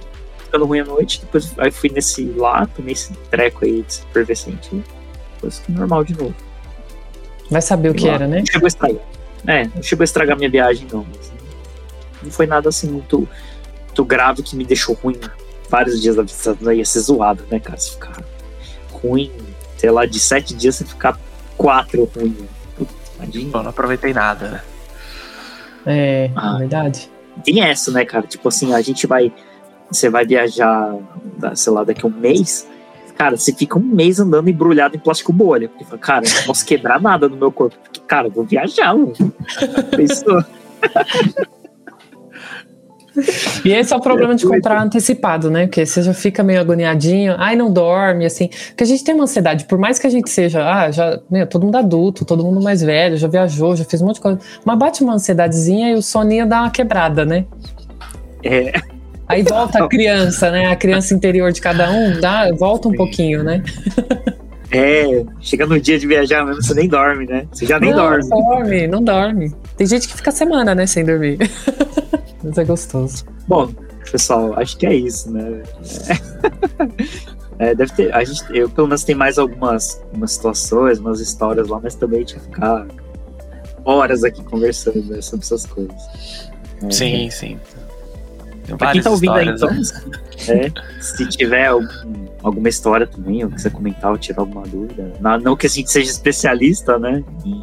ficando 0.51 0.66
ruim 0.66 0.80
à 0.80 0.84
noite, 0.84 1.20
depois 1.20 1.55
aí 1.59 1.70
fui 1.70 1.88
nesse 1.90 2.24
lá, 2.24 2.66
tomei 2.66 2.92
esse 2.92 3.12
treco 3.30 3.64
aí 3.64 3.82
de 3.82 3.94
supervescente, 3.94 4.82
depois 5.34 5.61
fiquei 5.61 5.76
normal 5.76 6.03
de 6.03 6.18
novo. 6.18 6.34
Vai 7.48 7.62
saber 7.62 7.90
o 7.90 7.94
que 7.94 8.07
lá. 8.07 8.14
era, 8.14 8.26
né? 8.26 8.40
Não 8.40 8.46
chegou 8.46 8.66
a 8.66 8.68
estragar. 8.68 9.03
É, 9.46 9.64
não 9.74 9.82
chegou 9.82 10.03
a 10.03 10.05
estragar 10.05 10.36
minha 10.36 10.51
viagem, 10.51 10.86
não. 10.92 11.07
Mas 11.09 11.32
não 12.22 12.30
foi 12.30 12.46
nada 12.46 12.68
assim 12.68 12.90
muito, 12.90 13.28
muito 13.86 14.05
grave 14.05 14.42
que 14.42 14.57
me 14.57 14.64
deixou 14.64 14.96
ruim 14.96 15.18
vários 15.68 16.03
dias 16.03 16.16
da 16.16 16.22
visita. 16.22 16.57
Não 16.61 16.72
ia 16.72 16.84
ser 16.84 17.01
zoado, 17.01 17.44
né, 17.51 17.61
cara? 17.61 17.78
Se 17.78 17.92
ficar 17.92 18.22
ruim, 18.92 19.32
sei 19.78 19.90
lá, 19.90 20.05
de 20.05 20.18
sete 20.18 20.55
dias 20.55 20.76
você 20.76 20.84
ficar 20.84 21.18
quatro 21.57 22.11
ruim. 22.16 22.36
imagina. 23.16 23.62
não 23.62 23.70
aproveitei 23.70 24.12
nada, 24.12 24.48
né? 24.48 24.62
É, 25.86 26.30
ah, 26.34 26.59
verdade. 26.59 27.11
Tem 27.44 27.62
essa, 27.62 27.90
né, 27.90 28.05
cara? 28.05 28.26
Tipo 28.26 28.48
assim, 28.48 28.74
a 28.74 28.82
gente 28.82 29.07
vai 29.07 29.32
você 29.91 30.09
vai 30.09 30.25
viajar, 30.25 30.96
sei 31.54 31.72
lá, 31.72 31.84
daqui 31.84 32.04
a 32.04 32.08
um 32.08 32.12
mês, 32.12 32.67
cara, 33.17 33.37
você 33.37 33.53
fica 33.53 33.79
um 33.79 33.83
mês 33.83 34.18
andando 34.18 34.49
embrulhado 34.49 34.96
em 34.96 34.99
plástico 34.99 35.33
bolha. 35.33 35.68
Porque 35.68 35.84
fala, 35.84 35.99
cara, 35.99 36.25
não 36.26 36.42
posso 36.45 36.64
quebrar 36.64 37.00
nada 37.00 37.29
no 37.29 37.37
meu 37.37 37.53
corpo. 37.53 37.76
Porque, 37.83 38.00
cara, 38.00 38.29
eu 38.29 38.30
vou 38.30 38.45
viajar, 38.45 38.95
mano. 38.95 39.12
Pensou? 39.95 40.42
E 43.64 43.72
esse 43.72 43.92
é 43.92 43.96
o 43.96 44.00
problema 44.00 44.34
de 44.34 44.46
comprar 44.46 44.83
antecipado, 44.83 45.50
né? 45.50 45.67
Porque 45.67 45.84
você 45.84 46.03
já 46.03 46.14
fica 46.14 46.42
meio 46.42 46.61
agoniadinho, 46.61 47.34
ai, 47.37 47.57
não 47.57 47.71
dorme, 47.71 48.25
assim. 48.25 48.49
Porque 48.68 48.84
a 48.84 48.87
gente 48.87 49.04
tem 49.04 49.14
uma 49.14 49.25
ansiedade, 49.25 49.64
por 49.64 49.79
mais 49.79 49.99
que 49.99 50.07
a 50.07 50.11
gente 50.11 50.30
seja, 50.30 50.64
ah, 50.64 50.91
já, 50.91 51.21
meu, 51.30 51.46
todo 51.46 51.64
mundo 51.64 51.76
adulto, 51.76 52.25
todo 52.25 52.45
mundo 52.45 52.62
mais 52.62 52.80
velho, 52.83 53.17
já 53.17 53.29
viajou, 53.29 53.76
já 53.76 53.84
fez 53.84 54.00
um 54.00 54.07
monte 54.07 54.17
de 54.17 54.22
coisa. 54.22 54.38
Mas 54.64 54.79
bate 54.79 55.03
uma 55.03 55.14
ansiedadezinha 55.14 55.91
e 55.91 55.95
o 55.95 56.03
soninho 56.03 56.46
dá 56.46 56.62
uma 56.62 56.71
quebrada, 56.71 57.25
né? 57.25 57.45
É. 58.42 58.72
Aí 59.30 59.42
volta 59.44 59.84
a 59.84 59.88
criança, 59.88 60.50
né? 60.50 60.66
A 60.66 60.76
criança 60.76 61.14
interior 61.14 61.52
de 61.52 61.61
cada 61.61 61.90
um, 61.90 62.20
dá, 62.20 62.50
volta 62.52 62.88
um 62.88 62.90
Sim. 62.90 62.96
pouquinho, 62.96 63.44
né? 63.44 63.62
É, 64.72 65.24
chega 65.40 65.66
no 65.66 65.80
dia 65.80 65.98
de 65.98 66.07
viajar 66.07 66.44
mesmo, 66.44 66.62
você 66.62 66.74
nem 66.74 66.88
dorme, 66.88 67.26
né? 67.26 67.46
Você 67.52 67.66
já 67.66 67.78
nem 67.78 67.90
não, 67.90 67.98
dorme. 67.98 68.28
Não 68.28 68.42
dorme, 68.42 68.86
não 68.86 69.02
dorme. 69.02 69.54
Tem 69.76 69.86
gente 69.86 70.08
que 70.08 70.16
fica 70.16 70.30
semana, 70.30 70.74
né, 70.74 70.86
sem 70.86 71.04
dormir. 71.04 71.38
Mas 72.42 72.58
é 72.58 72.64
gostoso. 72.64 73.24
Bom, 73.46 73.72
pessoal, 74.11 74.54
acho 74.58 74.76
que 74.76 74.86
é 74.86 74.94
isso, 74.94 75.30
né? 75.30 75.62
É, 77.58 77.74
deve 77.74 77.92
ter. 77.92 78.14
A 78.14 78.24
gente, 78.24 78.42
eu 78.57 78.70
pelo 78.70 78.86
menos 78.86 79.04
tem 79.04 79.14
mais 79.14 79.38
algumas, 79.38 80.00
algumas 80.04 80.32
situações, 80.32 80.98
umas 80.98 81.20
histórias 81.20 81.68
lá, 81.68 81.78
mas 81.82 81.94
também 81.94 82.18
a 82.18 82.20
gente 82.22 82.34
vai 82.36 82.44
ficar 82.44 82.86
horas 83.84 84.24
aqui 84.24 84.42
conversando 84.42 85.02
né, 85.04 85.20
sobre 85.20 85.44
essas 85.44 85.66
coisas. 85.66 86.50
É, 86.82 86.90
sim, 86.90 87.58
sim. 88.71 88.76
Pra 88.76 88.92
quem 88.92 89.03
tá 89.03 89.11
ouvindo 89.11 89.34
aí, 89.34 89.49
então, 89.49 89.71
né? 89.71 89.83
é, 90.49 91.03
se 91.03 91.26
tiver 91.29 91.67
algum, 91.67 92.26
alguma 92.42 92.68
história 92.68 93.07
também, 93.07 93.45
ou 93.45 93.51
quiser 93.51 93.71
comentar 93.71 94.11
ou 94.11 94.18
tirar 94.18 94.41
alguma 94.41 94.67
dúvida, 94.67 95.13
não, 95.21 95.38
não, 95.38 95.57
que 95.57 95.67
a 95.67 95.71
gente 95.71 95.91
seja 95.91 96.11
especialista, 96.11 96.99
né, 96.99 97.22
em, 97.45 97.63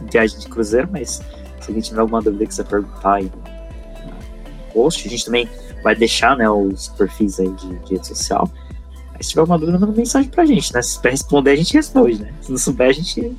em 0.00 0.06
viagem 0.10 0.38
de 0.38 0.46
cruzeiro, 0.48 0.88
mas 0.90 1.22
se 1.60 1.68
alguém 1.68 1.82
tiver 1.82 2.00
alguma 2.00 2.20
dúvida 2.20 2.44
que 2.44 2.50
quiser 2.50 2.64
perguntar 2.64 3.14
aí 3.14 3.24
no 3.24 4.72
post, 4.72 5.06
a 5.06 5.10
gente 5.10 5.24
também 5.24 5.48
vai 5.82 5.94
deixar, 5.94 6.36
né, 6.36 6.48
os 6.48 6.88
perfis 6.88 7.40
aí 7.40 7.48
de, 7.48 7.76
de 7.78 7.94
rede 7.94 8.06
social. 8.06 8.50
Aí, 9.14 9.22
se 9.22 9.30
tiver 9.30 9.42
uma 9.42 9.58
dúvida, 9.58 9.78
manda 9.78 9.92
mensagem 9.92 10.28
pra 10.30 10.44
gente, 10.44 10.74
né? 10.74 10.82
Se 10.82 10.98
responder, 11.02 11.52
a 11.52 11.56
gente 11.56 11.72
responde, 11.72 12.20
né? 12.20 12.32
Se 12.42 12.50
não 12.50 12.58
souber, 12.58 12.88
a 12.88 12.92
gente 12.92 13.34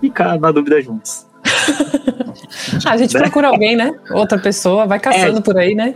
fica 0.00 0.36
na 0.36 0.52
dúvida 0.52 0.80
juntos. 0.82 1.26
a 2.84 2.96
gente 2.96 3.14
né? 3.14 3.20
procura 3.20 3.48
alguém, 3.48 3.76
né? 3.76 3.98
Outra 4.10 4.38
pessoa, 4.38 4.86
vai 4.86 5.00
caçando 5.00 5.38
é, 5.38 5.40
por 5.40 5.56
aí, 5.56 5.74
né? 5.74 5.94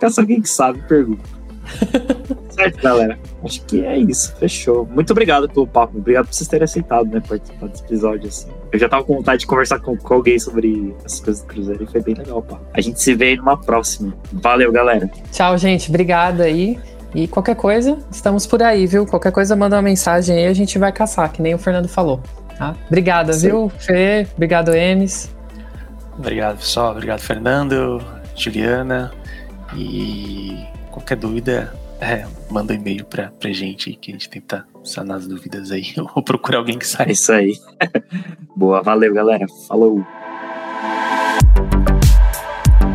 Caça 0.00 0.22
alguém 0.22 0.40
que 0.40 0.48
sabe, 0.48 0.80
pergunta. 0.88 1.22
certo, 2.50 2.82
galera? 2.82 3.18
Acho 3.44 3.62
que 3.66 3.84
é 3.84 3.98
isso. 3.98 4.34
Fechou. 4.36 4.86
Muito 4.86 5.10
obrigado 5.10 5.48
pelo 5.48 5.66
papo. 5.66 5.98
Obrigado 5.98 6.26
por 6.26 6.34
vocês 6.34 6.48
terem 6.48 6.64
aceitado, 6.64 7.06
né? 7.06 7.22
Participar 7.26 7.68
desse 7.68 7.84
episódio, 7.84 8.28
assim. 8.28 8.48
Eu 8.72 8.78
já 8.78 8.88
tava 8.88 9.04
com 9.04 9.16
vontade 9.16 9.40
de 9.40 9.46
conversar 9.46 9.78
com, 9.78 9.96
com 9.96 10.14
alguém 10.14 10.38
sobre 10.38 10.94
essas 11.04 11.20
coisas 11.20 11.42
do 11.42 11.48
Cruzeiro 11.48 11.84
e 11.84 11.86
foi 11.86 12.02
bem 12.02 12.14
legal, 12.14 12.42
pá. 12.42 12.58
A 12.72 12.80
gente 12.80 13.00
se 13.00 13.14
vê 13.14 13.36
numa 13.36 13.56
próxima. 13.56 14.14
Valeu, 14.32 14.72
galera. 14.72 15.10
Tchau, 15.30 15.56
gente. 15.58 15.88
Obrigada 15.88 16.44
aí. 16.44 16.78
E 17.14 17.26
qualquer 17.26 17.56
coisa, 17.56 17.98
estamos 18.10 18.46
por 18.46 18.62
aí, 18.62 18.86
viu? 18.86 19.04
Qualquer 19.04 19.32
coisa, 19.32 19.56
manda 19.56 19.76
uma 19.76 19.82
mensagem 19.82 20.38
aí, 20.38 20.46
a 20.46 20.54
gente 20.54 20.78
vai 20.78 20.92
caçar, 20.92 21.30
que 21.32 21.42
nem 21.42 21.54
o 21.54 21.58
Fernando 21.58 21.88
falou. 21.88 22.20
Tá? 22.56 22.76
Obrigada, 22.86 23.32
Sim. 23.32 23.48
viu, 23.48 23.72
Fê? 23.80 24.28
Obrigado, 24.36 24.72
Emes. 24.72 25.34
Obrigado, 26.16 26.58
pessoal. 26.58 26.92
Obrigado, 26.92 27.20
Fernando, 27.20 28.00
Juliana. 28.36 29.10
E 29.76 30.64
qualquer 30.90 31.16
dúvida, 31.16 31.74
é, 32.00 32.26
manda 32.50 32.72
um 32.72 32.76
e-mail 32.76 33.04
pra, 33.04 33.30
pra 33.38 33.52
gente 33.52 33.92
que 33.94 34.10
a 34.10 34.14
gente 34.14 34.28
tenta 34.28 34.66
sanar 34.82 35.18
as 35.18 35.26
dúvidas 35.26 35.70
aí. 35.70 35.92
Ou 36.14 36.22
procurar 36.22 36.58
alguém 36.58 36.78
que 36.78 36.86
saiba. 36.86 37.10
É 37.10 37.12
isso 37.12 37.32
aí. 37.32 37.58
Boa, 38.56 38.82
valeu, 38.82 39.12
galera. 39.14 39.46
Falou. 39.68 40.04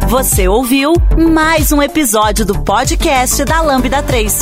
Você 0.07 0.47
ouviu 0.47 0.93
mais 1.31 1.71
um 1.71 1.81
episódio 1.81 2.45
do 2.45 2.61
podcast 2.61 3.43
da 3.43 3.61
Lambda 3.61 4.01
3. 4.03 4.41